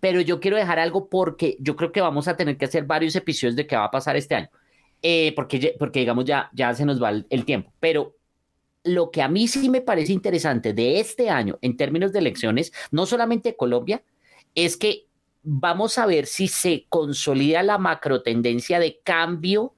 Pero 0.00 0.20
yo 0.20 0.40
quiero 0.40 0.56
dejar 0.56 0.78
algo 0.78 1.08
porque 1.08 1.56
yo 1.60 1.76
creo 1.76 1.92
que 1.92 2.00
vamos 2.00 2.28
a 2.28 2.36
tener 2.36 2.56
que 2.56 2.66
hacer 2.66 2.84
varios 2.84 3.16
episodios 3.16 3.56
de 3.56 3.66
qué 3.66 3.76
va 3.76 3.84
a 3.86 3.90
pasar 3.90 4.16
este 4.16 4.36
año. 4.36 4.50
Eh, 5.02 5.32
porque, 5.34 5.74
porque 5.78 6.00
digamos 6.00 6.24
ya, 6.24 6.48
ya 6.52 6.72
se 6.74 6.84
nos 6.84 7.02
va 7.02 7.10
el 7.10 7.44
tiempo. 7.44 7.72
Pero 7.80 8.14
lo 8.84 9.10
que 9.10 9.22
a 9.22 9.28
mí 9.28 9.48
sí 9.48 9.68
me 9.68 9.80
parece 9.80 10.12
interesante 10.12 10.72
de 10.72 11.00
este 11.00 11.30
año 11.30 11.58
en 11.62 11.76
términos 11.76 12.12
de 12.12 12.18
elecciones, 12.18 12.72
no 12.90 13.06
solamente 13.06 13.56
Colombia, 13.56 14.02
es 14.54 14.76
que 14.76 15.06
vamos 15.42 15.98
a 15.98 16.06
ver 16.06 16.26
si 16.26 16.48
se 16.48 16.86
consolida 16.88 17.62
la 17.62 17.78
macro 17.78 18.22
tendencia 18.22 18.78
de 18.78 19.00
cambio 19.02 19.74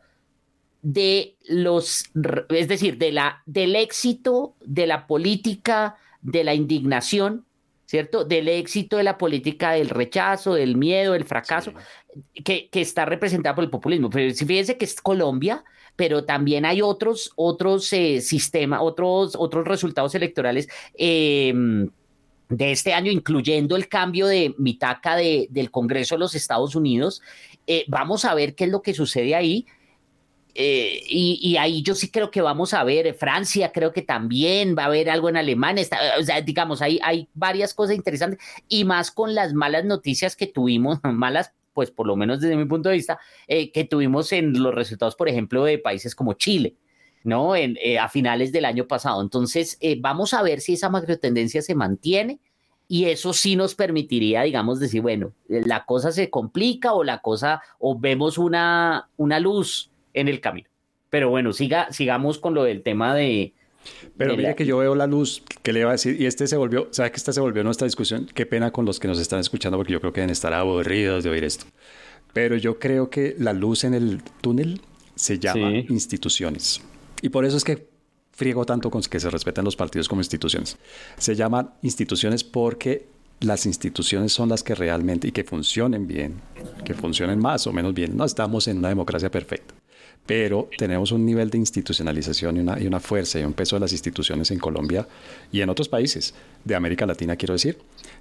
de 0.82 1.36
los, 1.48 2.10
es 2.50 2.68
decir, 2.68 2.98
de 2.98 3.12
la, 3.12 3.42
del 3.46 3.74
éxito 3.74 4.54
de 4.60 4.86
la 4.86 5.06
política 5.06 5.96
de 6.20 6.44
la 6.44 6.54
indignación, 6.54 7.46
¿cierto? 7.86 8.24
Del 8.24 8.48
éxito 8.48 8.98
de 8.98 9.04
la 9.04 9.16
política 9.16 9.72
del 9.72 9.88
rechazo, 9.88 10.54
del 10.54 10.76
miedo, 10.76 11.14
del 11.14 11.24
fracaso, 11.24 11.72
que, 12.44 12.68
que, 12.68 12.80
está 12.82 13.06
representada 13.06 13.54
por 13.54 13.64
el 13.64 13.70
populismo. 13.70 14.10
Pero 14.10 14.34
si 14.34 14.44
fíjense 14.44 14.76
que 14.76 14.84
es 14.84 15.00
Colombia, 15.00 15.64
pero 15.96 16.24
también 16.24 16.64
hay 16.64 16.82
otros, 16.82 17.32
otros 17.36 17.92
eh, 17.92 18.20
sistemas, 18.20 18.80
otros, 18.82 19.36
otros 19.36 19.66
resultados 19.66 20.14
electorales. 20.14 20.68
Em, 20.94 21.88
de 22.48 22.72
este 22.72 22.92
año, 22.92 23.10
incluyendo 23.10 23.74
el 23.76 23.88
cambio 23.88 24.26
de 24.26 24.54
mitaca 24.58 25.16
de, 25.16 25.48
del 25.50 25.70
Congreso 25.70 26.14
de 26.14 26.20
los 26.20 26.34
Estados 26.34 26.74
Unidos. 26.74 27.22
Eh, 27.66 27.84
vamos 27.88 28.24
a 28.24 28.34
ver 28.34 28.54
qué 28.54 28.64
es 28.64 28.70
lo 28.70 28.82
que 28.82 28.94
sucede 28.94 29.34
ahí. 29.34 29.66
Eh, 30.56 31.02
y, 31.08 31.56
ahí 31.56 31.82
yo 31.82 31.96
sí 31.96 32.10
creo 32.10 32.30
que 32.30 32.40
vamos 32.40 32.74
a 32.74 32.84
ver, 32.84 33.14
Francia 33.14 33.72
creo 33.72 33.92
que 33.92 34.02
también 34.02 34.76
va 34.78 34.84
a 34.84 34.86
haber 34.86 35.10
algo 35.10 35.28
en 35.28 35.36
Alemania, 35.36 35.84
o 36.16 36.22
sea, 36.22 36.40
digamos, 36.42 36.80
hay, 36.80 37.00
hay 37.02 37.28
varias 37.34 37.74
cosas 37.74 37.96
interesantes 37.96 38.38
y 38.68 38.84
más 38.84 39.10
con 39.10 39.34
las 39.34 39.52
malas 39.52 39.84
noticias 39.84 40.36
que 40.36 40.46
tuvimos, 40.46 41.00
malas 41.02 41.52
pues 41.74 41.90
por 41.90 42.06
lo 42.06 42.16
menos 42.16 42.40
desde 42.40 42.56
mi 42.56 42.64
punto 42.64 42.88
de 42.88 42.94
vista, 42.94 43.18
eh, 43.46 43.70
que 43.72 43.84
tuvimos 43.84 44.32
en 44.32 44.62
los 44.62 44.74
resultados, 44.74 45.16
por 45.16 45.28
ejemplo, 45.28 45.64
de 45.64 45.78
países 45.78 46.14
como 46.14 46.34
Chile. 46.34 46.76
¿no? 47.24 47.56
En, 47.56 47.78
eh, 47.82 47.98
a 47.98 48.10
finales 48.10 48.52
del 48.52 48.66
año 48.66 48.86
pasado. 48.86 49.22
Entonces, 49.22 49.78
eh, 49.80 49.96
vamos 49.98 50.34
a 50.34 50.42
ver 50.42 50.60
si 50.60 50.74
esa 50.74 50.90
macrotendencia 50.90 51.62
se 51.62 51.74
mantiene 51.74 52.38
y 52.86 53.06
eso 53.06 53.32
sí 53.32 53.56
nos 53.56 53.74
permitiría, 53.74 54.42
digamos, 54.42 54.78
decir, 54.78 55.00
bueno, 55.00 55.32
la 55.48 55.86
cosa 55.86 56.12
se 56.12 56.28
complica 56.28 56.92
o 56.92 57.02
la 57.02 57.22
cosa, 57.22 57.62
o 57.78 57.98
vemos 57.98 58.36
una, 58.36 59.08
una 59.16 59.40
luz 59.40 59.90
en 60.12 60.28
el 60.28 60.40
camino. 60.40 60.68
Pero 61.08 61.30
bueno, 61.30 61.52
siga, 61.52 61.90
sigamos 61.92 62.38
con 62.38 62.54
lo 62.54 62.64
del 62.64 62.82
tema 62.82 63.14
de... 63.14 63.54
Pero 64.16 64.36
mire 64.36 64.54
que 64.54 64.66
yo 64.66 64.78
veo 64.78 64.94
la 64.94 65.06
luz, 65.06 65.42
que 65.62 65.72
le 65.72 65.80
iba 65.80 65.90
a 65.90 65.92
decir? 65.92 66.20
Y 66.20 66.26
este 66.26 66.46
se 66.46 66.56
volvió, 66.56 66.88
¿sabe 66.90 67.10
que 67.10 67.16
esta 67.16 67.32
se 67.32 67.40
volvió 67.40 67.64
nuestra 67.64 67.86
discusión? 67.86 68.28
Qué 68.32 68.46
pena 68.46 68.70
con 68.70 68.84
los 68.84 69.00
que 69.00 69.08
nos 69.08 69.18
están 69.18 69.40
escuchando 69.40 69.76
porque 69.76 69.92
yo 69.92 70.00
creo 70.00 70.12
que 70.12 70.20
deben 70.20 70.30
estar 70.32 70.52
aburridos 70.52 71.24
de 71.24 71.30
oír 71.30 71.44
esto. 71.44 71.66
Pero 72.32 72.56
yo 72.56 72.78
creo 72.78 73.10
que 73.10 73.36
la 73.38 73.52
luz 73.52 73.84
en 73.84 73.94
el 73.94 74.22
túnel 74.40 74.80
se 75.14 75.38
llama 75.38 75.70
instituciones. 75.88 76.80
Y 77.22 77.28
por 77.28 77.44
eso 77.44 77.56
es 77.56 77.64
que 77.64 77.88
friego 78.32 78.66
tanto 78.66 78.90
con 78.90 79.02
que 79.02 79.20
se 79.20 79.30
respeten 79.30 79.64
los 79.64 79.76
partidos 79.76 80.08
como 80.08 80.20
instituciones. 80.20 80.76
Se 81.18 81.34
llaman 81.34 81.70
instituciones 81.82 82.42
porque 82.42 83.06
las 83.40 83.66
instituciones 83.66 84.32
son 84.32 84.48
las 84.48 84.62
que 84.62 84.74
realmente 84.74 85.28
y 85.28 85.32
que 85.32 85.44
funcionen 85.44 86.06
bien, 86.06 86.40
que 86.84 86.94
funcionen 86.94 87.38
más 87.38 87.66
o 87.66 87.72
menos 87.72 87.94
bien. 87.94 88.16
No 88.16 88.24
estamos 88.24 88.66
en 88.68 88.78
una 88.78 88.88
democracia 88.88 89.30
perfecta, 89.30 89.74
pero 90.26 90.68
tenemos 90.78 91.12
un 91.12 91.24
nivel 91.26 91.50
de 91.50 91.58
institucionalización 91.58 92.56
y 92.56 92.60
una, 92.60 92.80
y 92.80 92.86
una 92.86 93.00
fuerza 93.00 93.38
y 93.38 93.44
un 93.44 93.52
peso 93.52 93.76
de 93.76 93.80
las 93.80 93.92
instituciones 93.92 94.50
en 94.50 94.58
Colombia 94.58 95.06
y 95.52 95.60
en 95.60 95.68
otros 95.68 95.88
países 95.88 96.34
de 96.64 96.74
América 96.74 97.04
Latina, 97.04 97.36
quiero 97.36 97.52
decir, 97.52 97.78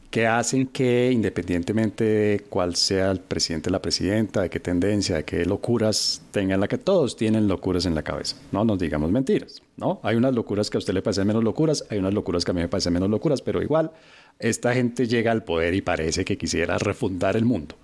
que 0.10 0.28
hacen 0.28 0.68
que 0.68 1.12
independientemente 1.12 2.04
de 2.04 2.40
cuál 2.50 2.76
sea 2.76 3.10
el 3.12 3.20
presidente, 3.20 3.70
la 3.70 3.82
presidenta, 3.82 4.42
de 4.42 4.50
qué 4.50 4.60
tendencia, 4.60 5.16
de 5.16 5.24
qué 5.24 5.46
locuras 5.46 6.22
tengan 6.32 6.60
la 6.60 6.68
que 6.68 6.78
todos 6.78 7.16
tienen 7.16 7.48
locuras 7.48 7.86
en 7.86 7.96
la 7.96 8.04
cabeza, 8.04 8.36
no 8.52 8.66
nos 8.66 8.80
digamos 8.80 9.10
mentiras, 9.12 9.62
¿no? 9.78 10.02
Hay 10.04 10.18
unas 10.18 10.36
locuras 10.36 10.70
que 10.70 10.78
a 10.78 10.80
usted 10.80 10.94
le 10.94 11.02
parecen 11.02 11.26
menos 11.26 11.44
locuras, 11.44 11.86
hay 11.90 12.00
unas 12.00 12.14
locuras 12.14 12.44
que 12.44 12.52
a 12.52 12.54
mí 12.54 12.62
me 12.62 12.68
parecen 12.68 12.94
menos 12.94 13.10
locuras, 13.10 13.42
pero 13.42 13.62
igual 13.62 13.92
esta 14.40 14.74
gente 14.74 15.08
llega 15.08 15.32
al 15.32 15.44
poder 15.44 15.74
y 15.74 15.82
parece 15.82 16.26
que 16.26 16.38
quisiera 16.38 16.78
refundar 16.78 17.38
el 17.38 17.46
mundo. 17.46 17.76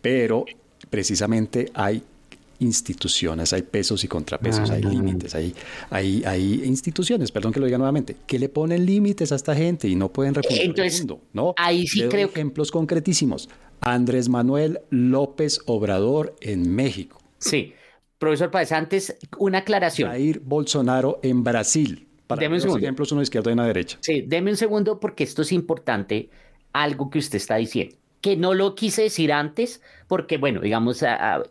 Pero 0.00 0.44
precisamente 0.88 1.70
hay 1.74 2.02
instituciones, 2.58 3.52
hay 3.52 3.62
pesos 3.62 4.04
y 4.04 4.08
contrapesos, 4.08 4.70
hay 4.70 4.82
límites, 4.82 5.34
hay, 5.34 5.54
hay, 5.90 6.22
hay, 6.24 6.62
instituciones, 6.64 7.32
perdón 7.32 7.52
que 7.52 7.60
lo 7.60 7.66
diga 7.66 7.78
nuevamente, 7.78 8.16
que 8.26 8.38
le 8.38 8.48
ponen 8.48 8.84
límites 8.84 9.32
a 9.32 9.36
esta 9.36 9.54
gente 9.54 9.88
y 9.88 9.94
no 9.94 10.10
pueden 10.12 10.34
refundar 10.34 10.86
el 10.86 10.92
mundo. 10.92 11.20
¿no? 11.32 11.54
Ahí 11.56 11.86
sí 11.86 12.02
creo 12.08 12.28
ejemplos 12.28 12.70
concretísimos. 12.70 13.48
Andrés 13.80 14.28
Manuel 14.28 14.80
López 14.90 15.60
Obrador 15.66 16.34
en 16.40 16.74
México. 16.74 17.20
Sí, 17.38 17.74
profesor 18.18 18.50
Páez, 18.50 18.72
antes 18.72 19.16
una 19.38 19.58
aclaración. 19.58 20.10
Jair 20.10 20.40
Bolsonaro 20.40 21.20
en 21.22 21.44
Brasil. 21.44 22.08
Para 22.26 22.40
deme 22.40 22.54
un 22.54 22.60
segundo. 22.62 22.82
ejemplos, 22.82 23.12
uno 23.12 23.20
izquierda 23.20 23.50
y 23.50 23.54
una 23.54 23.66
derecha. 23.66 23.98
Sí, 24.00 24.24
deme 24.26 24.50
un 24.50 24.56
segundo 24.56 24.98
porque 24.98 25.24
esto 25.24 25.42
es 25.42 25.52
importante, 25.52 26.30
algo 26.72 27.10
que 27.10 27.18
usted 27.18 27.36
está 27.36 27.56
diciendo, 27.56 27.94
que 28.22 28.36
no 28.36 28.54
lo 28.54 28.74
quise 28.74 29.02
decir 29.02 29.30
antes, 29.32 29.82
porque 30.08 30.38
bueno, 30.38 30.62
digamos, 30.62 31.02
a, 31.02 31.42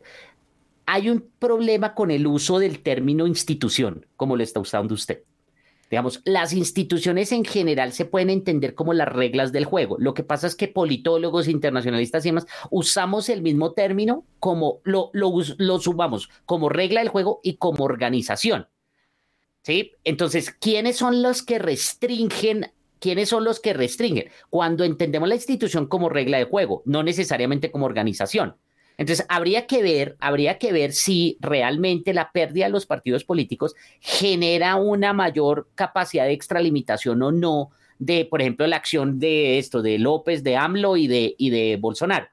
hay 0.85 1.09
un 1.09 1.29
problema 1.39 1.93
con 1.93 2.11
el 2.11 2.27
uso 2.27 2.59
del 2.59 2.81
término 2.81 3.27
institución, 3.27 4.05
como 4.15 4.35
lo 4.35 4.43
está 4.43 4.59
usando 4.59 4.93
usted. 4.93 5.23
Digamos, 5.89 6.21
las 6.25 6.53
instituciones 6.53 7.31
en 7.31 7.45
general 7.45 7.93
se 7.93 8.05
pueden 8.05 8.31
entender 8.31 8.73
como 8.73 8.93
las 8.93 9.07
reglas 9.07 9.51
del 9.51 9.65
juego. 9.65 9.97
Lo 9.99 10.15
que 10.15 10.23
pasa 10.23 10.47
es 10.47 10.55
que 10.55 10.67
politólogos, 10.67 11.47
internacionalistas 11.47 12.25
y 12.25 12.29
demás 12.29 12.47
usamos 12.71 13.29
el 13.29 13.43
mismo 13.43 13.73
término 13.73 14.25
como 14.39 14.79
lo, 14.83 15.11
lo, 15.13 15.31
lo 15.57 15.79
subamos 15.79 16.29
como 16.45 16.69
regla 16.69 17.01
del 17.01 17.09
juego 17.09 17.41
y 17.43 17.57
como 17.57 17.83
organización. 17.83 18.67
¿Sí? 19.61 19.91
Entonces, 20.03 20.49
¿quiénes 20.51 20.97
son 20.97 21.21
los 21.21 21.43
que 21.43 21.59
restringen 21.59 22.71
¿quiénes 23.03 23.27
son 23.27 23.43
los 23.43 23.59
que 23.59 23.73
restringen? 23.73 24.29
Cuando 24.49 24.85
entendemos 24.85 25.27
la 25.27 25.35
institución 25.35 25.87
como 25.87 26.07
regla 26.07 26.37
de 26.37 26.45
juego, 26.45 26.83
no 26.85 27.03
necesariamente 27.03 27.69
como 27.69 27.85
organización. 27.85 28.55
Entonces, 28.97 29.25
habría 29.29 29.65
que 29.65 29.81
ver, 29.81 30.15
habría 30.19 30.59
que 30.59 30.71
ver 30.71 30.93
si 30.93 31.37
realmente 31.39 32.13
la 32.13 32.31
pérdida 32.31 32.65
de 32.65 32.71
los 32.71 32.85
partidos 32.85 33.23
políticos 33.23 33.75
genera 33.99 34.75
una 34.75 35.13
mayor 35.13 35.67
capacidad 35.75 36.25
de 36.25 36.33
extralimitación 36.33 37.21
o 37.23 37.31
no 37.31 37.71
de, 37.99 38.25
por 38.25 38.41
ejemplo, 38.41 38.67
la 38.67 38.75
acción 38.75 39.19
de 39.19 39.57
esto, 39.57 39.81
de 39.81 39.97
López, 39.97 40.43
de 40.43 40.57
AMLO 40.57 40.97
y 40.97 41.07
de, 41.07 41.35
y 41.37 41.49
de 41.49 41.77
Bolsonaro. 41.77 42.27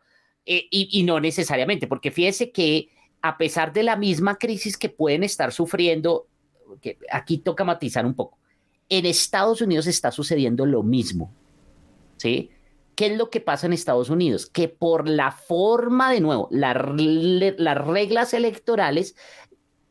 Eh, 0.47 0.67
y, 0.71 1.03
no 1.05 1.21
necesariamente, 1.21 1.87
porque 1.87 2.11
fíjese 2.11 2.51
que 2.51 2.89
a 3.23 3.37
pesar 3.37 3.73
de 3.73 3.83
la 3.83 3.97
misma 3.97 4.37
crisis 4.37 4.77
que 4.77 4.89
pueden 4.89 5.23
estar 5.23 5.53
sufriendo, 5.53 6.27
que 6.81 6.99
aquí 7.11 7.39
toca 7.39 7.63
matizar 7.63 8.05
un 8.05 8.15
poco, 8.15 8.39
en 8.89 9.07
Estados 9.07 9.61
Unidos 9.61 9.87
está 9.87 10.11
sucediendo 10.11 10.67
lo 10.67 10.83
mismo. 10.83 11.33
¿Sí? 12.17 12.51
¿Qué 13.01 13.07
es 13.07 13.17
lo 13.17 13.31
que 13.31 13.41
pasa 13.41 13.67
en 13.67 13.73
Estados 13.73 14.11
Unidos? 14.11 14.45
Que 14.45 14.69
por 14.69 15.09
la 15.09 15.33
forma, 15.33 16.13
de 16.13 16.21
nuevo, 16.21 16.51
las 16.51 16.77
reglas 16.77 18.35
electorales 18.35 19.17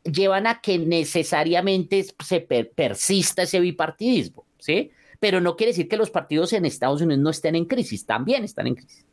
llevan 0.04 0.46
a 0.46 0.62
que 0.62 0.78
necesariamente 0.78 2.06
se 2.24 2.42
persista 2.42 3.42
ese 3.42 3.60
bipartidismo, 3.62 4.46
¿sí? 4.60 4.92
Pero 5.20 5.42
no 5.42 5.56
quiere 5.56 5.72
decir 5.72 5.88
que 5.88 5.98
los 5.98 6.12
partidos 6.12 6.54
en 6.54 6.68
Estados 6.68 7.02
Unidos 7.02 7.24
no 7.24 7.32
estén 7.32 7.56
en 7.56 7.66
crisis, 7.66 8.06
también 8.06 8.44
están 8.44 8.68
en 8.68 8.76
crisis. 8.76 9.08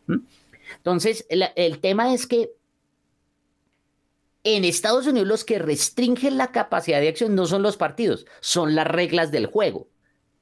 Entonces, 0.76 1.26
el 1.30 1.78
tema 1.78 2.12
es 2.12 2.26
que 2.26 2.50
en 4.44 4.66
Estados 4.66 5.06
Unidos 5.06 5.26
los 5.26 5.44
que 5.46 5.58
restringen 5.58 6.36
la 6.36 6.52
capacidad 6.52 7.00
de 7.00 7.08
acción 7.08 7.34
no 7.34 7.46
son 7.46 7.62
los 7.62 7.78
partidos, 7.78 8.26
son 8.40 8.74
las 8.74 8.86
reglas 8.86 9.32
del 9.32 9.46
juego. 9.46 9.88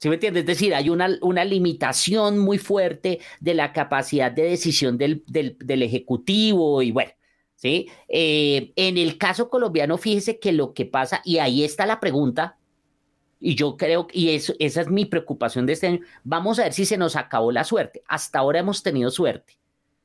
¿Sí 0.05 0.11
me 0.11 0.16
entiendes? 0.16 0.42
Es 0.42 0.46
decir, 0.46 0.74
hay 0.74 0.90
una, 0.90 1.16
una 1.22 1.46
limitación 1.46 2.38
muy 2.38 2.59
fuerte 2.59 3.20
de 3.40 3.55
la 3.55 3.72
capacidad 3.72 4.30
de 4.30 4.42
decisión 4.42 4.98
del, 4.98 5.24
del, 5.26 5.82
Ejecutivo 5.82 6.82
y 6.82 6.92
bueno, 6.92 7.11
¿sí? 7.55 7.88
Eh, 8.07 8.74
en 8.76 8.98
el 8.98 9.16
caso 9.16 9.48
colombiano, 9.48 9.96
fíjese 9.96 10.38
que 10.38 10.52
lo 10.52 10.74
que 10.74 10.84
pasa, 10.84 11.22
y 11.24 11.38
ahí 11.38 11.64
está 11.64 11.86
la 11.86 12.00
pregunta, 12.00 12.59
y 13.40 13.55
yo 13.55 13.78
creo, 13.78 14.07
y 14.12 14.34
eso, 14.34 14.52
esa 14.59 14.82
es 14.82 14.90
mi 14.90 15.07
preocupación 15.07 15.64
de 15.64 15.72
este 15.72 15.86
año, 15.86 16.00
vamos 16.22 16.59
a 16.59 16.64
ver 16.64 16.74
si 16.74 16.84
se 16.84 16.98
nos 16.98 17.16
acabó 17.16 17.50
la 17.50 17.64
suerte. 17.64 18.02
Hasta 18.07 18.40
ahora 18.40 18.59
hemos 18.59 18.82
tenido 18.82 19.11
suerte, 19.11 19.57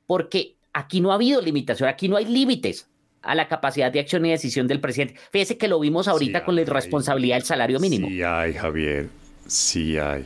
porque 0.08 0.56
aquí 0.72 1.02
no 1.02 1.12
ha 1.12 1.16
habido 1.16 1.42
limitación, 1.42 1.90
aquí 1.90 2.08
no 2.08 2.16
hay 2.16 2.24
límites 2.24 2.90
a 3.22 3.36
la 3.36 3.50
capacidad 3.50 3.92
de 3.92 4.00
acción 4.00 4.26
y 4.26 4.30
decisión 4.30 4.66
del 4.66 4.80
presidente. 4.80 5.20
Fíjese 5.30 5.58
que 5.58 5.68
lo 5.68 5.78
vimos 5.78 6.08
ahorita 6.08 6.46
con 6.46 6.56
la 6.56 6.62
irresponsabilidad 6.62 7.36
del 7.36 7.44
salario 7.44 7.82
mínimo. 7.82 8.08
Sí, 8.08 8.24
ay, 8.24 8.54
Javier. 8.54 9.19
Sí 9.50 9.98
hay. 9.98 10.26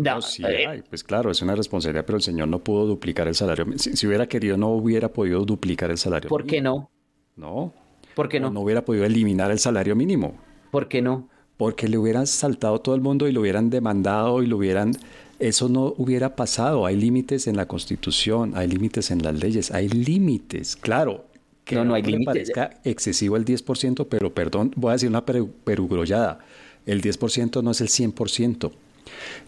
No, 0.00 0.20
sí 0.22 0.42
eh, 0.44 0.66
hay. 0.66 0.82
Pues 0.82 1.04
claro, 1.04 1.30
es 1.30 1.42
una 1.42 1.54
responsabilidad, 1.54 2.04
pero 2.04 2.16
el 2.16 2.22
señor 2.22 2.48
no 2.48 2.58
pudo 2.58 2.86
duplicar 2.86 3.28
el 3.28 3.34
salario. 3.34 3.66
Si, 3.76 3.96
si 3.96 4.06
hubiera 4.06 4.26
querido, 4.26 4.56
no 4.56 4.70
hubiera 4.70 5.12
podido 5.12 5.44
duplicar 5.44 5.90
el 5.90 5.98
salario. 5.98 6.28
¿Por 6.28 6.46
qué 6.46 6.60
no? 6.60 6.90
No. 7.36 7.72
¿Por 8.14 8.28
qué 8.28 8.40
no? 8.40 8.50
No 8.50 8.60
hubiera 8.60 8.84
podido 8.84 9.04
eliminar 9.04 9.50
el 9.50 9.58
salario 9.58 9.94
mínimo. 9.94 10.34
¿Por 10.70 10.88
qué 10.88 11.02
no? 11.02 11.28
Porque 11.56 11.88
le 11.88 11.98
hubieran 11.98 12.26
saltado 12.26 12.80
todo 12.80 12.94
el 12.94 13.00
mundo 13.00 13.28
y 13.28 13.32
lo 13.32 13.42
hubieran 13.42 13.70
demandado 13.70 14.42
y 14.42 14.46
lo 14.46 14.56
hubieran... 14.56 14.92
Eso 15.38 15.68
no 15.68 15.92
hubiera 15.98 16.34
pasado. 16.34 16.86
Hay 16.86 16.96
límites 16.96 17.46
en 17.46 17.56
la 17.56 17.66
Constitución, 17.68 18.52
hay 18.56 18.68
límites 18.68 19.10
en 19.10 19.22
las 19.22 19.34
leyes, 19.34 19.70
hay 19.70 19.88
límites. 19.88 20.76
Claro, 20.76 21.26
que 21.66 21.76
no, 21.76 21.84
no 21.84 21.94
hay 21.94 22.02
límites. 22.02 22.52
parezca 22.52 22.80
excesivo 22.84 23.36
el 23.36 23.44
10%, 23.44 24.06
pero 24.08 24.32
perdón, 24.32 24.72
voy 24.76 24.90
a 24.90 24.92
decir 24.94 25.10
una 25.10 25.26
perugrollada. 25.26 26.38
El 26.86 27.02
10% 27.02 27.62
no 27.62 27.72
es 27.72 27.80
el 27.80 27.88
100%. 27.88 28.70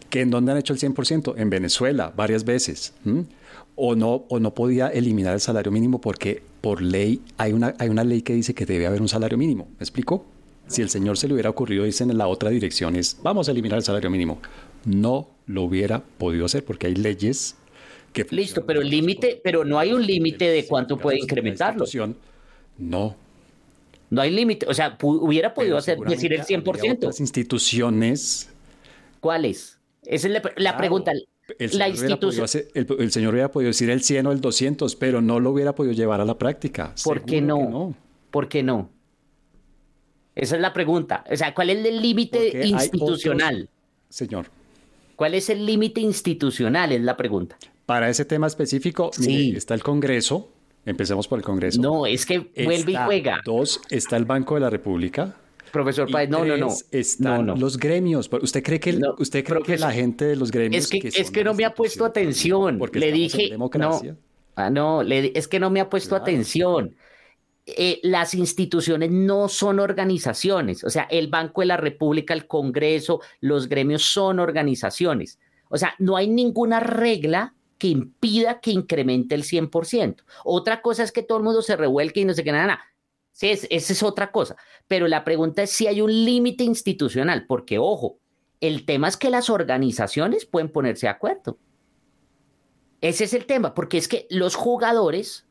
¿Que 0.09 0.21
¿En 0.21 0.29
dónde 0.29 0.51
han 0.51 0.57
hecho 0.57 0.73
el 0.73 0.79
100%? 0.79 1.35
En 1.37 1.49
Venezuela, 1.49 2.13
varias 2.15 2.43
veces. 2.43 2.93
O, 3.75 3.95
no, 3.95 4.25
o 4.27 4.39
no 4.39 4.53
podía 4.53 4.87
eliminar 4.87 5.33
el 5.33 5.39
salario 5.39 5.71
mínimo 5.71 6.01
porque 6.01 6.41
por 6.61 6.81
ley 6.81 7.21
hay 7.37 7.53
una, 7.53 7.75
hay 7.79 7.89
una 7.89 8.03
ley 8.03 8.21
que 8.21 8.33
dice 8.33 8.53
que 8.53 8.65
debe 8.65 8.87
haber 8.87 9.01
un 9.01 9.09
salario 9.09 9.37
mínimo. 9.37 9.67
¿Me 9.77 9.83
explico? 9.83 10.25
Si 10.67 10.81
el 10.81 10.89
señor 10.89 11.17
se 11.17 11.27
le 11.27 11.33
hubiera 11.33 11.49
ocurrido 11.49 11.85
irse 11.85 12.03
en 12.03 12.15
la 12.17 12.27
otra 12.27 12.51
dirección 12.51 12.95
es 12.95 13.17
vamos 13.23 13.47
a 13.47 13.51
eliminar 13.51 13.77
el 13.77 13.83
salario 13.83 14.09
mínimo. 14.09 14.39
No 14.85 15.29
lo 15.47 15.63
hubiera 15.63 16.03
podido 16.03 16.45
hacer 16.45 16.63
porque 16.63 16.87
hay 16.87 16.95
leyes 16.95 17.55
que... 18.13 18.25
Listo, 18.29 18.65
pero 18.65 18.81
el 18.81 18.89
límite, 18.89 19.41
pero 19.43 19.65
no 19.65 19.79
hay 19.79 19.93
un 19.93 20.05
límite 20.05 20.45
de 20.49 20.65
cuánto 20.65 20.97
puede 20.97 21.19
incrementarlo. 21.19 21.85
No, 22.77 23.15
no 24.09 24.21
hay 24.21 24.31
límite. 24.31 24.65
O 24.67 24.73
sea, 24.73 24.97
hubiera 25.01 25.53
podido 25.53 25.77
hacer, 25.77 25.99
decir 25.99 26.33
el 26.33 26.41
100%. 26.41 27.05
Las 27.05 27.19
instituciones. 27.19 28.49
¿Cuáles? 29.19 29.77
Esa 30.03 30.27
es 30.27 30.41
la, 30.57 30.77
pregunta. 30.77 31.11
El 31.11 31.77
la 31.77 31.89
institución. 31.89 32.47
el, 32.73 33.11
señor 33.11 33.33
hubiera 33.33 33.51
podido 33.51 33.69
decir 33.69 33.89
el 33.89 34.01
100 34.01 34.27
o 34.27 34.31
el 34.31 34.41
200, 34.41 34.95
pero 34.95 35.21
no 35.21 35.39
lo 35.39 35.51
hubiera 35.51 35.75
podido 35.75 35.93
llevar 35.93 36.21
a 36.21 36.25
la 36.25 36.37
práctica. 36.37 36.93
¿Por 37.03 37.25
qué 37.25 37.41
no? 37.41 37.95
¿Por 38.31 38.47
qué 38.47 38.63
no? 38.63 38.89
Esa 40.35 40.55
es 40.55 40.61
la 40.61 40.73
pregunta. 40.73 41.23
O 41.29 41.35
sea, 41.35 41.53
¿cuál 41.53 41.69
es 41.69 41.85
el 41.85 42.01
límite 42.01 42.65
institucional? 42.65 43.69
Señor. 44.09 44.47
¿Cuál 45.15 45.33
es 45.33 45.49
el 45.49 45.65
límite 45.65 45.99
institucional? 45.99 46.93
Es 46.93 47.01
la 47.01 47.17
pregunta. 47.17 47.57
Para 47.85 48.09
ese 48.09 48.23
tema 48.23 48.47
específico, 48.47 49.11
sí. 49.11 49.53
está 49.55 49.73
el 49.73 49.83
Congreso, 49.83 50.49
Empecemos 50.85 51.27
por 51.27 51.39
el 51.39 51.45
Congreso. 51.45 51.81
No, 51.81 52.05
es 52.05 52.25
que 52.25 52.39
vuelve 52.63 52.93
y 52.93 52.95
juega. 52.95 53.41
Dos, 53.45 53.81
está 53.89 54.17
el 54.17 54.25
Banco 54.25 54.55
de 54.55 54.61
la 54.61 54.69
República. 54.69 55.35
Profesor 55.71 56.09
Páez, 56.09 56.29
no, 56.29 56.43
no, 56.45 56.57
no. 56.57 56.69
Están 56.91 57.59
los 57.59 57.77
gremios. 57.77 58.29
¿Usted 58.41 58.63
cree 58.63 58.79
que, 58.79 58.99
usted 59.19 59.43
cree 59.43 59.61
que 59.61 59.77
la 59.77 59.91
gente 59.91 60.25
de 60.25 60.35
los 60.35 60.51
gremios... 60.51 60.85
Es 60.85 60.89
que, 60.89 61.07
es 61.07 61.31
que 61.31 61.43
no 61.43 61.53
me 61.53 61.65
ha 61.65 61.73
puesto 61.73 62.05
atención. 62.05 62.77
Porque 62.79 62.99
le 62.99 63.11
dije... 63.11 63.49
democracia. 63.49 64.13
No, 64.13 64.17
ah, 64.55 64.69
no, 64.69 65.01
es 65.01 65.47
que 65.47 65.59
no 65.59 65.69
me 65.69 65.79
ha 65.79 65.89
puesto 65.89 66.15
atención. 66.15 66.95
Eh, 67.65 67.99
las 68.03 68.33
instituciones 68.33 69.11
no 69.11 69.47
son 69.47 69.79
organizaciones. 69.79 70.83
O 70.83 70.89
sea, 70.89 71.03
el 71.03 71.27
Banco 71.27 71.61
de 71.61 71.67
la 71.67 71.77
República, 71.77 72.33
el 72.33 72.47
Congreso, 72.47 73.21
los 73.41 73.69
gremios 73.69 74.03
son 74.03 74.39
organizaciones. 74.39 75.39
O 75.69 75.77
sea, 75.77 75.93
no 75.99 76.17
hay 76.17 76.27
ninguna 76.27 76.79
regla 76.79 77.53
que 77.79 77.87
impida 77.87 78.59
que 78.59 78.71
incremente 78.71 79.33
el 79.33 79.43
100%. 79.43 80.23
Otra 80.43 80.81
cosa 80.83 81.01
es 81.01 81.11
que 81.11 81.23
todo 81.23 81.39
el 81.39 81.43
mundo 81.43 81.63
se 81.63 81.75
revuelque 81.75 82.19
y 82.19 82.25
no 82.25 82.33
se 82.33 82.43
qué 82.43 82.51
nada. 82.51 82.79
Sí, 83.31 83.49
esa 83.49 83.93
es 83.93 84.03
otra 84.03 84.31
cosa. 84.31 84.57
Pero 84.87 85.07
la 85.07 85.23
pregunta 85.23 85.63
es 85.63 85.71
si 85.71 85.87
hay 85.87 86.01
un 86.01 86.11
límite 86.11 86.63
institucional, 86.63 87.47
porque 87.47 87.79
ojo, 87.79 88.19
el 88.59 88.85
tema 88.85 89.07
es 89.07 89.17
que 89.17 89.29
las 89.29 89.49
organizaciones 89.49 90.45
pueden 90.45 90.69
ponerse 90.69 91.07
de 91.07 91.11
acuerdo. 91.11 91.57
Ese 93.01 93.23
es 93.23 93.33
el 93.33 93.45
tema, 93.45 93.73
porque 93.73 93.97
es 93.97 94.09
que 94.09 94.27
los 94.29 94.55
jugadores 94.55 95.47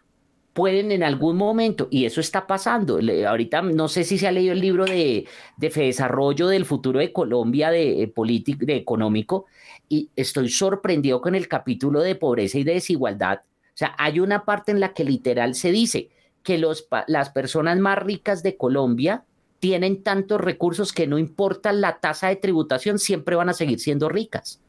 pueden 0.58 0.90
en 0.90 1.04
algún 1.04 1.36
momento, 1.36 1.86
y 1.88 2.04
eso 2.04 2.20
está 2.20 2.48
pasando, 2.48 2.98
ahorita 3.28 3.62
no 3.62 3.86
sé 3.86 4.02
si 4.02 4.18
se 4.18 4.26
ha 4.26 4.32
leído 4.32 4.52
el 4.52 4.60
libro 4.60 4.86
de, 4.86 5.24
de 5.56 5.68
desarrollo 5.68 6.48
del 6.48 6.64
futuro 6.64 6.98
de 6.98 7.12
Colombia 7.12 7.70
de, 7.70 8.02
eh, 8.02 8.08
político, 8.08 8.66
de 8.66 8.74
económico, 8.74 9.46
y 9.88 10.10
estoy 10.16 10.48
sorprendido 10.48 11.20
con 11.20 11.36
el 11.36 11.46
capítulo 11.46 12.00
de 12.00 12.16
pobreza 12.16 12.58
y 12.58 12.64
de 12.64 12.74
desigualdad. 12.74 13.42
O 13.44 13.76
sea, 13.76 13.94
hay 13.98 14.18
una 14.18 14.44
parte 14.44 14.72
en 14.72 14.80
la 14.80 14.94
que 14.94 15.04
literal 15.04 15.54
se 15.54 15.70
dice 15.70 16.08
que 16.42 16.58
los, 16.58 16.88
las 17.06 17.30
personas 17.30 17.78
más 17.78 17.96
ricas 18.00 18.42
de 18.42 18.56
Colombia 18.56 19.22
tienen 19.60 20.02
tantos 20.02 20.40
recursos 20.40 20.92
que 20.92 21.06
no 21.06 21.18
importa 21.18 21.70
la 21.70 22.00
tasa 22.00 22.30
de 22.30 22.36
tributación, 22.36 22.98
siempre 22.98 23.36
van 23.36 23.48
a 23.48 23.54
seguir 23.54 23.78
siendo 23.78 24.08
ricas. 24.08 24.60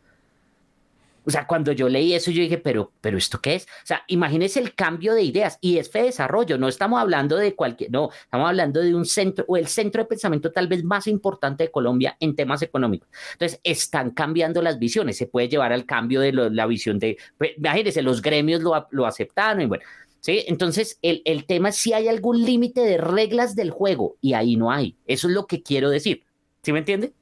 O 1.29 1.31
sea, 1.31 1.45
cuando 1.45 1.71
yo 1.73 1.87
leí 1.87 2.15
eso, 2.15 2.31
yo 2.31 2.41
dije, 2.41 2.57
pero, 2.57 2.91
pero 3.01 3.15
¿esto 3.15 3.39
qué 3.39 3.53
es? 3.53 3.65
O 3.65 3.85
sea, 3.85 4.03
imagínese 4.07 4.59
el 4.59 4.73
cambio 4.73 5.13
de 5.13 5.21
ideas 5.21 5.59
y 5.61 5.77
es 5.77 5.91
fe 5.91 6.01
desarrollo. 6.01 6.57
No 6.57 6.67
estamos 6.67 6.99
hablando 6.99 7.37
de 7.37 7.53
cualquier, 7.53 7.91
no, 7.91 8.09
estamos 8.11 8.49
hablando 8.49 8.81
de 8.81 8.95
un 8.95 9.05
centro 9.05 9.45
o 9.47 9.55
el 9.55 9.67
centro 9.67 10.01
de 10.01 10.07
pensamiento 10.07 10.51
tal 10.51 10.67
vez 10.67 10.83
más 10.83 11.05
importante 11.05 11.65
de 11.65 11.71
Colombia 11.71 12.17
en 12.19 12.35
temas 12.35 12.63
económicos. 12.63 13.07
Entonces, 13.33 13.59
están 13.63 14.09
cambiando 14.09 14.63
las 14.63 14.79
visiones. 14.79 15.17
Se 15.17 15.27
puede 15.27 15.49
llevar 15.49 15.71
al 15.71 15.85
cambio 15.85 16.19
de 16.19 16.33
la 16.33 16.65
visión 16.65 16.97
de, 16.97 17.15
pues, 17.37 17.51
imagínense, 17.57 18.01
los 18.01 18.23
gremios 18.23 18.63
lo, 18.63 18.87
lo 18.89 19.05
aceptaron 19.05 19.61
y 19.61 19.65
bueno. 19.67 19.83
¿Sí? 20.21 20.45
Entonces, 20.47 20.97
el, 21.03 21.21
el 21.25 21.45
tema 21.45 21.69
es 21.69 21.75
si 21.75 21.93
hay 21.93 22.07
algún 22.07 22.43
límite 22.43 22.81
de 22.81 22.97
reglas 22.97 23.55
del 23.55 23.69
juego 23.69 24.17
y 24.19 24.33
ahí 24.33 24.55
no 24.55 24.71
hay. 24.71 24.97
Eso 25.05 25.27
es 25.27 25.35
lo 25.35 25.45
que 25.45 25.61
quiero 25.61 25.91
decir. 25.91 26.23
¿Sí 26.63 26.73
me 26.73 26.79
entiende? 26.79 27.13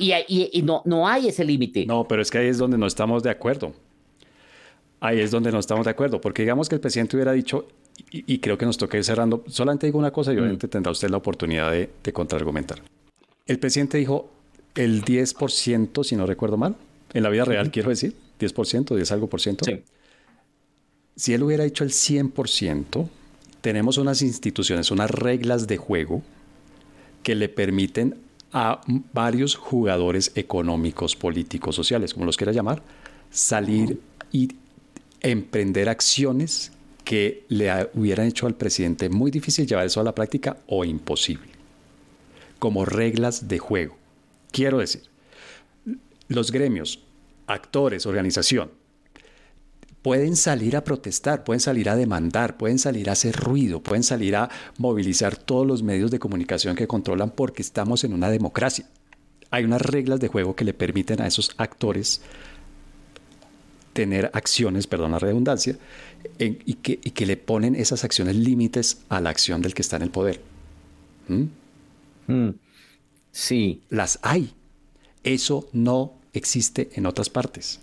Y, 0.00 0.62
no, 0.62 0.82
no 0.84 1.08
hay 1.08 1.28
ese 1.28 1.44
límite. 1.44 1.84
No, 1.84 2.06
pero 2.06 2.22
es 2.22 2.30
que 2.30 2.38
ahí 2.38 2.46
es 2.46 2.58
donde 2.58 2.78
no 2.78 2.86
estamos 2.86 3.24
de 3.24 3.30
acuerdo. 3.30 3.74
Ahí 5.00 5.20
es 5.20 5.32
donde 5.32 5.50
no 5.50 5.58
estamos 5.58 5.84
de 5.84 5.90
acuerdo, 5.90 6.20
porque 6.20 6.42
digamos 6.42 6.68
que 6.68 6.76
el 6.76 6.80
presidente 6.80 7.16
hubiera 7.16 7.32
dicho, 7.32 7.66
y, 8.10 8.38
creo 8.38 8.56
que 8.56 8.64
nos 8.64 8.78
toca 8.78 8.96
ir 8.96 9.04
cerrando, 9.04 9.44
solamente 9.48 9.86
digo 9.86 9.98
una 9.98 10.12
cosa 10.12 10.32
y 10.32 10.36
mm. 10.36 10.38
obviamente 10.38 10.68
tendrá 10.68 10.92
usted 10.92 11.10
la 11.10 11.16
oportunidad 11.16 11.72
de, 11.72 12.12
contraargumentar. 12.12 12.80
El 13.46 13.58
presidente 13.58 13.98
dijo 13.98 14.30
el 14.74 15.04
10%, 15.04 16.04
si 16.04 16.16
no 16.16 16.26
recuerdo 16.26 16.56
mal, 16.56 16.76
en 17.12 17.22
la 17.22 17.28
vida 17.28 17.44
real 17.44 17.70
quiero 17.72 17.90
decir, 17.90 18.14
10%, 18.38 18.94
10 18.94 19.12
algo 19.12 19.28
por 19.28 19.40
ciento. 19.40 19.64
Sí. 19.64 19.82
Si 21.16 21.34
él 21.34 21.42
hubiera 21.42 21.64
dicho 21.64 21.82
el 21.82 21.90
100%, 21.90 23.08
tenemos 23.60 23.98
unas 23.98 24.22
instituciones, 24.22 24.92
unas 24.92 25.10
reglas 25.10 25.66
de 25.66 25.76
juego 25.76 26.22
que 27.24 27.34
le 27.34 27.48
permiten 27.48 28.16
a 28.52 28.80
varios 29.12 29.54
jugadores 29.54 30.32
económicos, 30.34 31.16
políticos, 31.16 31.74
sociales, 31.74 32.14
como 32.14 32.26
los 32.26 32.36
quiera 32.36 32.52
llamar, 32.52 32.82
salir 33.30 34.00
y 34.32 34.48
emprender 35.20 35.88
acciones 35.88 36.72
que 37.04 37.44
le 37.48 37.88
hubieran 37.94 38.26
hecho 38.26 38.46
al 38.46 38.54
presidente 38.54 39.08
muy 39.08 39.30
difícil 39.30 39.66
llevar 39.66 39.86
eso 39.86 40.00
a 40.00 40.04
la 40.04 40.14
práctica 40.14 40.58
o 40.66 40.84
imposible, 40.84 41.48
como 42.58 42.84
reglas 42.84 43.48
de 43.48 43.58
juego. 43.58 43.96
Quiero 44.50 44.78
decir, 44.78 45.02
los 46.28 46.52
gremios, 46.52 47.00
actores, 47.46 48.06
organización, 48.06 48.70
pueden 50.02 50.36
salir 50.36 50.76
a 50.76 50.84
protestar, 50.84 51.44
pueden 51.44 51.60
salir 51.60 51.88
a 51.88 51.96
demandar, 51.96 52.56
pueden 52.56 52.78
salir 52.78 53.08
a 53.08 53.12
hacer 53.12 53.36
ruido, 53.36 53.82
pueden 53.82 54.02
salir 54.02 54.36
a 54.36 54.48
movilizar 54.78 55.36
todos 55.36 55.66
los 55.66 55.82
medios 55.82 56.10
de 56.10 56.18
comunicación 56.18 56.76
que 56.76 56.86
controlan 56.86 57.30
porque 57.30 57.62
estamos 57.62 58.04
en 58.04 58.12
una 58.12 58.30
democracia. 58.30 58.86
Hay 59.50 59.64
unas 59.64 59.82
reglas 59.82 60.20
de 60.20 60.28
juego 60.28 60.54
que 60.54 60.64
le 60.64 60.74
permiten 60.74 61.20
a 61.20 61.26
esos 61.26 61.54
actores 61.56 62.20
tener 63.92 64.30
acciones, 64.32 64.86
perdón 64.86 65.12
la 65.12 65.18
redundancia, 65.18 65.76
y, 66.38 66.74
que, 66.74 67.26
le 67.26 67.36
ponen 67.36 67.74
esas 67.74 68.04
acciones 68.04 68.36
límites 68.36 68.98
a 69.08 69.20
la 69.20 69.30
acción 69.30 69.60
del 69.60 69.74
que 69.74 69.82
está 69.82 69.96
en 69.96 70.02
el 70.02 70.10
poder. 70.10 70.40
¿Mm? 71.26 72.32
Mm. 72.32 72.54
Sí. 73.32 73.82
Las 73.88 74.20
hay. 74.22 74.52
Eso 75.24 75.68
no 75.72 76.14
existe 76.32 76.90
en 76.94 77.06
otras 77.06 77.28
partes. 77.28 77.80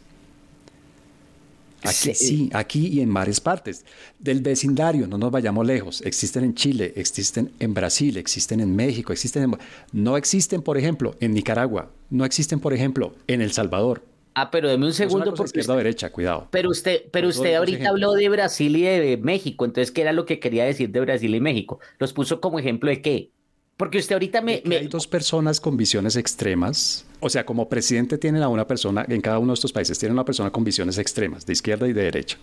Aquí 1.88 2.14
sí. 2.14 2.50
aquí 2.54 2.88
y 2.88 3.02
en 3.02 3.14
varias 3.14 3.40
partes. 3.40 3.86
Del 4.20 4.42
vecindario, 4.42 5.08
no 5.08 5.18
nos 5.18 5.32
vayamos 5.32 5.66
lejos. 5.66 6.02
Existen 6.02 6.44
en 6.44 6.56
Chile, 6.56 6.94
existen 6.96 7.52
en 7.60 7.74
Brasil, 7.74 8.18
existen 8.18 8.60
en 8.60 8.76
México, 8.76 9.14
existen 9.14 9.44
en... 9.44 9.58
No 9.92 10.18
existen, 10.18 10.62
por 10.62 10.78
ejemplo, 10.78 11.16
en 11.20 11.34
Nicaragua. 11.34 11.92
No 12.10 12.26
existen, 12.26 12.60
por 12.60 12.74
ejemplo, 12.74 13.14
en 13.28 13.42
El 13.42 13.52
Salvador. 13.52 14.04
Ah, 14.38 14.52
pero 14.52 14.68
deme 14.68 14.86
un 14.86 14.94
segundo. 14.94 15.34
Por 15.34 15.46
izquierda 15.46 15.74
o 15.74 15.78
derecha, 15.78 16.12
cuidado. 16.12 16.50
Pero 16.52 16.70
usted, 16.70 17.04
pero 17.10 17.30
usted 17.30 17.56
ahorita 17.56 17.88
habló 17.88 18.12
de 18.12 18.28
Brasil 18.28 18.76
y 18.76 18.82
de 18.82 19.18
México. 19.18 19.64
Entonces, 19.64 19.92
¿qué 19.92 20.02
era 20.02 20.12
lo 20.12 20.26
que 20.26 20.42
quería 20.42 20.66
decir 20.66 20.90
de 20.90 21.00
Brasil 21.00 21.34
y 21.34 21.40
México? 21.40 21.80
¿Los 22.00 22.12
puso 22.12 22.42
como 22.42 22.60
ejemplo 22.60 22.90
de 22.90 23.02
qué? 23.02 23.32
Porque 23.78 23.98
usted 23.98 24.14
ahorita 24.14 24.42
me, 24.42 24.62
Hay 24.66 24.88
dos 24.88 25.06
personas 25.08 25.60
con 25.60 25.76
visiones 25.76 26.16
extremas. 26.16 27.06
O 27.20 27.30
sea, 27.30 27.46
como 27.46 27.68
presidente 27.68 28.18
tienen 28.18 28.42
a 28.42 28.48
una 28.48 28.68
persona, 28.68 29.06
en 29.08 29.22
cada 29.22 29.40
uno 29.40 29.52
de 29.52 29.56
estos 29.56 29.74
países 29.74 30.00
tienen 30.00 30.14
una 30.14 30.26
persona 30.26 30.52
con 30.52 30.64
visiones 30.64 30.98
extremas, 30.98 31.46
de 31.46 31.54
izquierda 31.54 31.88
y 31.88 31.94
de 31.94 32.04
derecha. 32.04 32.38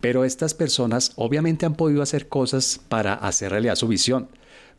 Pero 0.00 0.24
estas 0.24 0.54
personas 0.54 1.12
obviamente 1.16 1.66
han 1.66 1.74
podido 1.74 2.02
hacer 2.02 2.28
cosas 2.28 2.80
para 2.88 3.14
hacer 3.14 3.50
realidad 3.50 3.74
su 3.74 3.88
visión. 3.88 4.28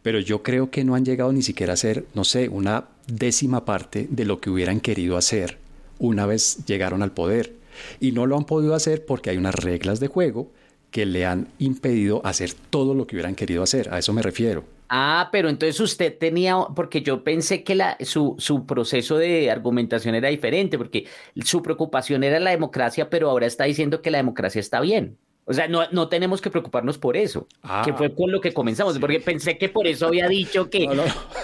Pero 0.02 0.20
yo 0.20 0.44
creo 0.44 0.72
que 0.72 0.86
no 0.86 0.96
han 0.96 1.04
llegado 1.04 1.34
ni 1.34 1.42
siquiera 1.42 1.74
a 1.74 1.78
ser, 1.78 2.06
no 2.14 2.24
sé, 2.24 2.48
una 2.48 2.86
décima 3.08 3.66
parte 3.66 4.08
de 4.10 4.24
lo 4.24 4.40
que 4.40 4.50
hubieran 4.50 4.80
querido 4.80 5.18
hacer 5.18 5.58
una 6.00 6.26
vez 6.26 6.66
llegaron 6.66 7.04
al 7.04 7.12
poder. 7.12 7.54
Y 8.00 8.14
no 8.14 8.26
lo 8.26 8.38
han 8.38 8.46
podido 8.46 8.74
hacer 8.74 9.06
porque 9.06 9.30
hay 9.30 9.38
unas 9.38 9.56
reglas 9.56 10.00
de 10.00 10.08
juego 10.08 10.52
que 10.90 11.06
le 11.06 11.26
han 11.26 11.50
impedido 11.60 12.26
hacer 12.26 12.54
todo 12.54 12.96
lo 12.96 13.06
que 13.06 13.16
hubieran 13.16 13.36
querido 13.36 13.62
hacer. 13.62 13.94
A 13.94 14.00
eso 14.00 14.14
me 14.14 14.22
refiero. 14.22 14.64
Ah, 14.90 15.30
pero 15.32 15.50
entonces 15.50 15.80
usted 15.80 16.18
tenía, 16.18 16.58
porque 16.76 17.02
yo 17.04 17.24
pensé 17.24 17.64
que 17.64 17.76
la, 17.76 17.96
su, 18.02 18.36
su 18.40 18.66
proceso 18.66 19.18
de 19.18 19.52
argumentación 19.52 20.16
era 20.16 20.30
diferente, 20.30 20.80
porque 20.80 21.06
su 21.44 21.62
preocupación 21.62 22.24
era 22.24 22.40
la 22.40 22.50
democracia, 22.50 23.10
pero 23.10 23.30
ahora 23.30 23.46
está 23.46 23.66
diciendo 23.66 24.02
que 24.02 24.10
la 24.10 24.18
democracia 24.18 24.60
está 24.60 24.82
bien. 24.82 25.18
O 25.46 25.54
sea, 25.54 25.68
no, 25.68 25.90
no 25.92 26.10
tenemos 26.10 26.42
que 26.42 26.50
preocuparnos 26.50 26.98
por 26.98 27.18
eso, 27.18 27.48
que 27.84 27.94
fue 27.94 28.14
con 28.14 28.32
lo 28.32 28.42
que 28.42 28.54
comenzamos, 28.54 29.00
porque 29.00 29.20
pensé 29.20 29.58
que 29.58 29.70
por 29.70 29.88
eso 29.88 30.08
había 30.08 30.28
dicho 30.28 30.70
que 30.70 30.88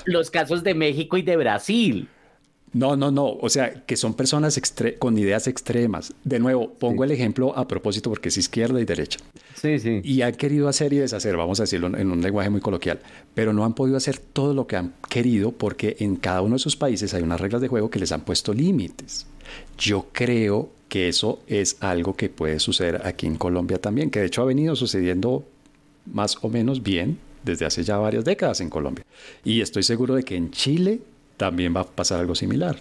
los 0.05 0.29
casos 0.29 0.63
de 0.63 0.75
México 0.75 1.17
y 1.17 1.23
de 1.23 1.37
Brasil. 1.37 2.09
No, 2.75 2.97
no, 2.97 3.09
no. 3.09 3.37
O 3.39 3.47
sea, 3.47 3.85
que 3.85 3.95
son 3.95 4.15
personas 4.15 4.59
con 4.99 5.17
ideas 5.17 5.47
extremas. 5.47 6.13
De 6.25 6.39
nuevo, 6.39 6.73
pongo 6.73 7.05
el 7.05 7.11
ejemplo 7.11 7.57
a 7.57 7.69
propósito 7.69 8.09
porque 8.09 8.27
es 8.27 8.37
izquierda 8.37 8.81
y 8.81 8.83
derecha. 8.83 9.19
Sí, 9.53 9.79
sí. 9.79 10.01
Y 10.03 10.23
han 10.23 10.33
querido 10.33 10.67
hacer 10.67 10.91
y 10.91 10.97
deshacer, 10.97 11.37
vamos 11.37 11.61
a 11.61 11.63
decirlo 11.63 11.87
en 11.97 12.11
un 12.11 12.21
lenguaje 12.21 12.49
muy 12.49 12.59
coloquial, 12.59 12.99
pero 13.33 13.53
no 13.53 13.63
han 13.63 13.75
podido 13.75 13.95
hacer 13.95 14.17
todo 14.17 14.53
lo 14.53 14.67
que 14.67 14.75
han 14.75 14.93
querido 15.09 15.53
porque 15.53 15.95
en 15.99 16.17
cada 16.17 16.41
uno 16.41 16.55
de 16.55 16.59
sus 16.59 16.75
países 16.75 17.13
hay 17.13 17.23
unas 17.23 17.39
reglas 17.39 17.61
de 17.61 17.69
juego 17.69 17.89
que 17.89 17.97
les 17.97 18.11
han 18.11 18.25
puesto 18.25 18.53
límites. 18.53 19.25
Yo 19.77 20.07
creo 20.11 20.69
que 20.89 21.07
eso 21.07 21.39
es 21.47 21.77
algo 21.79 22.17
que 22.17 22.27
puede 22.27 22.59
suceder 22.59 23.03
aquí 23.05 23.25
en 23.25 23.37
Colombia 23.37 23.79
también, 23.79 24.11
que 24.11 24.19
de 24.19 24.25
hecho 24.25 24.41
ha 24.41 24.45
venido 24.45 24.75
sucediendo 24.75 25.45
más 26.11 26.39
o 26.41 26.49
menos 26.49 26.83
bien 26.83 27.19
desde 27.45 27.65
hace 27.65 27.85
ya 27.85 27.95
varias 27.95 28.25
décadas 28.25 28.59
en 28.59 28.69
Colombia. 28.69 29.05
Y 29.45 29.61
estoy 29.61 29.83
seguro 29.83 30.15
de 30.15 30.23
que 30.23 30.35
en 30.35 30.51
Chile 30.51 30.99
también 31.37 31.75
va 31.75 31.81
a 31.81 31.85
pasar 31.85 32.19
algo 32.19 32.35
similar. 32.35 32.77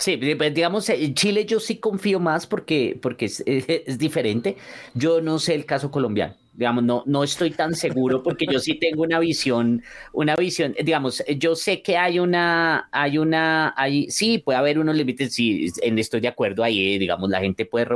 Sí, 0.00 0.16
pues, 0.16 0.54
digamos, 0.54 0.88
en 0.88 1.14
Chile 1.14 1.44
yo 1.44 1.60
sí 1.60 1.76
confío 1.76 2.18
más 2.20 2.46
porque, 2.46 2.98
porque 3.02 3.26
es, 3.26 3.98
diferente. 3.98 4.56
Yo 4.94 5.20
no 5.20 5.38
sé 5.38 5.54
el 5.54 5.66
caso 5.66 5.90
colombiano. 5.90 6.36
Digamos, 6.54 6.84
no, 6.84 7.02
no 7.06 7.22
estoy 7.22 7.50
tan 7.50 7.74
seguro 7.74 8.22
porque 8.22 8.46
yo 8.50 8.60
sí 8.60 8.74
tengo 8.78 9.02
una 9.02 9.18
visión, 9.18 9.82
una 10.14 10.36
visión, 10.36 10.74
digamos, 10.82 11.22
yo 11.38 11.54
sé 11.54 11.82
que 11.82 11.96
hay 11.98 12.18
una, 12.18 12.88
hay 12.92 13.18
una, 13.18 13.74
hay, 13.76 14.10
sí, 14.10 14.38
puede 14.38 14.58
haber 14.58 14.78
unos 14.78 14.96
límites, 14.96 15.34
sí, 15.34 15.70
en, 15.82 15.98
estoy 15.98 16.20
de 16.20 16.28
acuerdo 16.28 16.64
ahí, 16.64 16.98
digamos, 16.98 17.30
la 17.30 17.40
gente 17.40 17.66
puede 17.66 17.86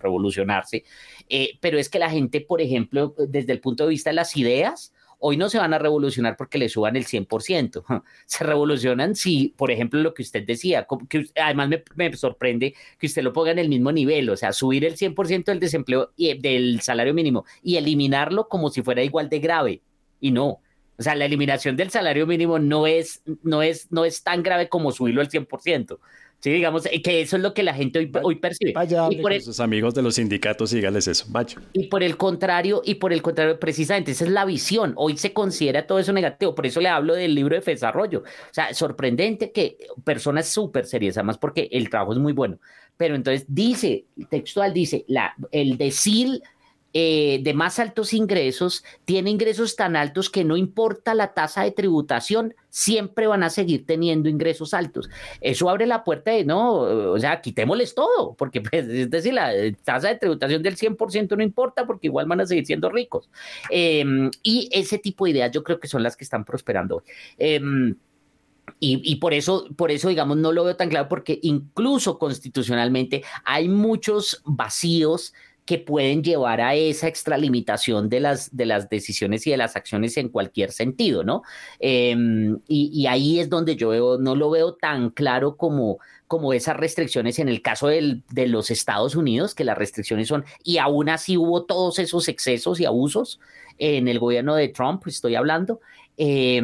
revolucionarse, 0.00 0.84
eh, 1.28 1.50
pero 1.60 1.78
es 1.78 1.88
que 1.88 1.98
la 1.98 2.10
gente, 2.10 2.40
por 2.40 2.60
ejemplo, 2.60 3.14
desde 3.28 3.52
el 3.52 3.60
punto 3.60 3.84
de 3.84 3.90
vista 3.90 4.10
de 4.10 4.14
las 4.14 4.36
ideas, 4.36 4.92
hoy 5.20 5.36
no 5.36 5.48
se 5.48 5.58
van 5.58 5.72
a 5.72 5.78
revolucionar 5.78 6.36
porque 6.36 6.58
le 6.58 6.68
suban 6.68 6.96
el 6.96 7.06
100%. 7.06 8.02
Se 8.26 8.44
revolucionan 8.44 9.14
si, 9.14 9.54
por 9.56 9.70
ejemplo, 9.70 10.00
lo 10.00 10.14
que 10.14 10.22
usted 10.22 10.44
decía, 10.44 10.86
que 11.08 11.26
además 11.40 11.68
me, 11.68 11.84
me 11.94 12.16
sorprende 12.16 12.74
que 12.98 13.06
usted 13.06 13.22
lo 13.22 13.32
ponga 13.32 13.52
en 13.52 13.58
el 13.58 13.68
mismo 13.68 13.92
nivel, 13.92 14.28
o 14.30 14.36
sea, 14.36 14.52
subir 14.52 14.84
el 14.84 14.96
100% 14.96 15.44
del 15.44 15.60
desempleo 15.60 16.12
y 16.16 16.36
del 16.38 16.80
salario 16.80 17.14
mínimo 17.14 17.44
y 17.62 17.76
eliminarlo 17.76 18.48
como 18.48 18.70
si 18.70 18.82
fuera 18.82 19.02
igual 19.02 19.28
de 19.28 19.38
grave. 19.38 19.82
Y 20.20 20.30
no, 20.32 20.60
o 21.00 21.02
sea, 21.02 21.14
la 21.14 21.24
eliminación 21.24 21.76
del 21.76 21.90
salario 21.90 22.26
mínimo 22.26 22.58
no 22.58 22.86
es, 22.86 23.22
no 23.42 23.62
es, 23.62 23.90
no 23.90 24.04
es 24.04 24.22
tan 24.22 24.42
grave 24.42 24.68
como 24.68 24.92
subirlo 24.92 25.22
al 25.22 25.30
100%. 25.30 25.98
Sí, 26.40 26.50
digamos 26.50 26.86
eh, 26.86 27.02
que 27.02 27.20
eso 27.20 27.36
es 27.36 27.42
lo 27.42 27.52
que 27.52 27.62
la 27.62 27.74
gente 27.74 27.98
hoy, 27.98 28.10
hoy 28.22 28.36
percibe. 28.36 28.72
Vaya, 28.72 29.08
y 29.10 29.16
por 29.16 29.38
sus 29.42 29.60
amigos 29.60 29.94
de 29.94 30.00
los 30.00 30.14
sindicatos, 30.14 30.70
dígales 30.70 31.06
eso, 31.06 31.26
vaya. 31.28 31.60
Y 31.74 31.88
por 31.88 32.02
el 32.02 32.16
contrario, 32.16 32.80
y 32.82 32.94
por 32.94 33.12
el 33.12 33.20
contrario, 33.20 33.60
precisamente, 33.60 34.12
esa 34.12 34.24
es 34.24 34.30
la 34.30 34.46
visión. 34.46 34.94
Hoy 34.96 35.18
se 35.18 35.34
considera 35.34 35.86
todo 35.86 35.98
eso 35.98 36.14
negativo. 36.14 36.54
Por 36.54 36.64
eso 36.64 36.80
le 36.80 36.88
hablo 36.88 37.14
del 37.14 37.34
libro 37.34 37.60
de 37.60 37.62
desarrollo. 37.62 38.20
O 38.20 38.54
sea, 38.54 38.72
sorprendente 38.72 39.52
que 39.52 39.76
personas 40.02 40.48
súper 40.48 40.86
serias, 40.86 41.18
además 41.18 41.36
porque 41.36 41.68
el 41.72 41.90
trabajo 41.90 42.14
es 42.14 42.18
muy 42.18 42.32
bueno. 42.32 42.58
Pero 42.96 43.14
entonces 43.14 43.44
dice, 43.46 44.06
textual 44.30 44.72
dice, 44.72 45.04
la, 45.08 45.34
el 45.52 45.76
decir 45.76 46.42
eh, 46.92 47.40
de 47.42 47.54
más 47.54 47.78
altos 47.78 48.12
ingresos 48.12 48.84
tiene 49.04 49.30
ingresos 49.30 49.76
tan 49.76 49.94
altos 49.94 50.28
que 50.28 50.44
no 50.44 50.56
importa 50.56 51.14
la 51.14 51.34
tasa 51.34 51.62
de 51.62 51.70
tributación, 51.70 52.54
siempre 52.68 53.28
van 53.28 53.44
a 53.44 53.50
seguir 53.50 53.86
teniendo 53.86 54.28
ingresos 54.28 54.74
altos. 54.74 55.08
Eso 55.40 55.70
abre 55.70 55.86
la 55.86 56.02
puerta 56.02 56.32
de, 56.32 56.44
no, 56.44 57.12
o 57.12 57.18
sea, 57.18 57.40
quitémosles 57.40 57.94
todo, 57.94 58.34
porque 58.34 58.60
pues, 58.60 58.88
es 58.88 59.10
decir, 59.10 59.34
la 59.34 59.52
tasa 59.84 60.08
de 60.08 60.16
tributación 60.16 60.62
del 60.62 60.76
100% 60.76 61.36
no 61.36 61.42
importa 61.42 61.86
porque 61.86 62.08
igual 62.08 62.26
van 62.26 62.40
a 62.40 62.46
seguir 62.46 62.66
siendo 62.66 62.90
ricos. 62.90 63.30
Em, 63.70 64.30
y 64.42 64.68
ese 64.72 64.98
tipo 64.98 65.24
de 65.24 65.32
ideas 65.32 65.52
yo 65.52 65.62
creo 65.62 65.78
que 65.78 65.88
son 65.88 66.02
las 66.02 66.16
que 66.16 66.24
están 66.24 66.44
prosperando 66.44 66.96
hoy. 66.96 67.02
Em, 67.38 67.94
y, 68.78 69.00
y, 69.12 69.16
por 69.16 69.34
eso, 69.34 69.66
por 69.76 69.90
eso, 69.90 70.08
digamos, 70.08 70.36
no 70.36 70.52
lo 70.52 70.64
veo 70.64 70.76
tan 70.76 70.88
claro, 70.88 71.08
porque 71.08 71.38
incluso 71.42 72.18
constitucionalmente 72.18 73.22
hay 73.44 73.68
muchos 73.68 74.42
vacíos 74.44 75.34
que 75.70 75.78
pueden 75.78 76.24
llevar 76.24 76.60
a 76.60 76.74
esa 76.74 77.06
extralimitación 77.06 78.08
de 78.08 78.18
las, 78.18 78.56
de 78.56 78.66
las 78.66 78.90
decisiones 78.90 79.46
y 79.46 79.52
de 79.52 79.56
las 79.56 79.76
acciones 79.76 80.16
en 80.16 80.28
cualquier 80.28 80.72
sentido, 80.72 81.22
¿no? 81.22 81.44
Em, 81.78 82.58
y, 82.66 83.06
ahí 83.06 83.38
es 83.38 83.48
donde 83.48 83.76
yo 83.76 83.90
veo, 83.90 84.18
no 84.18 84.34
lo 84.34 84.50
veo 84.50 84.74
tan 84.74 85.10
claro 85.10 85.56
como, 85.56 86.00
como 86.26 86.52
esas 86.52 86.76
restricciones 86.76 87.38
en 87.38 87.48
el 87.48 87.62
caso 87.62 87.86
de 87.86 88.20
los 88.48 88.72
Estados 88.72 89.14
Unidos, 89.14 89.54
que 89.54 89.62
las 89.62 89.78
restricciones 89.78 90.26
son, 90.26 90.44
y 90.64 90.78
aún 90.78 91.08
así 91.08 91.36
hubo 91.36 91.66
todos 91.66 92.00
esos 92.00 92.26
excesos 92.26 92.80
y 92.80 92.84
abusos 92.84 93.38
en 93.78 94.08
el 94.08 94.18
gobierno 94.18 94.56
de 94.56 94.70
Trump, 94.70 95.06
estoy 95.06 95.36
hablando. 95.36 95.78
Eh, 96.16 96.60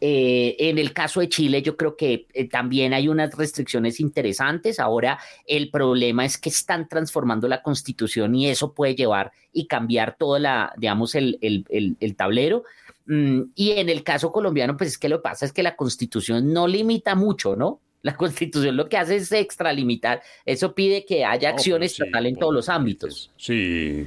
eh, 0.00 0.56
en 0.58 0.78
el 0.78 0.92
caso 0.92 1.20
de 1.20 1.28
Chile, 1.28 1.60
yo 1.62 1.76
creo 1.76 1.96
que 1.96 2.26
eh, 2.32 2.48
también 2.48 2.94
hay 2.94 3.08
unas 3.08 3.34
restricciones 3.36 3.98
interesantes. 3.98 4.78
Ahora, 4.78 5.18
el 5.46 5.70
problema 5.70 6.24
es 6.24 6.38
que 6.38 6.50
están 6.50 6.88
transformando 6.88 7.48
la 7.48 7.62
constitución 7.62 8.34
y 8.34 8.48
eso 8.48 8.72
puede 8.72 8.94
llevar 8.94 9.32
y 9.52 9.66
cambiar 9.66 10.16
todo 10.16 10.38
la, 10.38 10.72
digamos, 10.76 11.14
el, 11.14 11.38
el, 11.40 12.16
tablero. 12.16 12.62
Mm, 13.06 13.42
y 13.54 13.72
en 13.72 13.88
el 13.88 14.04
caso 14.04 14.30
colombiano, 14.30 14.76
pues 14.76 14.90
es 14.90 14.98
que 14.98 15.08
lo 15.08 15.18
que 15.18 15.22
pasa 15.22 15.46
es 15.46 15.52
que 15.52 15.62
la 15.62 15.74
constitución 15.74 16.52
no 16.52 16.68
limita 16.68 17.14
mucho, 17.14 17.56
¿no? 17.56 17.80
La 18.02 18.14
constitución 18.16 18.76
lo 18.76 18.88
que 18.88 18.96
hace 18.96 19.16
es 19.16 19.32
extralimitar. 19.32 20.22
Eso 20.46 20.74
pide 20.74 21.04
que 21.04 21.24
haya 21.24 21.50
acción 21.50 21.82
estatal 21.82 22.26
en 22.26 22.36
todos 22.36 22.54
los 22.54 22.68
ámbitos. 22.68 23.32
Sí. 23.36 24.06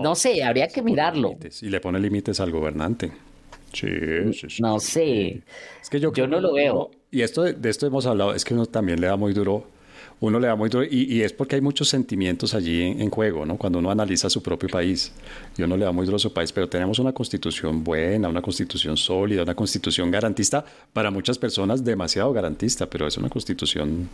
no 0.00 0.14
sé, 0.14 0.44
habría 0.44 0.68
que 0.68 0.82
mirarlo. 0.82 1.36
Y 1.60 1.68
le 1.68 1.80
pone 1.80 1.98
límites 1.98 2.38
al 2.38 2.52
gobernante. 2.52 3.10
Sí, 3.76 4.32
sí, 4.32 4.46
sí. 4.48 4.62
No 4.62 4.80
sé. 4.80 5.42
Es 5.82 5.90
que 5.90 6.00
yo, 6.00 6.10
yo 6.14 6.26
no 6.26 6.40
lo 6.40 6.54
veo. 6.54 6.90
y 7.10 7.20
esto 7.20 7.42
de, 7.42 7.68
esto 7.68 7.86
hemos 7.86 8.06
hablado, 8.06 8.34
es 8.34 8.42
que 8.42 8.54
uno 8.54 8.64
también 8.64 9.02
le 9.02 9.06
da 9.06 9.16
muy 9.16 9.34
duro, 9.34 9.66
uno 10.20 10.40
le 10.40 10.46
da 10.46 10.56
muy 10.56 10.70
duro, 10.70 10.86
y, 10.90 11.20
es 11.20 11.34
porque 11.34 11.56
hay 11.56 11.60
muchos 11.60 11.90
sentimientos 11.90 12.54
allí 12.54 12.80
en, 12.82 13.10
juego, 13.10 13.44
¿no? 13.44 13.58
Cuando 13.58 13.78
uno 13.78 13.90
analiza 13.90 14.30
su 14.30 14.42
propio 14.42 14.70
país, 14.70 15.12
y 15.58 15.62
uno 15.62 15.76
le 15.76 15.84
da 15.84 15.92
muy 15.92 16.06
duro 16.06 16.16
a 16.16 16.18
su 16.18 16.32
país, 16.32 16.52
pero 16.52 16.70
tenemos 16.70 16.98
una 16.98 17.12
constitución 17.12 17.84
buena, 17.84 18.30
una 18.30 18.40
constitución 18.40 18.96
sólida, 18.96 19.42
una 19.42 19.54
constitución 19.54 20.10
garantista, 20.10 20.64
para 20.94 21.10
muchas 21.10 21.36
personas 21.36 21.84
demasiado 21.84 22.32
garantista, 22.32 22.88
pero 22.88 23.06
es 23.06 23.18
una 23.18 23.28
constitución... 23.28 24.08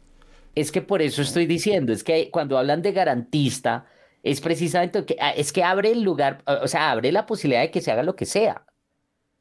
Es 0.56 0.72
que 0.72 0.82
por 0.82 1.02
eso 1.02 1.22
estoy 1.22 1.46
diciendo, 1.46 1.92
es 1.92 2.02
que 2.02 2.30
cuando 2.30 2.58
hablan 2.58 2.82
de 2.82 2.90
garantista, 2.90 3.86
es 4.24 4.40
precisamente 4.40 5.04
que, 5.04 5.16
es 5.36 5.52
que 5.52 5.62
abre 5.62 5.92
el 5.92 6.02
lugar, 6.02 6.42
o 6.46 6.66
sea, 6.66 6.90
abre 6.90 7.12
la 7.12 7.26
posibilidad 7.26 7.62
de 7.62 7.70
que 7.70 7.80
se 7.80 7.92
haga 7.92 8.02
lo 8.02 8.16
que 8.16 8.26
sea. 8.26 8.66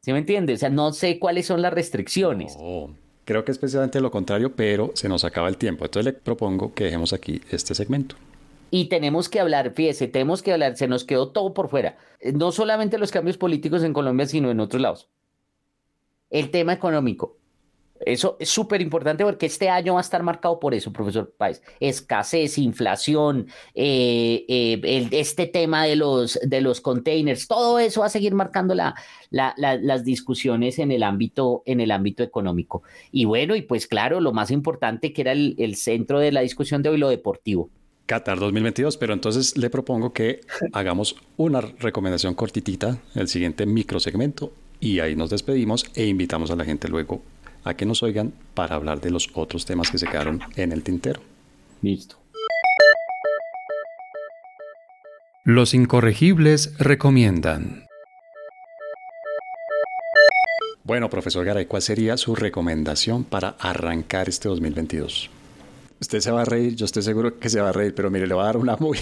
¿Sí 0.02 0.12
me 0.14 0.20
entiendes? 0.20 0.58
O 0.58 0.62
sea, 0.62 0.70
no 0.70 0.94
sé 0.94 1.20
cuáles 1.20 1.46
son 1.46 1.62
las 1.62 1.74
restricciones. 1.74 2.58
creo 3.24 3.46
que 3.46 3.52
es 3.52 3.60
precisamente 3.60 4.02
lo 4.02 4.10
contrario, 4.10 4.56
pero 4.56 4.92
se 4.96 5.08
nos 5.08 5.24
acaba 5.24 5.48
el 5.48 5.58
tiempo. 5.58 5.86
Entonces 5.86 6.12
le 6.12 6.20
propongo 6.20 6.74
que 6.74 6.86
dejemos 6.86 7.14
aquí 7.14 7.42
este 7.52 7.76
segmento. 7.76 8.16
Y 8.72 8.86
tenemos 8.86 9.30
que 9.30 9.40
hablar, 9.40 9.74
fíjese, 9.76 10.08
tenemos 10.08 10.42
que 10.42 10.54
hablar, 10.54 10.76
se 10.76 10.88
nos 10.88 11.04
quedó 11.04 11.30
todo 11.30 11.54
por 11.54 11.70
fuera. 11.70 11.98
No 12.34 12.52
solamente 12.52 12.98
los 12.98 13.12
cambios 13.12 13.38
políticos 13.38 13.84
en 13.84 13.94
Colombia, 13.94 14.26
sino 14.26 14.50
en 14.50 14.60
otros 14.60 14.82
lados. 14.82 15.08
El 16.30 16.50
tema 16.50 16.74
económico. 16.74 17.38
Eso 18.06 18.38
es 18.40 18.50
súper 18.50 18.82
importante 18.82 19.24
porque 19.24 19.46
este 19.46 19.70
año 19.70 19.94
va 19.94 20.00
a 20.00 20.02
estar 20.02 20.24
marcado 20.24 20.60
por 20.60 20.74
eso, 20.74 20.92
profesor 20.92 21.34
Páez. 21.38 21.62
Escasez, 21.80 22.58
inflación, 22.58 23.48
eh, 23.76 24.46
eh, 24.48 25.08
este 25.12 25.48
tema 25.48 25.86
de 25.86 25.96
los, 25.96 26.40
de 26.44 26.62
los 26.62 26.82
containers, 26.82 27.48
todo 27.48 27.80
eso 27.80 28.02
va 28.02 28.08
a 28.08 28.10
seguir 28.10 28.34
marcando 28.34 28.76
la, 28.76 28.96
las 29.30 30.04
discusiones 30.04 30.80
en 30.80 30.92
el, 30.92 31.04
ámbito, 31.04 31.64
en 31.66 31.82
el 31.82 31.92
ámbito 31.92 32.24
económico. 32.24 32.84
Y 33.12 33.26
bueno, 33.26 33.56
y 33.56 33.62
pues 33.62 33.88
claro, 33.88 34.20
lo 34.20 34.34
más 34.34 34.52
importante 34.52 35.14
que 35.14 35.22
era 35.22 35.32
el, 35.32 35.56
el 35.58 35.76
centro 35.76 36.20
de 36.20 36.32
la 36.32 36.42
discusión 36.42 36.82
de 36.82 36.90
hoy, 36.90 36.98
lo 36.98 37.10
deportivo. 37.10 37.70
Qatar 38.06 38.40
2022, 38.40 38.98
pero 38.98 39.14
entonces 39.14 39.58
le 39.58 39.70
propongo 39.70 40.12
que 40.12 40.42
hagamos 40.74 41.16
una 41.38 41.62
recomendación 41.62 42.34
cortitita, 42.34 42.98
el 43.16 43.30
siguiente 43.30 43.66
microsegmento, 43.66 44.52
y 44.82 45.00
ahí 45.00 45.16
nos 45.16 45.30
despedimos 45.30 45.86
e 45.96 46.08
invitamos 46.08 46.52
a 46.52 46.56
la 46.56 46.66
gente 46.66 46.90
luego 46.90 47.22
a 47.64 47.74
que 47.76 47.86
nos 47.86 48.04
oigan 48.04 48.34
para 48.54 48.76
hablar 48.76 49.02
de 49.02 49.12
los 49.12 49.30
otros 49.34 49.66
temas 49.66 49.92
que 49.92 49.98
se 49.98 50.08
quedaron 50.08 50.42
en 50.56 50.72
el 50.72 50.84
tintero. 50.84 51.22
Listo. 51.82 52.18
Los 55.44 55.74
incorregibles 55.74 56.78
recomiendan. 56.78 57.88
Bueno, 60.84 61.10
profesor 61.10 61.46
Garay, 61.46 61.66
¿cuál 61.66 61.82
sería 61.82 62.18
su 62.18 62.36
recomendación 62.36 63.24
para 63.24 63.56
arrancar 63.60 64.30
este 64.30 64.50
2022? 64.50 65.30
Usted 66.00 66.20
se 66.20 66.32
va 66.32 66.42
a 66.42 66.46
reír, 66.46 66.76
yo 66.76 66.86
estoy 66.86 67.04
seguro 67.04 67.38
que 67.38 67.50
se 67.50 67.62
va 67.62 67.70
a 67.70 67.72
reír, 67.72 67.94
pero 67.94 68.10
mire, 68.10 68.26
le 68.26 68.34
voy 68.34 68.44
a 68.44 68.48
dar 68.48 68.58
una 68.58 68.76
muy, 68.78 68.98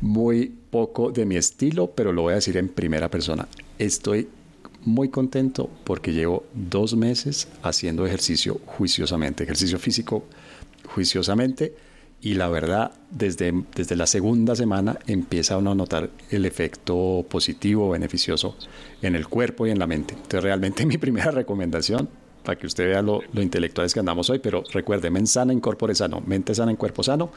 muy 0.00 0.54
poco 0.70 1.10
de 1.10 1.24
mi 1.24 1.36
estilo, 1.36 1.90
pero 1.90 2.12
lo 2.12 2.22
voy 2.22 2.32
a 2.32 2.36
decir 2.36 2.56
en 2.58 2.68
primera 2.68 3.10
persona. 3.10 3.48
Estoy 3.78 4.28
muy 4.84 5.08
contento 5.08 5.70
porque 5.84 6.12
llevo 6.12 6.44
dos 6.54 6.96
meses 6.96 7.48
haciendo 7.62 8.06
ejercicio 8.06 8.60
juiciosamente, 8.66 9.44
ejercicio 9.44 9.78
físico 9.78 10.24
juiciosamente 10.88 11.74
y 12.20 12.34
la 12.34 12.48
verdad 12.48 12.92
desde, 13.10 13.52
desde 13.74 13.96
la 13.96 14.06
segunda 14.06 14.56
semana 14.56 14.98
empieza 15.06 15.58
uno 15.58 15.72
a 15.72 15.74
notar 15.74 16.10
el 16.30 16.46
efecto 16.46 17.24
positivo, 17.28 17.90
beneficioso 17.90 18.56
en 19.02 19.14
el 19.14 19.28
cuerpo 19.28 19.66
y 19.66 19.70
en 19.70 19.78
la 19.78 19.86
mente. 19.86 20.14
Entonces 20.14 20.42
realmente 20.42 20.86
mi 20.86 20.98
primera 20.98 21.30
recomendación 21.30 22.08
para 22.42 22.58
que 22.58 22.66
usted 22.66 22.88
vea 22.88 23.02
lo, 23.02 23.20
lo 23.32 23.42
intelectuales 23.42 23.94
que 23.94 24.00
andamos 24.00 24.28
hoy, 24.30 24.38
pero 24.38 24.64
recuerde, 24.72 25.10
mente 25.10 25.30
sana 25.30 25.52
en 25.52 25.60
corpore 25.60 25.94
sano, 25.94 26.22
mente 26.26 26.54
sana 26.54 26.70
en 26.70 26.76
cuerpo 26.76 27.02
sano, 27.02 27.30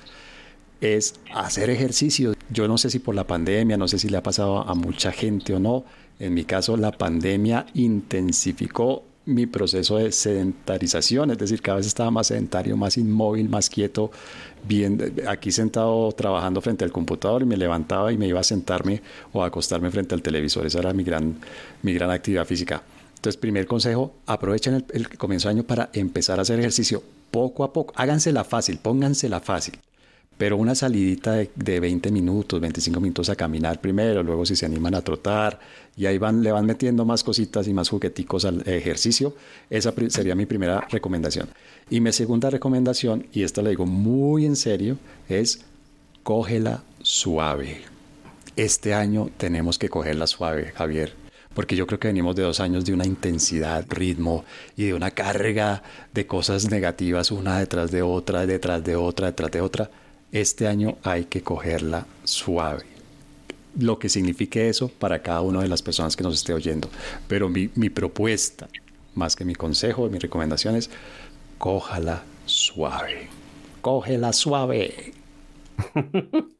es 0.82 1.16
hacer 1.34 1.70
ejercicio. 1.70 2.34
Yo 2.50 2.68
no 2.68 2.78
sé 2.78 2.90
si 2.90 3.00
por 3.00 3.14
la 3.14 3.26
pandemia, 3.26 3.78
no 3.78 3.88
sé 3.88 4.00
si 4.00 4.10
le 4.10 4.18
ha 4.18 4.24
pasado 4.24 4.60
a 4.60 4.74
mucha 4.74 5.12
gente 5.12 5.54
o 5.54 5.60
no, 5.60 5.84
en 6.20 6.34
mi 6.34 6.46
caso, 6.46 6.78
la 6.78 6.92
pandemia 6.92 7.66
intensificó 7.74 9.04
mi 9.26 9.46
proceso 9.46 9.98
de 9.98 10.12
sedentarización, 10.14 11.32
es 11.32 11.38
decir, 11.38 11.62
cada 11.62 11.78
vez 11.78 11.88
estaba 11.88 12.10
más 12.10 12.28
sedentario, 12.28 12.78
más 12.78 12.98
inmóvil, 12.98 13.50
más 13.50 13.70
quieto, 13.70 14.10
bien, 14.66 15.16
aquí 15.28 15.52
sentado 15.52 16.12
trabajando 16.14 16.62
frente 16.62 16.86
al 16.86 16.94
computador 16.94 17.42
y 17.42 17.46
me 17.46 17.58
levantaba 17.58 18.12
y 18.14 18.18
me 18.18 18.28
iba 18.28 18.40
a 18.40 18.44
sentarme 18.44 19.02
o 19.34 19.44
a 19.44 19.48
acostarme 19.48 19.92
frente 19.92 20.16
al 20.16 20.22
televisor. 20.22 20.66
Esa 20.66 20.80
era 20.80 20.94
mi 20.94 21.04
gran, 21.04 21.36
mi 21.84 21.94
gran 21.94 22.10
actividad 22.10 22.46
física. 22.46 22.82
Entonces, 23.16 23.38
primer 23.38 23.68
consejo, 23.68 24.14
aprovechen 24.26 24.76
el, 24.76 24.86
el 24.94 25.18
comienzo 25.18 25.50
de 25.50 25.56
año 25.56 25.64
para 25.64 25.90
empezar 25.92 26.40
a 26.40 26.44
hacer 26.44 26.60
ejercicio 26.60 27.04
poco 27.30 27.66
a 27.66 27.74
poco. 27.74 27.94
Hágansela 27.98 28.46
fácil, 28.46 28.78
póngansela 28.78 29.42
fácil 29.42 29.78
pero 30.38 30.58
una 30.58 30.76
salidita 30.76 31.34
de, 31.34 31.80
20 31.80 32.12
minutos, 32.12 32.60
25 32.60 33.00
minutos 33.00 33.30
a 33.30 33.36
caminar 33.36 33.82
primero, 33.82 34.22
luego 34.24 34.46
si 34.46 34.56
se 34.56 34.66
animan 34.66 34.96
a 34.96 35.02
trotar 35.02 35.60
y 35.96 36.06
ahí 36.06 36.18
van, 36.18 36.44
le 36.44 36.52
van 36.52 36.66
metiendo 36.66 37.06
más 37.06 37.24
cositas 37.24 37.68
y 37.68 37.74
más 37.74 37.90
jugueticos 37.90 38.46
al 38.46 38.62
ejercicio, 38.68 39.36
esa 39.70 39.94
sería 40.10 40.36
mi 40.36 40.46
primera 40.46 40.82
recomendación. 40.90 41.50
Y 41.90 42.02
mi 42.02 42.12
segunda 42.12 42.50
recomendación, 42.50 43.26
y 43.34 43.44
esto 43.44 43.62
le 43.62 43.72
digo 43.72 43.86
muy 43.86 44.46
en 44.46 44.56
serio, 44.56 44.98
es 45.28 45.62
cógela 46.24 46.84
suave. 47.02 47.82
Este 48.56 48.94
año 48.94 49.30
tenemos 49.38 49.80
que 49.80 49.90
cogerla 49.90 50.28
suave, 50.28 50.72
Javier 50.76 51.28
porque 51.58 51.76
yo 51.76 51.88
creo 51.88 52.00
que 52.00 52.10
venimos 52.10 52.36
de 52.36 52.44
dos 52.44 52.60
años 52.60 52.86
de 52.86 52.94
una 52.94 53.08
intensidad, 53.08 53.84
ritmo 53.90 54.46
y 54.76 54.84
de 54.84 54.94
una 54.94 55.10
carga 55.10 55.82
de 56.14 56.28
cosas 56.28 56.70
negativas 56.70 57.32
una 57.32 57.58
detrás 57.58 57.90
de 57.90 58.04
otra, 58.04 58.46
detrás 58.46 58.84
de 58.84 58.96
otra, 58.96 59.26
detrás 59.32 59.50
de 59.50 59.62
otra. 59.62 59.90
Este 60.32 60.68
año 60.68 60.98
hay 61.04 61.26
que 61.26 61.42
cogerla 61.42 62.06
suave. 62.24 62.84
Lo 63.80 63.98
que 63.98 64.10
signifique 64.10 64.68
eso 64.68 64.90
para 64.90 65.22
cada 65.22 65.42
una 65.42 65.62
de 65.62 65.70
las 65.70 65.82
personas 65.82 66.16
que 66.18 66.24
nos 66.24 66.36
esté 66.36 66.54
oyendo. 66.54 66.90
Pero 67.28 67.48
mi, 67.50 67.68
propuesta, 67.90 68.68
más 69.16 69.36
que 69.36 69.46
mi 69.46 69.56
consejo, 69.56 70.10
mi 70.10 70.20
recomendación 70.20 70.76
es, 70.76 70.90
cójala 71.58 72.24
suave. 72.46 73.28
Cógela 73.82 74.34
suave. 74.34 75.14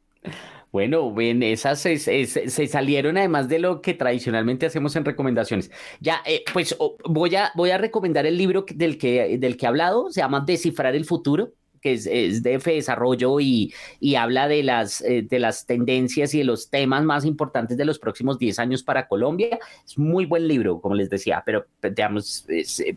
Bueno, 0.70 1.10
bien, 1.14 1.42
esas 1.42 1.80
se, 1.80 2.26
salieron 2.66 3.16
además 3.16 3.48
de 3.48 3.58
lo 3.58 3.80
que 3.80 3.94
tradicionalmente 3.94 4.66
hacemos 4.66 4.94
en 4.96 5.06
recomendaciones. 5.06 5.70
Ya, 5.98 6.20
eh, 6.26 6.44
pues 6.52 6.76
voy, 7.08 7.34
a, 7.36 7.52
voy 7.54 7.70
a 7.70 7.78
recomendar 7.78 8.26
el 8.26 8.36
libro 8.36 8.66
del 8.74 8.98
que, 8.98 9.38
del 9.38 9.56
que 9.56 9.64
he 9.64 9.68
hablado, 9.68 10.10
se 10.10 10.20
llama 10.20 10.44
Descifrar 10.46 10.94
el 10.94 11.06
futuro 11.06 11.54
que 11.80 11.92
es, 11.92 12.04
de 12.04 12.58
desarrollo 12.58 13.40
y, 13.40 13.72
y 14.00 14.14
habla 14.14 14.48
de 14.48 14.62
las, 14.62 15.00
eh, 15.02 15.22
de 15.22 15.38
las 15.38 15.66
tendencias 15.66 16.34
y 16.34 16.38
de 16.38 16.44
los 16.44 16.70
temas 16.70 17.04
más 17.04 17.24
importantes 17.24 17.76
de 17.76 17.84
los 17.84 17.98
próximos 17.98 18.38
10 18.38 18.58
años 18.58 18.82
para 18.82 19.08
Colombia. 19.08 19.58
Es 19.84 19.98
muy 19.98 20.26
buen 20.26 20.46
libro, 20.48 20.80
como 20.80 20.94
les 20.94 21.10
decía, 21.10 21.42
pero 21.44 21.66
digamos, 21.82 22.46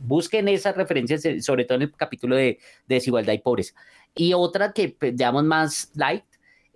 busquen 0.01 0.47
esas 0.47 0.75
referencias, 0.75 1.25
eh, 1.25 1.41
sobre 1.41 1.65
todo 1.65 1.77
en 1.77 1.83
el 1.83 1.91
capítulo 1.91 2.35
de, 2.35 2.59
de 2.87 2.95
desigualdad 2.95 3.33
y 3.33 3.39
pobreza. 3.39 3.73
Y 4.15 4.33
otra 4.33 4.73
que, 4.73 4.95
digamos, 4.99 5.43
más 5.43 5.91
light, 5.95 6.23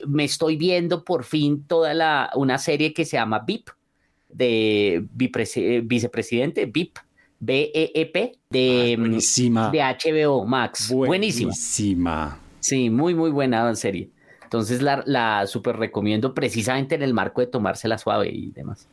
me 0.07 0.25
estoy 0.25 0.57
viendo 0.57 1.03
por 1.03 1.23
fin 1.23 1.65
toda 1.65 1.93
la, 1.93 2.31
una 2.35 2.57
serie 2.57 2.93
que 2.93 3.05
se 3.05 3.17
llama 3.17 3.39
VIP, 3.39 3.69
de 4.29 5.05
vicepresidente, 5.11 6.65
VIP, 6.65 6.97
B-E-E-P, 7.39 8.39
de, 8.49 8.97
ah, 9.57 9.69
de 9.71 9.81
HBO 9.81 10.45
Max. 10.45 10.91
Buenísima. 10.91 11.49
Buenísima. 11.49 12.39
Sí, 12.59 12.89
muy, 12.89 13.13
muy 13.13 13.31
buena 13.31 13.75
serie. 13.75 14.09
Entonces 14.43 14.81
la, 14.81 15.03
la 15.05 15.45
super 15.47 15.77
recomiendo 15.77 16.33
precisamente 16.33 16.95
en 16.95 17.03
el 17.03 17.13
marco 17.13 17.41
de 17.41 17.47
tomársela 17.47 17.97
suave 17.97 18.29
y 18.31 18.51
demás. 18.51 18.87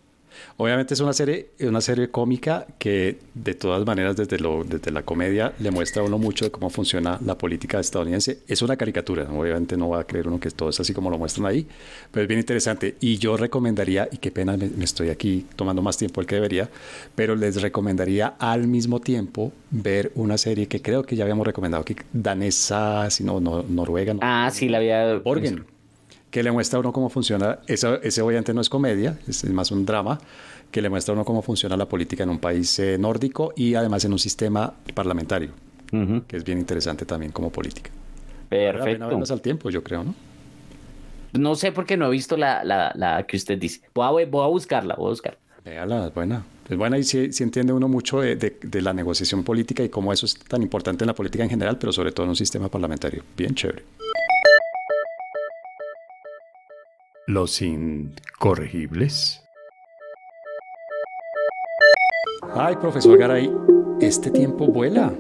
Obviamente 0.57 0.95
es 0.95 1.01
una 1.01 1.13
serie, 1.13 1.51
una 1.61 1.81
serie 1.81 2.11
cómica 2.11 2.67
que 2.79 3.19
de 3.35 3.55
todas 3.55 3.85
maneras 3.87 4.17
desde, 4.17 4.39
lo, 4.39 4.65
desde 4.65 4.91
la 4.91 5.03
comedia 5.03 5.53
le 5.59 5.71
muestra 5.71 6.03
a 6.03 6.05
uno 6.05 6.19
mucho 6.19 6.45
de 6.45 6.51
cómo 6.51 6.71
funciona 6.71 7.19
la 7.25 7.37
política 7.37 7.81
estadounidense. 7.81 8.39
Es 8.49 8.63
una 8.63 8.77
caricatura, 8.77 9.29
obviamente 9.31 9.77
no 9.77 9.89
va 9.89 10.01
a 10.01 10.05
creer 10.05 10.29
uno 10.29 10.41
que 10.41 10.51
todo 10.51 10.69
es 10.71 10.81
así 10.81 10.93
como 10.93 11.11
lo 11.11 11.19
muestran 11.19 11.47
ahí, 11.47 11.67
pero 12.11 12.23
es 12.23 12.29
bien 12.29 12.41
interesante. 12.41 12.97
Y 13.01 13.19
yo 13.19 13.37
recomendaría, 13.37 14.09
y 14.11 14.19
qué 14.19 14.31
pena 14.31 14.57
me, 14.57 14.85
estoy 14.85 15.11
aquí 15.11 15.47
tomando 15.57 15.83
más 15.83 15.97
tiempo 15.97 16.21
del 16.21 16.29
que 16.29 16.37
debería, 16.37 16.69
pero 17.15 17.35
les 17.35 17.61
recomendaría 17.61 18.35
al 18.39 18.67
mismo 18.67 19.01
tiempo 19.01 19.53
ver 19.71 20.13
una 20.15 20.39
serie 20.39 20.69
que 20.69 20.83
creo 20.83 21.05
que 21.05 21.17
ya 21.17 21.25
habíamos 21.25 21.47
recomendado 21.47 21.83
aquí, 21.83 21.97
danesa, 22.13 23.11
si 23.11 23.25
no, 23.25 23.41
noruega. 23.41 24.15
Ah, 24.21 24.51
sí, 24.53 24.69
la 24.69 24.79
había... 24.79 25.19
Borgen 25.19 25.72
que 26.33 26.43
le 26.43 26.51
muestra 26.51 26.79
a 26.79 26.81
uno 26.81 26.93
cómo 26.95 27.11
funciona, 27.11 27.59
eso, 27.67 28.01
ese 28.01 28.23
obviamente 28.23 28.55
no 28.55 28.63
es 28.63 28.71
comedia, 28.71 29.19
es 29.29 29.45
más 29.51 29.71
un 29.71 29.85
drama, 29.85 30.19
que 30.71 30.81
le 30.81 30.89
muestra 30.89 31.13
a 31.13 31.15
uno 31.15 31.27
cómo 31.27 31.43
funciona 31.43 31.77
la 31.77 31.87
política 31.87 32.23
en 32.23 32.31
un 32.31 32.39
país 32.39 32.79
eh, 32.79 32.97
nórdico 32.99 33.53
y 33.55 33.75
además 33.75 34.07
en 34.07 34.13
un 34.13 34.19
sistema 34.19 34.73
parlamentario, 34.95 35.51
que 36.27 36.37
es 36.39 36.43
bien 36.43 36.59
interesante 36.59 37.05
también 37.05 37.33
como 37.33 37.51
política. 37.51 37.91
Perfecto. 38.49 39.23
Al 39.31 39.43
tiempo, 39.43 39.69
yo 39.69 39.85
creo, 39.85 40.05
¿no? 40.05 40.15
No 41.35 41.55
sé 41.55 41.71
por 41.71 41.85
qué 41.85 41.99
no 41.99 42.07
he 42.07 42.11
visto 42.11 42.39
la, 42.39 42.65
la, 42.65 43.25
que 43.29 43.37
usted 43.37 43.59
dice. 43.59 43.83
Voy 43.95 44.23
a, 44.23 44.27
voy 44.27 44.45
a 44.45 44.49
buscarla, 44.49 44.95
voy 44.95 45.07
a 45.07 45.11
buscarla. 45.11 45.39
Véala, 45.65 46.07
es 46.07 46.15
buena. 46.15 46.45
Es 46.69 46.77
buena 46.79 46.97
y 46.97 47.05
sí, 47.05 47.31
entiende 47.41 47.75
uno 47.75 47.89
mucho 47.89 48.21
de, 48.21 48.37
de, 48.37 48.83
la 48.83 48.95
negociación 48.95 49.45
política 49.45 49.83
y 49.83 49.91
cómo 49.91 50.13
eso 50.13 50.25
es 50.25 50.39
tan 50.39 50.63
importante 50.63 51.05
en 51.05 51.09
la 51.09 51.15
política 51.15 51.45
en 51.45 51.51
general, 51.51 51.77
pero 51.79 51.93
sobre 51.93 52.13
todo 52.13 52.25
en 52.25 52.31
un 52.31 52.37
sistema 52.37 52.69
parlamentario. 52.69 53.23
Bien 53.37 53.55
chévere. 53.55 53.83
Los 57.29 57.63
incorregibles. 57.63 59.45
Ay, 62.55 62.75
profesor 62.77 63.17
Garay, 63.17 63.49
este 64.01 64.31
tiempo 64.31 64.67
vuela. 64.67 65.13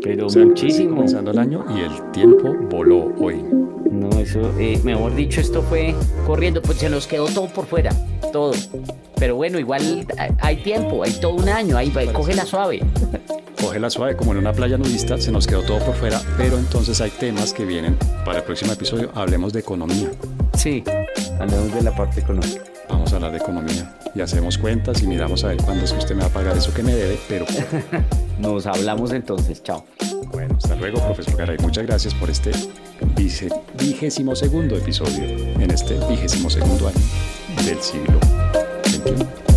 Pero 0.00 0.28
muchísimo. 0.28 0.94
Comenzando 0.94 1.32
el 1.32 1.38
año 1.38 1.64
y 1.76 1.80
el 1.80 2.12
tiempo 2.12 2.54
voló 2.70 3.12
hoy. 3.18 3.42
No, 3.90 4.10
eso, 4.10 4.52
eh, 4.60 4.80
mejor 4.84 5.14
dicho, 5.16 5.40
esto 5.40 5.60
fue 5.62 5.94
corriendo, 6.24 6.62
pues 6.62 6.78
se 6.78 6.88
nos 6.88 7.08
quedó 7.08 7.26
todo 7.26 7.48
por 7.48 7.66
fuera, 7.66 7.90
todo. 8.32 8.52
Pero 9.16 9.34
bueno, 9.34 9.58
igual 9.58 10.06
hay 10.40 10.62
tiempo, 10.62 11.02
hay 11.02 11.12
todo 11.20 11.34
un 11.34 11.48
año, 11.48 11.76
ahí 11.76 11.90
va, 11.90 12.12
coge 12.12 12.34
la 12.34 12.44
suave. 12.44 12.80
Coge 13.60 13.80
la 13.80 13.90
suave, 13.90 14.16
como 14.16 14.32
en 14.32 14.38
una 14.38 14.52
playa 14.52 14.76
nudista, 14.76 15.18
se 15.18 15.32
nos 15.32 15.46
quedó 15.46 15.62
todo 15.62 15.78
por 15.78 15.94
fuera, 15.94 16.20
pero 16.36 16.58
entonces 16.58 17.00
hay 17.00 17.10
temas 17.10 17.52
que 17.52 17.64
vienen 17.64 17.96
para 18.24 18.38
el 18.38 18.44
próximo 18.44 18.72
episodio. 18.72 19.10
Hablemos 19.14 19.52
de 19.52 19.60
economía. 19.60 20.10
Sí, 20.56 20.84
hablemos 21.38 21.74
de 21.74 21.82
la 21.82 21.94
parte 21.94 22.20
económica. 22.20 22.62
Vamos 22.88 23.12
a 23.12 23.16
hablar 23.16 23.32
de 23.32 23.38
economía 23.38 23.96
y 24.14 24.20
hacemos 24.20 24.58
cuentas 24.58 25.02
y 25.02 25.06
miramos 25.06 25.44
a 25.44 25.48
ver 25.48 25.56
cuándo 25.58 25.84
es 25.84 25.92
que 25.92 25.98
usted 25.98 26.14
me 26.14 26.22
va 26.22 26.28
a 26.28 26.32
pagar 26.32 26.56
eso 26.56 26.72
que 26.72 26.82
me 26.82 26.94
debe, 26.94 27.18
pero... 27.28 27.46
Nos 28.38 28.66
hablamos 28.66 29.12
entonces, 29.12 29.62
chao. 29.62 29.84
Bueno, 30.32 30.56
hasta 30.56 30.74
luego, 30.74 31.00
profesor 31.00 31.36
Garay. 31.36 31.56
Muchas 31.58 31.86
gracias 31.86 32.14
por 32.14 32.28
este 32.28 32.50
vigésimo 33.78 34.34
segundo 34.34 34.76
episodio 34.76 35.22
en 35.60 35.70
este 35.70 35.94
vigésimo 36.08 36.50
segundo 36.50 36.88
año 36.88 37.64
del 37.64 37.80
siglo 37.80 38.18
XXI. 38.84 39.53